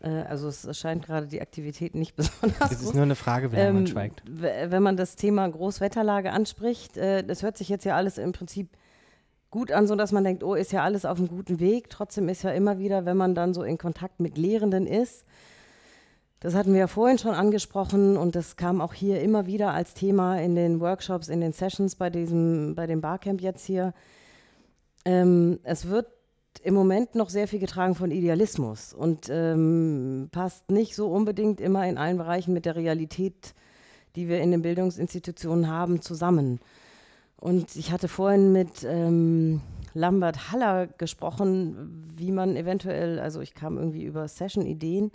Äh, 0.00 0.24
also 0.28 0.48
es 0.48 0.68
scheint 0.78 1.06
gerade 1.06 1.26
die 1.26 1.40
Aktivität 1.40 1.94
nicht 1.94 2.14
besonders 2.16 2.58
Das 2.58 2.72
ist 2.72 2.84
groß. 2.84 2.94
nur 2.94 3.04
eine 3.04 3.14
Frage, 3.14 3.52
wie 3.52 3.56
lange 3.56 3.72
man 3.72 3.82
Ähm, 3.82 3.86
schweigt. 3.86 4.22
Wenn 4.26 4.82
man 4.82 4.98
das 4.98 5.16
Thema 5.16 5.48
Großwetterlage 5.48 6.30
anspricht, 6.30 6.98
äh, 6.98 7.22
das 7.24 7.42
hört 7.42 7.56
sich 7.56 7.70
jetzt 7.70 7.84
ja 7.84 7.96
alles 7.96 8.18
im 8.18 8.32
Prinzip 8.32 8.68
gut 9.50 9.72
an, 9.72 9.86
so 9.86 9.96
dass 9.96 10.12
man 10.12 10.22
denkt, 10.24 10.42
oh, 10.44 10.54
ist 10.54 10.72
ja 10.72 10.82
alles 10.82 11.06
auf 11.06 11.16
einem 11.16 11.28
guten 11.28 11.58
Weg. 11.58 11.88
Trotzdem 11.88 12.28
ist 12.28 12.42
ja 12.42 12.50
immer 12.50 12.78
wieder, 12.78 13.06
wenn 13.06 13.16
man 13.16 13.34
dann 13.34 13.54
so 13.54 13.62
in 13.62 13.78
Kontakt 13.78 14.20
mit 14.20 14.36
Lehrenden 14.36 14.86
ist, 14.86 15.24
das 16.40 16.54
hatten 16.54 16.74
wir 16.74 16.80
ja 16.80 16.86
vorhin 16.86 17.16
schon 17.16 17.34
angesprochen 17.34 18.18
und 18.18 18.36
das 18.36 18.56
kam 18.56 18.82
auch 18.82 18.92
hier 18.92 19.22
immer 19.22 19.46
wieder 19.46 19.72
als 19.72 19.94
Thema 19.94 20.38
in 20.38 20.54
den 20.54 20.80
Workshops, 20.80 21.28
in 21.28 21.40
den 21.40 21.54
Sessions 21.54 21.94
bei 21.94 22.10
diesem, 22.10 22.74
bei 22.74 22.86
dem 22.86 23.00
Barcamp 23.00 23.40
jetzt 23.40 23.64
hier. 23.64 23.94
Ähm, 25.04 25.60
es 25.62 25.88
wird 25.88 26.06
im 26.62 26.74
Moment 26.74 27.14
noch 27.14 27.28
sehr 27.28 27.48
viel 27.48 27.58
getragen 27.58 27.94
von 27.94 28.10
Idealismus 28.10 28.94
und 28.94 29.28
ähm, 29.30 30.28
passt 30.32 30.70
nicht 30.70 30.94
so 30.94 31.10
unbedingt 31.10 31.60
immer 31.60 31.86
in 31.86 31.98
allen 31.98 32.16
Bereichen 32.16 32.54
mit 32.54 32.64
der 32.64 32.76
Realität, 32.76 33.54
die 34.16 34.28
wir 34.28 34.40
in 34.40 34.50
den 34.50 34.62
Bildungsinstitutionen 34.62 35.68
haben, 35.68 36.00
zusammen. 36.00 36.60
Und 37.36 37.76
ich 37.76 37.92
hatte 37.92 38.08
vorhin 38.08 38.52
mit 38.52 38.84
ähm, 38.84 39.60
Lambert 39.92 40.50
Haller 40.50 40.86
gesprochen, 40.86 42.10
wie 42.16 42.32
man 42.32 42.56
eventuell, 42.56 43.18
also 43.18 43.40
ich 43.40 43.54
kam 43.54 43.76
irgendwie 43.76 44.04
über 44.04 44.26
Session-Ideen, 44.26 45.10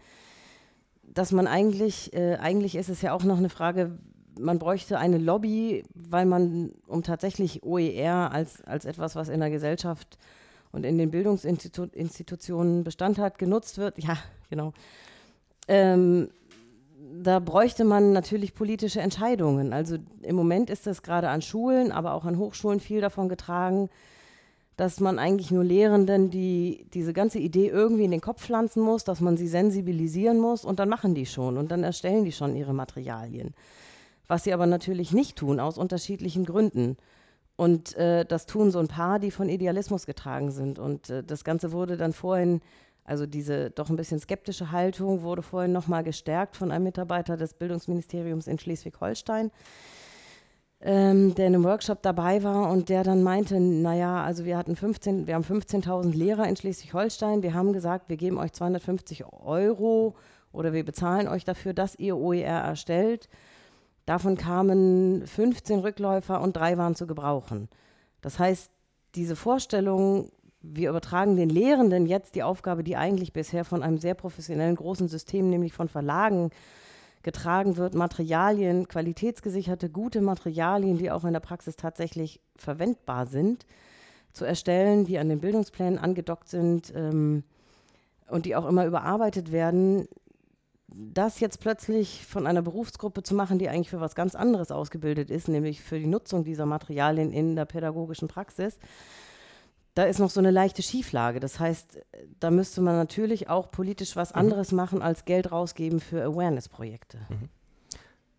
dass 1.02 1.32
man 1.32 1.48
eigentlich, 1.48 2.14
äh, 2.14 2.36
eigentlich 2.36 2.76
ist 2.76 2.90
es 2.90 3.02
ja 3.02 3.14
auch 3.14 3.24
noch 3.24 3.38
eine 3.38 3.50
Frage, 3.50 3.98
man 4.40 4.60
bräuchte 4.60 4.98
eine 4.98 5.18
Lobby, 5.18 5.84
weil 5.94 6.26
man, 6.26 6.72
um 6.88 7.04
tatsächlich 7.04 7.64
OER 7.64 8.32
als, 8.32 8.64
als 8.64 8.86
etwas, 8.86 9.16
was 9.16 9.30
in 9.30 9.40
der 9.40 9.50
Gesellschaft 9.50 10.18
und 10.72 10.86
in 10.86 10.98
den 10.98 11.12
Bildungsinstitutionen 11.12 12.84
Bestand 12.84 13.18
hat, 13.18 13.38
genutzt 13.38 13.78
wird. 13.78 14.02
Ja, 14.02 14.18
genau. 14.50 14.74
Ähm, 15.68 16.30
da 17.22 17.40
bräuchte 17.40 17.86
man 17.86 18.14
natürlich 18.14 18.54
politische 18.54 19.02
Entscheidungen. 19.02 19.74
Also 19.74 19.98
im 20.22 20.36
Moment 20.36 20.70
ist 20.70 20.86
das 20.86 21.02
gerade 21.02 21.30
an 21.30 21.42
Schulen, 21.42 21.92
aber 21.92 22.14
auch 22.14 22.26
an 22.26 22.38
Hochschulen 22.38 22.80
viel 22.80 23.02
davon 23.02 23.30
getragen, 23.30 23.90
dass 24.76 25.00
man 25.00 25.20
eigentlich 25.20 25.52
nur 25.52 25.64
Lehrenden 25.64 26.30
die, 26.30 26.86
diese 26.94 27.12
ganze 27.12 27.40
Idee 27.40 27.68
irgendwie 27.68 28.06
in 28.06 28.12
den 28.12 28.22
Kopf 28.22 28.44
pflanzen 28.44 28.82
muss, 28.82 29.04
dass 29.04 29.20
man 29.20 29.36
sie 29.36 29.48
sensibilisieren 29.48 30.40
muss 30.40 30.64
und 30.64 30.80
dann 30.80 30.88
machen 30.88 31.16
die 31.16 31.26
schon 31.26 31.58
und 31.58 31.70
dann 31.70 31.84
erstellen 31.84 32.24
die 32.24 32.32
schon 32.32 32.56
ihre 32.56 32.74
Materialien. 32.74 33.54
Was 34.30 34.44
sie 34.44 34.54
aber 34.54 34.68
natürlich 34.68 35.12
nicht 35.12 35.38
tun, 35.38 35.60
aus 35.60 35.80
unterschiedlichen 35.80 36.46
Gründen. 36.46 36.98
Und 37.56 37.96
äh, 37.96 38.26
das 38.26 38.46
tun 38.46 38.70
so 38.70 38.78
ein 38.78 38.88
paar, 38.88 39.18
die 39.18 39.32
von 39.32 39.50
Idealismus 39.50 40.06
getragen 40.06 40.52
sind. 40.52 40.78
Und 40.78 41.10
äh, 41.10 41.24
das 41.24 41.44
Ganze 41.44 41.72
wurde 41.72 41.98
dann 41.98 42.14
vorhin, 42.14 42.62
also 43.04 43.26
diese 43.26 43.72
doch 43.72 43.90
ein 43.90 43.96
bisschen 43.96 44.20
skeptische 44.20 44.72
Haltung, 44.72 45.24
wurde 45.24 45.42
vorhin 45.42 45.72
nochmal 45.72 46.04
gestärkt 46.04 46.56
von 46.56 46.72
einem 46.72 46.84
Mitarbeiter 46.84 47.38
des 47.38 47.56
Bildungsministeriums 47.56 48.46
in 48.46 48.60
Schleswig-Holstein, 48.60 49.50
ähm, 50.82 51.34
der 51.34 51.48
in 51.48 51.56
einem 51.56 51.64
Workshop 51.64 52.04
dabei 52.04 52.44
war 52.44 52.70
und 52.70 52.88
der 52.88 53.04
dann 53.04 53.24
meinte, 53.24 53.60
naja, 53.60 54.24
also 54.24 54.46
wir 54.46 54.58
hatten 54.58 54.76
15, 54.76 55.26
wir 55.26 55.34
haben 55.34 55.44
15.000 55.44 56.16
Lehrer 56.16 56.48
in 56.48 56.56
Schleswig-Holstein, 56.56 57.42
wir 57.42 57.56
haben 57.56 57.74
gesagt, 57.74 58.10
wir 58.10 58.18
geben 58.18 58.38
euch 58.38 58.54
250 58.54 59.26
Euro 59.26 60.16
oder 60.52 60.72
wir 60.72 60.86
bezahlen 60.86 61.28
euch 61.28 61.46
dafür, 61.46 61.74
dass 61.74 61.96
ihr 61.96 62.16
OER 62.16 62.62
erstellt. 62.62 63.28
Davon 64.10 64.38
kamen 64.38 65.28
15 65.28 65.82
Rückläufer 65.82 66.42
und 66.42 66.58
drei 66.58 66.80
waren 66.80 66.96
zu 66.96 67.06
gebrauchen. 67.06 67.70
Das 68.22 68.40
heißt, 68.40 68.72
diese 69.14 69.36
Vorstellung, 69.36 70.32
wir 70.62 70.90
übertragen 70.90 71.36
den 71.36 71.52
Lehrenden 71.52 72.08
jetzt 72.08 72.34
die 72.34 72.42
Aufgabe, 72.42 72.84
die 72.84 72.98
eigentlich 72.98 73.34
bisher 73.34 73.64
von 73.66 73.84
einem 73.84 74.00
sehr 74.00 74.16
professionellen 74.16 74.76
großen 74.78 75.08
System, 75.10 75.52
nämlich 75.52 75.74
von 75.74 75.90
Verlagen, 75.90 76.50
getragen 77.22 77.78
wird, 77.78 77.94
Materialien, 77.94 78.88
qualitätsgesicherte, 78.88 79.92
gute 79.92 80.22
Materialien, 80.22 80.98
die 80.98 81.12
auch 81.12 81.24
in 81.24 81.34
der 81.34 81.40
Praxis 81.40 81.76
tatsächlich 81.76 82.42
verwendbar 82.56 83.28
sind, 83.28 83.68
zu 84.34 84.44
erstellen, 84.44 85.06
die 85.06 85.20
an 85.20 85.30
den 85.30 85.40
Bildungsplänen 85.40 86.00
angedockt 86.00 86.50
sind 86.50 86.92
ähm, 86.96 87.44
und 88.28 88.48
die 88.48 88.56
auch 88.56 88.66
immer 88.66 88.88
überarbeitet 88.88 89.52
werden, 89.52 90.08
das 90.94 91.40
jetzt 91.40 91.60
plötzlich 91.60 92.26
von 92.26 92.48
einer 92.48 92.62
Berufsgruppe 92.62 93.24
zu 93.24 93.36
machen, 93.36 93.60
die 93.60 93.70
eigentlich 93.70 93.90
für 93.90 94.00
was 94.00 94.16
ganz 94.16 94.36
anderes 94.36 94.72
ausgebildet 94.72 95.30
ist, 95.30 95.48
nämlich 95.48 95.82
für 95.82 96.00
die 96.00 96.08
Nutzung 96.08 96.44
dieser 96.44 96.66
Materialien 96.66 97.32
in 97.32 97.56
der 97.56 97.66
pädagogischen 97.66 98.28
Praxis, 98.28 98.78
da 99.96 100.04
ist 100.04 100.20
noch 100.20 100.30
so 100.30 100.40
eine 100.40 100.52
leichte 100.52 100.82
Schieflage. 100.82 101.40
Das 101.40 101.60
heißt, 101.60 102.00
da 102.40 102.52
müsste 102.52 102.82
man 102.82 102.96
natürlich 102.96 103.50
auch 103.50 103.70
politisch 103.72 104.16
was 104.16 104.32
anderes 104.32 104.72
machen, 104.72 105.02
als 105.02 105.26
Geld 105.26 105.52
rausgeben 105.52 106.00
für 106.00 106.24
Awareness-Projekte. 106.24 107.20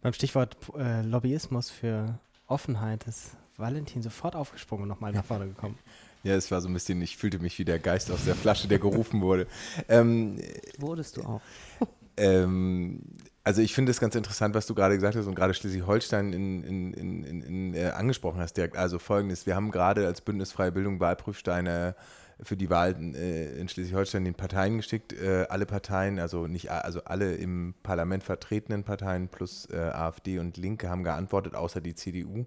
Beim 0.01 0.13
Stichwort 0.13 0.57
äh, 0.79 1.03
Lobbyismus 1.03 1.71
für 1.71 2.19
Offenheit 2.47 3.07
ist 3.07 3.37
Valentin 3.57 4.03
sofort 4.03 4.35
aufgesprungen 4.37 4.85
und 4.85 4.89
nochmal 4.89 5.13
nach 5.13 5.25
vorne 5.25 5.47
gekommen. 5.47 5.79
Ja, 6.23 6.35
es 6.35 6.51
war 6.51 6.61
so 6.61 6.69
ein 6.69 6.75
bisschen, 6.75 7.01
ich 7.01 7.17
fühlte 7.17 7.39
mich 7.39 7.59
wie 7.59 7.65
der 7.65 7.79
Geist 7.79 8.11
aus 8.11 8.27
der 8.27 8.35
Flasche, 8.35 8.69
der 8.69 8.79
gerufen 8.79 9.23
wurde. 9.23 9.47
Ähm, 9.89 10.39
Wurdest 10.79 11.17
du 11.17 11.23
auch. 11.23 11.41
ähm, 12.17 13.03
also 13.43 13.63
ich 13.63 13.75
finde 13.75 13.91
es 13.91 14.01
ganz 14.01 14.15
interessant, 14.15 14.55
was 14.55 14.67
du 14.67 14.75
gerade 14.75 14.95
gesagt 14.95 15.17
hast 15.17 15.27
und 15.27 15.35
gerade 15.35 15.55
Schleswig-Holstein 15.55 16.33
in, 16.33 16.63
in, 16.63 17.25
in, 17.25 17.75
äh, 17.75 17.87
angesprochen 17.89 18.41
hast. 18.41 18.57
Direkt. 18.57 18.77
Also 18.77 18.99
folgendes, 18.99 19.47
wir 19.47 19.57
haben 19.57 19.71
gerade 19.71 20.07
als 20.07 20.21
Bündnis 20.21 20.53
Freie 20.53 20.73
Bildung 20.73 21.01
Wahlprüfsteine 21.01 21.95
für 22.43 22.57
die 22.57 22.71
Wahl 22.71 22.95
äh, 23.15 23.59
in 23.59 23.69
Schleswig-Holstein 23.69 24.25
den 24.25 24.35
Parteien 24.35 24.77
geschickt. 24.77 25.13
Äh, 25.13 25.47
alle 25.49 25.67
Parteien, 25.67 26.19
also 26.19 26.47
nicht 26.47 26.71
also 26.71 27.03
alle 27.05 27.35
im 27.35 27.75
Parlament 27.83 28.23
vertretenen 28.23 28.85
Parteien 28.85 29.29
plus 29.29 29.67
äh, 29.71 29.77
AfD 29.77 30.39
und 30.39 30.57
Linke 30.57 30.89
haben 30.89 31.05
geantwortet, 31.05 31.55
außer 31.55 31.81
die 31.81 31.95
CDU. 31.95 32.47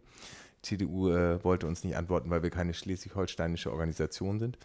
CDU 0.61 1.09
äh, 1.09 1.43
wollte 1.43 1.67
uns 1.67 1.83
nicht 1.83 1.97
antworten, 1.97 2.29
weil 2.29 2.43
wir 2.43 2.49
keine 2.49 2.73
schleswig-holsteinische 2.73 3.71
Organisation 3.71 4.39
sind. 4.39 4.57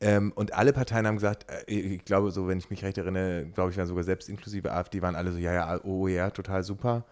Ähm, 0.00 0.32
und 0.34 0.52
alle 0.54 0.72
Parteien 0.72 1.06
haben 1.06 1.16
gesagt, 1.16 1.46
äh, 1.50 1.72
ich 1.72 2.04
glaube, 2.04 2.30
so, 2.30 2.46
wenn 2.48 2.58
ich 2.58 2.68
mich 2.70 2.84
recht 2.84 2.98
erinnere, 2.98 3.46
glaube 3.46 3.70
ich, 3.70 3.78
waren 3.78 3.86
sogar 3.86 4.04
selbst 4.04 4.28
inklusive 4.28 4.70
AfD, 4.72 5.00
waren 5.02 5.14
alle 5.16 5.32
so, 5.32 5.38
ja, 5.38 5.52
ja, 5.54 5.84
OER, 5.84 6.32
total 6.32 6.62
super. 6.62 7.04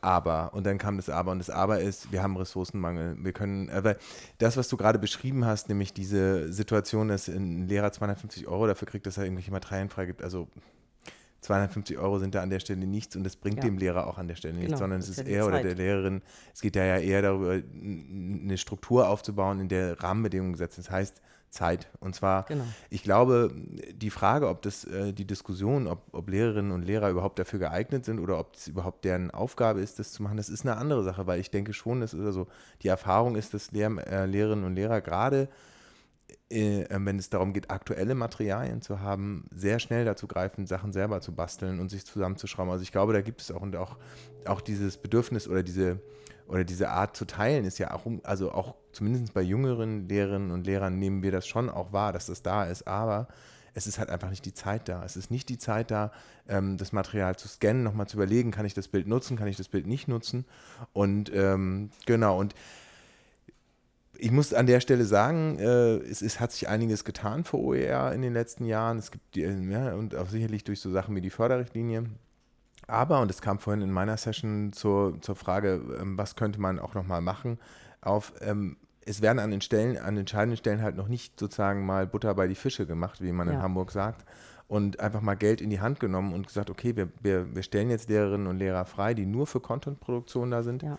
aber. 0.00 0.54
Und 0.54 0.64
dann 0.66 0.78
kam 0.78 0.96
das 0.96 1.08
Aber. 1.10 1.32
Und 1.32 1.40
das 1.40 1.50
Aber 1.50 1.80
ist, 1.80 2.12
wir 2.12 2.22
haben 2.22 2.36
Ressourcenmangel. 2.36 3.16
Wir 3.18 3.32
können, 3.32 3.68
äh, 3.68 3.82
weil 3.84 3.96
das, 4.38 4.56
was 4.56 4.68
du 4.68 4.76
gerade 4.76 4.98
beschrieben 4.98 5.44
hast, 5.44 5.68
nämlich 5.68 5.92
diese 5.92 6.52
Situation, 6.52 7.08
dass 7.08 7.28
ein 7.28 7.66
Lehrer 7.68 7.90
250 7.92 8.46
Euro 8.46 8.66
dafür 8.66 8.86
kriegt, 8.88 9.06
dass 9.06 9.18
er 9.18 9.24
irgendwelche 9.24 9.50
Materialien 9.50 9.88
freigibt, 9.90 10.22
also 10.22 10.48
250 11.42 11.98
Euro 11.98 12.18
sind 12.18 12.34
da 12.34 12.42
an 12.42 12.50
der 12.50 12.60
Stelle 12.60 12.86
nichts 12.86 13.14
und 13.14 13.22
das 13.24 13.36
bringt 13.36 13.58
Ja. 13.58 13.64
dem 13.64 13.78
Lehrer 13.78 14.06
auch 14.06 14.18
an 14.18 14.26
der 14.26 14.34
Stelle 14.36 14.54
nichts, 14.54 14.68
Genau, 14.68 14.78
sondern 14.78 15.00
es 15.00 15.08
ist 15.08 15.18
ja 15.18 15.24
er 15.24 15.46
oder 15.46 15.62
der 15.62 15.74
Lehrerin, 15.76 16.22
es 16.52 16.60
geht 16.60 16.74
da 16.76 16.84
ja 16.84 16.98
eher 16.98 17.22
darüber, 17.22 17.52
eine 17.52 18.58
Struktur 18.58 19.08
aufzubauen, 19.08 19.60
in 19.60 19.68
der 19.68 20.02
Rahmenbedingungen 20.02 20.52
gesetzt 20.54 20.74
sind. 20.76 20.86
Das 20.86 20.92
heißt 20.92 21.22
Zeit. 21.56 21.88
Und 22.00 22.14
zwar, 22.14 22.44
Genau. 22.44 22.64
ich 22.90 23.02
glaube, 23.02 23.50
die 23.92 24.10
Frage, 24.10 24.48
ob 24.48 24.62
das, 24.62 24.84
äh, 24.84 25.12
die 25.12 25.26
Diskussion, 25.26 25.86
ob, 25.86 26.02
ob 26.12 26.28
Lehrerinnen 26.28 26.72
und 26.72 26.82
Lehrer 26.82 27.10
überhaupt 27.10 27.38
dafür 27.38 27.58
geeignet 27.58 28.04
sind 28.04 28.20
oder 28.20 28.38
ob 28.38 28.54
es 28.54 28.68
überhaupt 28.68 29.04
deren 29.04 29.30
Aufgabe 29.30 29.80
ist, 29.80 29.98
das 29.98 30.12
zu 30.12 30.22
machen, 30.22 30.36
das 30.36 30.48
ist 30.48 30.64
eine 30.64 30.76
andere 30.76 31.02
Sache, 31.02 31.26
weil 31.26 31.40
ich 31.40 31.50
denke 31.50 31.72
schon, 31.72 32.00
das 32.00 32.14
ist 32.14 32.24
also, 32.24 32.46
die 32.82 32.88
Erfahrung 32.88 33.36
ist, 33.36 33.54
dass 33.54 33.72
Lehr 33.72 33.90
äh, 34.06 34.26
Lehrerinnen 34.26 34.64
und 34.64 34.74
Lehrer 34.74 35.00
gerade 35.00 35.48
äh, 36.50 36.82
äh, 36.82 36.98
wenn 37.00 37.18
es 37.18 37.28
darum 37.28 37.52
geht, 37.52 37.70
aktuelle 37.70 38.14
Materialien 38.14 38.80
zu 38.80 39.00
haben, 39.00 39.46
sehr 39.52 39.80
schnell 39.80 40.04
dazu 40.04 40.28
greifen, 40.28 40.66
Sachen 40.66 40.92
selber 40.92 41.20
zu 41.20 41.34
basteln 41.34 41.80
und 41.80 41.88
sich 41.88 42.04
zusammenzuschrauben. 42.06 42.70
Also 42.70 42.82
ich 42.82 42.92
glaube, 42.92 43.12
da 43.12 43.20
gibt 43.20 43.40
es 43.40 43.50
auch 43.50 43.62
und 43.62 43.74
auch, 43.74 43.96
auch 44.44 44.60
dieses 44.60 44.96
Bedürfnis 44.96 45.48
oder 45.48 45.62
diese 45.62 46.00
oder 46.48 46.64
diese 46.64 46.90
Art 46.90 47.16
zu 47.16 47.24
teilen 47.24 47.64
ist 47.64 47.78
ja 47.78 47.92
auch, 47.92 48.06
also 48.22 48.52
auch 48.52 48.74
zumindest 48.92 49.34
bei 49.34 49.42
jüngeren 49.42 50.08
Lehrerinnen 50.08 50.50
und 50.50 50.66
Lehrern 50.66 50.98
nehmen 50.98 51.22
wir 51.22 51.32
das 51.32 51.46
schon 51.46 51.68
auch 51.68 51.92
wahr, 51.92 52.12
dass 52.12 52.26
das 52.26 52.42
da 52.42 52.64
ist, 52.64 52.86
aber 52.86 53.28
es 53.74 53.86
ist 53.86 53.98
halt 53.98 54.08
einfach 54.08 54.30
nicht 54.30 54.46
die 54.46 54.54
Zeit 54.54 54.88
da. 54.88 55.04
Es 55.04 55.16
ist 55.16 55.30
nicht 55.30 55.50
die 55.50 55.58
Zeit 55.58 55.90
da, 55.90 56.10
ähm, 56.48 56.78
das 56.78 56.92
Material 56.92 57.36
zu 57.36 57.46
scannen, 57.46 57.82
nochmal 57.82 58.08
zu 58.08 58.16
überlegen, 58.16 58.50
kann 58.50 58.64
ich 58.64 58.72
das 58.72 58.88
Bild 58.88 59.06
nutzen, 59.06 59.36
kann 59.36 59.48
ich 59.48 59.58
das 59.58 59.68
Bild 59.68 59.86
nicht 59.86 60.08
nutzen. 60.08 60.46
Und 60.94 61.30
ähm, 61.34 61.90
genau, 62.06 62.40
und 62.40 62.54
ich 64.18 64.30
muss 64.30 64.54
an 64.54 64.66
der 64.66 64.80
Stelle 64.80 65.04
sagen, 65.04 65.58
äh, 65.58 65.96
es, 65.96 66.22
es 66.22 66.40
hat 66.40 66.52
sich 66.52 66.68
einiges 66.68 67.04
getan 67.04 67.44
für 67.44 67.58
OER 67.58 68.12
in 68.12 68.22
den 68.22 68.32
letzten 68.32 68.64
Jahren. 68.64 68.96
Es 68.96 69.10
gibt 69.10 69.36
ja, 69.36 69.94
und 69.94 70.14
auch 70.14 70.30
sicherlich 70.30 70.64
durch 70.64 70.80
so 70.80 70.90
Sachen 70.90 71.14
wie 71.14 71.20
die 71.20 71.28
Förderrichtlinie. 71.28 72.06
Aber, 72.86 73.20
und 73.20 73.30
es 73.30 73.40
kam 73.40 73.58
vorhin 73.58 73.82
in 73.82 73.90
meiner 73.90 74.16
Session 74.16 74.72
zur, 74.72 75.20
zur 75.20 75.36
Frage, 75.36 75.80
ähm, 76.00 76.16
was 76.16 76.36
könnte 76.36 76.60
man 76.60 76.78
auch 76.78 76.94
nochmal 76.94 77.20
machen, 77.20 77.58
auf, 78.00 78.32
ähm, 78.40 78.76
es 79.04 79.22
werden 79.22 79.38
an 79.38 79.50
den 79.50 79.60
Stellen, 79.60 79.98
an 79.98 80.16
entscheidenden 80.16 80.56
Stellen 80.56 80.82
halt 80.82 80.96
noch 80.96 81.08
nicht 81.08 81.38
sozusagen 81.38 81.86
mal 81.86 82.06
Butter 82.06 82.34
bei 82.34 82.46
die 82.46 82.54
Fische 82.54 82.86
gemacht, 82.86 83.20
wie 83.20 83.32
man 83.32 83.48
in 83.48 83.54
Ja. 83.54 83.62
Hamburg 83.62 83.90
sagt, 83.92 84.24
und 84.68 84.98
einfach 85.00 85.20
mal 85.20 85.36
Geld 85.36 85.60
in 85.60 85.70
die 85.70 85.80
Hand 85.80 86.00
genommen 86.00 86.32
und 86.32 86.46
gesagt, 86.48 86.70
okay, 86.70 86.96
wir, 86.96 87.08
wir, 87.22 87.54
wir 87.54 87.62
stellen 87.62 87.88
jetzt 87.88 88.08
Lehrerinnen 88.08 88.48
und 88.48 88.58
Lehrer 88.58 88.84
frei, 88.84 89.14
die 89.14 89.26
nur 89.26 89.46
für 89.46 89.60
Contentproduktion 89.60 90.50
da 90.50 90.62
sind. 90.62 90.82
Ja. 90.82 90.98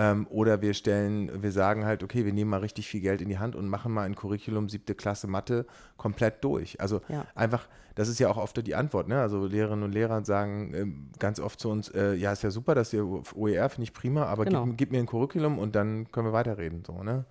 Ähm, 0.00 0.28
oder 0.30 0.62
wir 0.62 0.74
stellen, 0.74 1.42
wir 1.42 1.50
sagen 1.50 1.84
halt, 1.84 2.04
okay, 2.04 2.24
wir 2.24 2.32
nehmen 2.32 2.48
mal 2.50 2.60
richtig 2.60 2.86
viel 2.86 3.00
Geld 3.00 3.20
in 3.20 3.28
die 3.28 3.38
Hand 3.38 3.56
und 3.56 3.68
machen 3.68 3.92
mal 3.92 4.02
ein 4.04 4.14
Curriculum 4.14 4.68
siebte 4.68 4.94
Klasse 4.94 5.26
Mathe 5.26 5.66
komplett 5.96 6.44
durch. 6.44 6.80
Also 6.80 7.00
Ja. 7.08 7.26
einfach, 7.34 7.66
das 7.96 8.08
ist 8.08 8.20
ja 8.20 8.28
auch 8.30 8.36
oft 8.36 8.64
die 8.64 8.76
Antwort, 8.76 9.08
ne? 9.08 9.20
Also 9.20 9.46
Lehrerinnen 9.46 9.82
und 9.84 9.90
Lehrer 9.92 10.24
sagen 10.24 10.72
ähm, 10.74 11.10
ganz 11.18 11.40
oft 11.40 11.58
zu 11.58 11.68
uns, 11.68 11.88
äh, 11.88 12.14
ja, 12.14 12.30
ist 12.30 12.44
ja 12.44 12.52
super, 12.52 12.76
dass 12.76 12.92
ihr 12.92 13.04
OER 13.34 13.68
finde 13.70 13.82
ich 13.84 13.92
prima, 13.92 14.22
aber 14.26 14.44
Genau. 14.44 14.66
gib, 14.66 14.76
gib 14.78 14.92
mir 14.92 15.00
ein 15.00 15.06
Curriculum 15.06 15.58
und 15.58 15.74
dann 15.74 16.10
können 16.12 16.28
wir 16.28 16.32
weiterreden, 16.32 16.84
so, 16.86 17.02
ne? 17.02 17.24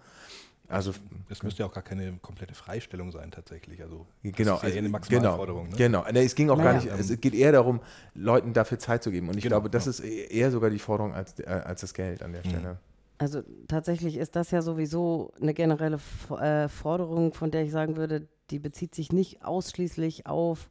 Also 0.70 0.91
Es 1.30 1.43
müsste 1.43 1.63
ja 1.63 1.68
auch 1.70 1.74
gar 1.74 1.84
keine 1.84 2.18
komplette 2.22 2.53
Freistellung 2.53 3.11
sein 3.11 3.32
tatsächlich. 3.32 3.82
Also 3.82 4.05
das 4.24 4.34
Genau, 4.34 4.55
ist 4.55 4.61
ja 4.63 4.65
also, 4.65 4.78
eine 4.78 4.88
genau, 4.88 4.91
Maximalforderung. 4.91 5.70
Ne? 5.70 5.76
genau. 5.78 6.05
Nee, 6.11 6.26
es 6.26 6.36
ging 6.36 6.49
auch 6.49 6.57
Naja. 6.57 6.74
gar 6.74 6.95
nicht, 6.97 7.11
es 7.11 7.22
geht 7.22 7.34
eher 7.34 7.53
darum, 7.53 7.80
Leuten 8.13 8.51
dafür 8.53 8.78
Zeit 8.80 9.01
zu 9.03 9.11
geben. 9.11 9.30
Und 9.30 9.38
ich 9.38 9.43
Genau, 9.43 9.55
glaube, 9.55 9.70
das 9.70 9.86
ja. 9.86 9.91
ist 9.91 9.99
e- 10.03 10.28
eher 10.28 10.51
sogar 10.51 10.70
die 10.70 10.80
Forderung 10.80 11.13
als, 11.13 11.39
äh, 11.39 11.45
als 11.45 11.82
das 11.82 11.93
Geld 11.93 12.22
an 12.22 12.34
der 12.34 12.45
Mhm. 12.45 12.49
Stelle. 12.49 12.80
Also 13.20 13.41
tatsächlich 13.68 14.18
ist 14.18 14.36
das 14.36 14.51
ja 14.51 14.61
sowieso 14.61 15.32
eine 15.41 15.53
generelle 15.53 15.99
äh, 16.39 16.68
Forderung, 16.68 17.34
von 17.34 17.49
der 17.49 17.63
ich 17.63 17.72
sagen 17.72 17.95
würde, 17.95 18.28
die 18.51 18.59
bezieht 18.59 18.93
sich 18.93 19.11
nicht 19.11 19.43
ausschließlich 19.43 20.28
auf 20.28 20.70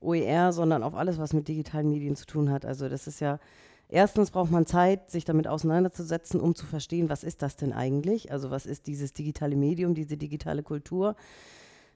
OER, 0.00 0.52
sondern 0.52 0.82
auf 0.82 0.94
alles, 0.94 1.18
was 1.18 1.32
mit 1.32 1.46
digitalen 1.48 1.88
Medien 1.90 2.16
zu 2.16 2.26
tun 2.26 2.50
hat. 2.50 2.64
Also 2.64 2.88
das 2.88 3.06
ist 3.06 3.20
ja, 3.20 3.38
erstens 3.88 4.30
braucht 4.30 4.50
man 4.50 4.66
Zeit, 4.66 5.10
sich 5.10 5.24
damit 5.24 5.46
auseinanderzusetzen, 5.46 6.40
um 6.40 6.54
zu 6.54 6.66
verstehen, 6.66 7.08
was 7.08 7.24
ist 7.24 7.42
das 7.42 7.56
denn 7.56 7.72
eigentlich? 7.72 8.32
Also 8.32 8.50
was 8.50 8.66
ist 8.66 8.86
dieses 8.86 9.12
digitale 9.12 9.56
Medium, 9.56 9.94
diese 9.94 10.16
digitale 10.16 10.62
Kultur? 10.62 11.16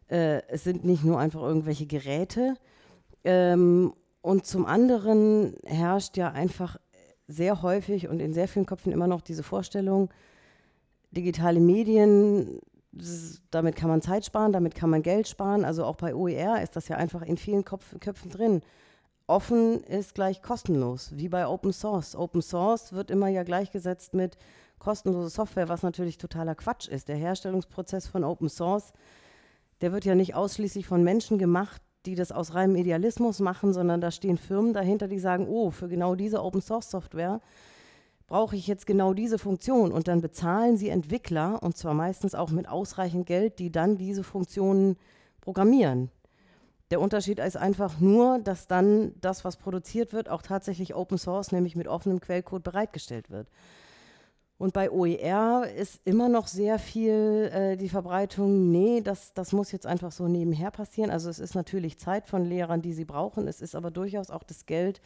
Äh, 0.08 0.42
es 0.48 0.64
sind 0.64 0.84
nicht 0.84 1.04
nur 1.04 1.18
einfach 1.18 1.42
irgendwelche 1.42 1.86
Geräte. 1.86 2.54
Ähm, 3.24 3.92
und 4.22 4.46
zum 4.46 4.66
anderen 4.66 5.54
herrscht 5.64 6.16
ja 6.16 6.30
einfach 6.32 6.78
sehr 7.26 7.62
häufig 7.62 8.08
und 8.08 8.20
in 8.20 8.34
sehr 8.34 8.48
vielen 8.48 8.66
Köpfen 8.66 8.92
immer 8.92 9.06
noch 9.06 9.20
diese 9.22 9.42
Vorstellung, 9.42 10.10
digitale 11.10 11.60
Medien, 11.60 12.60
damit 13.50 13.76
kann 13.76 13.88
man 13.88 14.02
Zeit 14.02 14.24
sparen, 14.24 14.52
damit 14.52 14.74
kann 14.74 14.90
man 14.90 15.02
Geld 15.02 15.28
sparen. 15.28 15.64
Also 15.64 15.84
auch 15.84 15.96
bei 15.96 16.14
OER 16.14 16.60
ist 16.62 16.76
das 16.76 16.88
ja 16.88 16.96
einfach 16.96 17.22
in 17.22 17.36
vielen 17.36 17.64
Kopf, 17.64 17.98
Köpfen 18.00 18.30
drin. 18.30 18.62
Offen 19.30 19.84
ist 19.84 20.16
gleich 20.16 20.42
kostenlos, 20.42 21.12
wie 21.14 21.28
bei 21.28 21.46
Open 21.46 21.72
Source. 21.72 22.16
Open 22.16 22.42
Source 22.42 22.92
wird 22.92 23.12
immer 23.12 23.28
ja 23.28 23.44
gleichgesetzt 23.44 24.12
mit 24.12 24.36
kostenlose 24.80 25.30
Software, 25.30 25.68
was 25.68 25.84
natürlich 25.84 26.18
totaler 26.18 26.56
Quatsch 26.56 26.88
ist. 26.88 27.06
Der 27.06 27.14
Herstellungsprozess 27.14 28.08
von 28.08 28.24
Open 28.24 28.48
Source, 28.48 28.92
der 29.82 29.92
wird 29.92 30.04
ja 30.04 30.16
nicht 30.16 30.34
ausschließlich 30.34 30.84
von 30.84 31.04
Menschen 31.04 31.38
gemacht, 31.38 31.80
die 32.06 32.16
das 32.16 32.32
aus 32.32 32.54
reinem 32.54 32.74
Idealismus 32.74 33.38
machen, 33.38 33.72
sondern 33.72 34.00
da 34.00 34.10
stehen 34.10 34.36
Firmen 34.36 34.72
dahinter, 34.72 35.06
die 35.06 35.20
sagen, 35.20 35.46
oh, 35.48 35.70
für 35.70 35.86
genau 35.86 36.16
diese 36.16 36.42
Open 36.42 36.60
Source 36.60 36.90
Software 36.90 37.40
brauche 38.26 38.56
ich 38.56 38.66
jetzt 38.66 38.84
genau 38.84 39.14
diese 39.14 39.38
Funktion 39.38 39.92
und 39.92 40.08
dann 40.08 40.22
bezahlen 40.22 40.76
sie 40.76 40.88
Entwickler 40.88 41.62
und 41.62 41.76
zwar 41.76 41.94
meistens 41.94 42.34
auch 42.34 42.50
mit 42.50 42.68
ausreichend 42.68 43.26
Geld, 43.26 43.60
die 43.60 43.70
dann 43.70 43.96
diese 43.96 44.24
Funktionen 44.24 44.96
programmieren. 45.40 46.10
Der 46.90 47.00
Unterschied 47.00 47.38
ist 47.38 47.56
einfach 47.56 48.00
nur, 48.00 48.40
dass 48.40 48.66
dann 48.66 49.14
das, 49.20 49.44
was 49.44 49.56
produziert 49.56 50.12
wird, 50.12 50.28
auch 50.28 50.42
tatsächlich 50.42 50.94
Open 50.94 51.18
Source, 51.18 51.52
nämlich 51.52 51.76
mit 51.76 51.86
offenem 51.86 52.20
Quellcode 52.20 52.64
bereitgestellt 52.64 53.30
wird. 53.30 53.48
Und 54.58 54.74
bei 54.74 54.90
OER 54.90 55.68
ist 55.74 56.00
immer 56.04 56.28
noch 56.28 56.46
sehr 56.46 56.78
viel 56.78 57.50
äh, 57.50 57.76
die 57.76 57.88
Verbreitung, 57.88 58.70
nee, 58.70 59.00
das, 59.00 59.32
das 59.32 59.52
muss 59.52 59.72
jetzt 59.72 59.86
einfach 59.86 60.12
so 60.12 60.28
nebenher 60.28 60.70
passieren. 60.70 61.10
Also 61.10 61.30
es 61.30 61.38
ist 61.38 61.54
natürlich 61.54 61.98
Zeit 61.98 62.26
von 62.26 62.44
Lehrern, 62.44 62.82
die 62.82 62.92
sie 62.92 63.06
brauchen, 63.06 63.48
es 63.48 63.62
ist 63.62 63.74
aber 63.74 63.90
durchaus 63.90 64.28
auch 64.28 64.42
das 64.42 64.66
Geld 64.66 65.00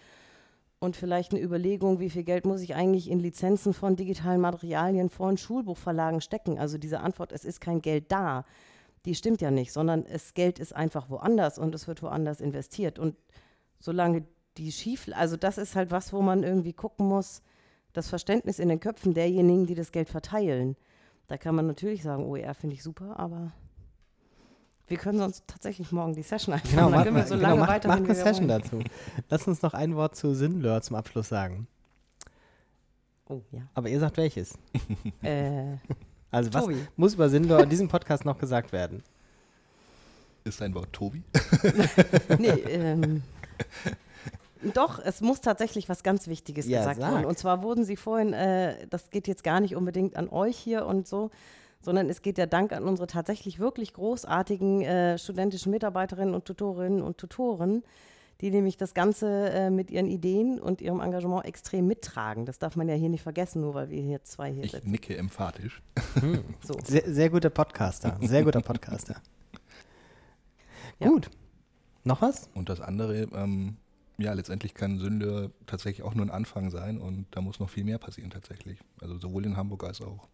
und 0.80 0.96
vielleicht 0.96 1.32
eine 1.32 1.40
Überlegung, 1.40 2.00
wie 2.00 2.10
viel 2.10 2.24
Geld 2.24 2.46
muss 2.46 2.62
ich 2.62 2.74
eigentlich 2.74 3.08
in 3.08 3.20
Lizenzen 3.20 3.74
von 3.74 3.94
digitalen 3.94 4.40
Materialien 4.40 5.08
von 5.08 5.36
Schulbuchverlagen 5.36 6.20
stecken. 6.20 6.58
Also 6.58 6.76
diese 6.76 7.00
Antwort, 7.00 7.30
es 7.30 7.44
ist 7.44 7.60
kein 7.60 7.80
Geld 7.80 8.10
da, 8.10 8.44
die 9.04 9.14
stimmt 9.14 9.40
ja 9.40 9.50
nicht, 9.50 9.72
sondern 9.72 10.04
das 10.04 10.34
Geld 10.34 10.58
ist 10.58 10.74
einfach 10.74 11.10
woanders 11.10 11.58
und 11.58 11.74
es 11.74 11.86
wird 11.86 12.02
woanders 12.02 12.40
investiert. 12.40 12.98
Und 12.98 13.16
solange 13.78 14.24
die 14.56 14.72
schief, 14.72 15.08
also 15.14 15.36
das 15.36 15.58
ist 15.58 15.76
halt 15.76 15.90
was, 15.90 16.12
wo 16.12 16.22
man 16.22 16.42
irgendwie 16.42 16.72
gucken 16.72 17.06
muss, 17.06 17.42
das 17.92 18.08
Verständnis 18.08 18.58
in 18.58 18.68
den 18.68 18.80
Köpfen 18.80 19.14
derjenigen, 19.14 19.66
die 19.66 19.74
das 19.74 19.92
Geld 19.92 20.08
verteilen. 20.08 20.76
Da 21.26 21.36
kann 21.36 21.54
man 21.54 21.66
natürlich 21.66 22.02
sagen, 22.02 22.24
OER 22.24 22.54
finde 22.54 22.74
ich 22.74 22.82
super, 22.82 23.18
aber 23.18 23.52
wir 24.86 24.98
können 24.98 25.18
sonst 25.18 25.44
tatsächlich 25.46 25.92
morgen 25.92 26.14
die 26.14 26.22
Session 26.22 26.54
einfach 26.54 26.68
Genau, 26.70 26.90
dann 26.90 27.04
können 27.04 27.16
wir 27.16 27.26
so 27.26 27.34
genau, 27.34 27.48
lange 27.48 27.60
mach, 27.60 27.68
weiter 27.68 27.88
mach 27.88 27.96
eine 27.96 28.14
Session 28.14 28.48
dazu. 28.48 28.80
Lass 29.30 29.46
uns 29.48 29.62
noch 29.62 29.74
ein 29.74 29.96
Wort 29.96 30.16
zu 30.16 30.34
Sinnlör 30.34 30.82
zum 30.82 30.96
Abschluss 30.96 31.28
sagen. 31.28 31.66
Oh, 33.26 33.40
ja. 33.52 33.62
Aber 33.72 33.88
ihr 33.88 34.00
sagt 34.00 34.16
welches. 34.16 34.58
Äh, 35.22 35.76
Also 36.34 36.52
was 36.52 36.64
Tobi. 36.64 36.76
muss 36.96 37.14
über 37.14 37.28
Sinnlör 37.28 37.62
in 37.62 37.70
diesem 37.70 37.88
Podcast 37.88 38.24
noch 38.24 38.38
gesagt 38.38 38.72
werden? 38.72 39.02
Ist 40.44 40.60
dein 40.60 40.74
Wort 40.74 40.92
Tobi? 40.92 41.22
nee, 42.38 42.48
ähm, 42.48 43.22
doch, 44.74 44.98
es 44.98 45.20
muss 45.20 45.40
tatsächlich 45.40 45.88
was 45.88 46.02
ganz 46.02 46.26
Wichtiges 46.26 46.66
Ja, 46.66 46.80
gesagt 46.80 47.00
sag. 47.00 47.12
werden. 47.12 47.24
Und 47.24 47.38
zwar 47.38 47.62
wurden 47.62 47.84
sie 47.84 47.96
vorhin, 47.96 48.32
äh, 48.32 48.86
das 48.88 49.10
geht 49.10 49.28
jetzt 49.28 49.44
gar 49.44 49.60
nicht 49.60 49.76
unbedingt 49.76 50.16
an 50.16 50.28
euch 50.28 50.56
hier 50.56 50.86
und 50.86 51.06
so, 51.06 51.30
sondern 51.80 52.08
es 52.10 52.20
geht 52.20 52.36
der 52.36 52.46
Dank 52.46 52.72
an 52.72 52.84
unsere 52.84 53.06
tatsächlich 53.06 53.58
wirklich 53.58 53.92
großartigen 53.92 54.82
äh, 54.82 55.18
studentischen 55.18 55.70
Mitarbeiterinnen 55.70 56.34
und 56.34 56.46
Tutorinnen 56.46 57.02
und 57.02 57.18
Tutoren, 57.18 57.84
die 58.44 58.50
nämlich 58.50 58.76
das 58.76 58.92
Ganze 58.92 59.48
äh, 59.50 59.70
mit 59.70 59.90
ihren 59.90 60.06
Ideen 60.06 60.60
und 60.60 60.82
ihrem 60.82 61.00
Engagement 61.00 61.46
extrem 61.46 61.86
mittragen. 61.86 62.44
Das 62.44 62.58
darf 62.58 62.76
man 62.76 62.86
ja 62.90 62.94
hier 62.94 63.08
nicht 63.08 63.22
vergessen, 63.22 63.62
nur 63.62 63.72
weil 63.72 63.88
wir 63.88 64.02
hier 64.02 64.22
zwei 64.22 64.52
hier 64.52 64.64
Ich 64.64 64.72
sitzen. 64.72 64.90
nicke 64.90 65.16
emphatisch. 65.16 65.80
So. 66.62 66.74
Sehr, 66.84 67.10
sehr 67.10 67.30
guter 67.30 67.48
Podcaster. 67.48 68.18
Sehr 68.20 68.44
guter 68.44 68.60
Podcaster. 68.60 69.16
Ja. 71.00 71.08
Gut. 71.08 71.28
Noch 72.04 72.22
was? 72.22 72.48
Und 72.54 72.68
das 72.68 72.80
andere, 72.80 73.22
ähm, 73.34 73.78
ja, 74.16 74.32
letztendlich 74.32 74.74
kann 74.74 74.98
Sünde 74.98 75.50
tatsächlich 75.66 76.04
auch 76.06 76.14
nur 76.14 76.24
ein 76.24 76.30
Anfang 76.30 76.70
sein 76.70 76.98
und 76.98 77.26
da 77.32 77.40
muss 77.40 77.58
noch 77.58 77.68
viel 77.68 77.82
mehr 77.82 77.98
passieren 77.98 78.30
tatsächlich. 78.30 78.78
Also 79.00 79.18
sowohl 79.18 79.44
in 79.44 79.56
Hamburg 79.56 79.82
als 79.82 80.00
auch 80.00 80.28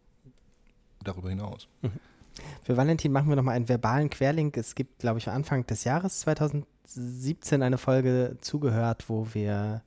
darüber 1.02 1.30
hinaus. 1.30 1.66
Für 2.62 2.76
Valentin 2.76 3.12
machen 3.12 3.28
wir 3.28 3.36
nochmal 3.36 3.56
einen 3.56 3.68
verbalen 3.68 4.10
Querlink. 4.10 4.56
Es 4.56 4.74
gibt, 4.74 4.98
glaube 5.00 5.18
ich, 5.18 5.28
Anfang 5.28 5.66
des 5.66 5.84
Jahres 5.84 6.20
2017 6.20 7.62
eine 7.62 7.78
Folge 7.78 8.36
zugehört, 8.40 9.08
wo 9.08 9.28
wir 9.32 9.82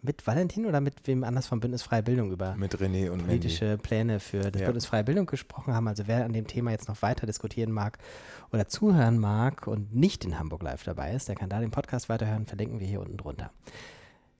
mit 0.00 0.26
Valentin 0.28 0.66
oder 0.66 0.80
mit 0.80 0.94
wem 1.08 1.24
anders 1.24 1.48
vom 1.48 1.58
Bündnis 1.58 1.82
Freie 1.82 2.04
Bildung 2.04 2.30
über 2.30 2.54
Mit 2.54 2.76
René 2.76 3.06
und 3.10 3.16
Mandy. 3.18 3.24
politische 3.26 3.78
Pläne 3.78 4.20
für 4.20 4.50
das 4.52 4.60
Ja. 4.60 4.68
Bündnis 4.68 4.86
Freie 4.86 5.02
Bildung 5.02 5.26
gesprochen 5.26 5.74
haben. 5.74 5.88
Also 5.88 6.06
wer 6.06 6.24
an 6.24 6.32
dem 6.32 6.46
Thema 6.46 6.70
jetzt 6.70 6.88
noch 6.88 7.02
weiter 7.02 7.26
diskutieren 7.26 7.72
mag 7.72 7.98
oder 8.52 8.68
zuhören 8.68 9.18
mag 9.18 9.66
und 9.66 9.94
nicht 9.94 10.24
in 10.24 10.38
Hamburg 10.38 10.62
Live 10.62 10.84
dabei 10.84 11.12
ist, 11.14 11.28
der 11.28 11.34
kann 11.34 11.48
da 11.50 11.58
den 11.58 11.72
Podcast 11.72 12.08
weiterhören, 12.08 12.46
verlinken 12.46 12.78
wir 12.78 12.86
hier 12.86 13.00
unten 13.00 13.16
drunter. 13.16 13.50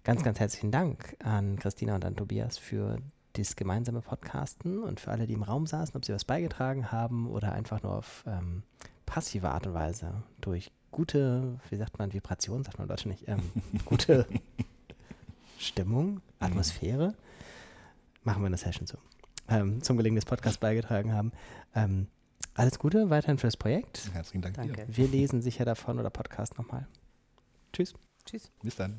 Ganz, 0.04 0.22
ganz 0.22 0.38
herzlichen 0.38 0.70
Dank 0.70 1.16
an 1.24 1.56
Christina 1.58 1.96
und 1.96 2.04
an 2.04 2.14
Tobias 2.14 2.56
für 2.56 2.98
das 3.34 3.56
gemeinsame 3.56 4.00
Podcasten 4.00 4.82
und 4.82 5.00
für 5.00 5.10
alle, 5.10 5.26
die 5.26 5.34
im 5.34 5.42
Raum 5.42 5.66
saßen, 5.66 5.94
ob 5.94 6.04
sie 6.04 6.12
was 6.12 6.24
beigetragen 6.24 6.90
haben 6.90 7.28
oder 7.28 7.52
einfach 7.52 7.82
nur 7.82 7.92
auf 7.94 8.24
ähm, 8.26 8.62
passive 9.06 9.50
Art 9.50 9.66
und 9.66 9.74
Weise 9.74 10.22
durch 10.40 10.72
gute, 10.90 11.58
wie 11.68 11.76
sagt 11.76 11.98
man, 11.98 12.12
Vibration, 12.12 12.64
sagt 12.64 12.78
man 12.78 12.86
in 12.86 12.88
Deutsch 12.88 13.06
nicht, 13.06 13.28
ähm, 13.28 13.42
gute 13.84 14.26
Stimmung, 15.58 16.20
Atmosphäre, 16.38 17.14
machen 18.22 18.42
wir 18.42 18.46
eine 18.46 18.56
Session 18.56 18.86
zu, 18.86 18.96
ähm, 19.48 19.82
zum 19.82 19.96
Gelingen 19.96 20.16
des 20.16 20.24
Podcasts 20.24 20.58
beigetragen 20.58 21.12
haben. 21.12 21.32
Ähm, 21.74 22.08
alles 22.54 22.78
Gute 22.78 23.10
weiterhin 23.10 23.38
fürs 23.38 23.56
Projekt. 23.56 24.10
Herzlichen 24.12 24.42
Dank 24.42 24.56
Danke. 24.56 24.86
Wir 24.88 25.08
lesen 25.08 25.42
sicher 25.42 25.64
davon 25.64 25.98
oder 25.98 26.10
Podcast 26.10 26.58
nochmal. 26.58 26.86
Tschüss. 27.72 27.94
Tschüss. 28.24 28.44
dir. 28.44 28.50
Bis 28.62 28.76
dann. 28.76 28.98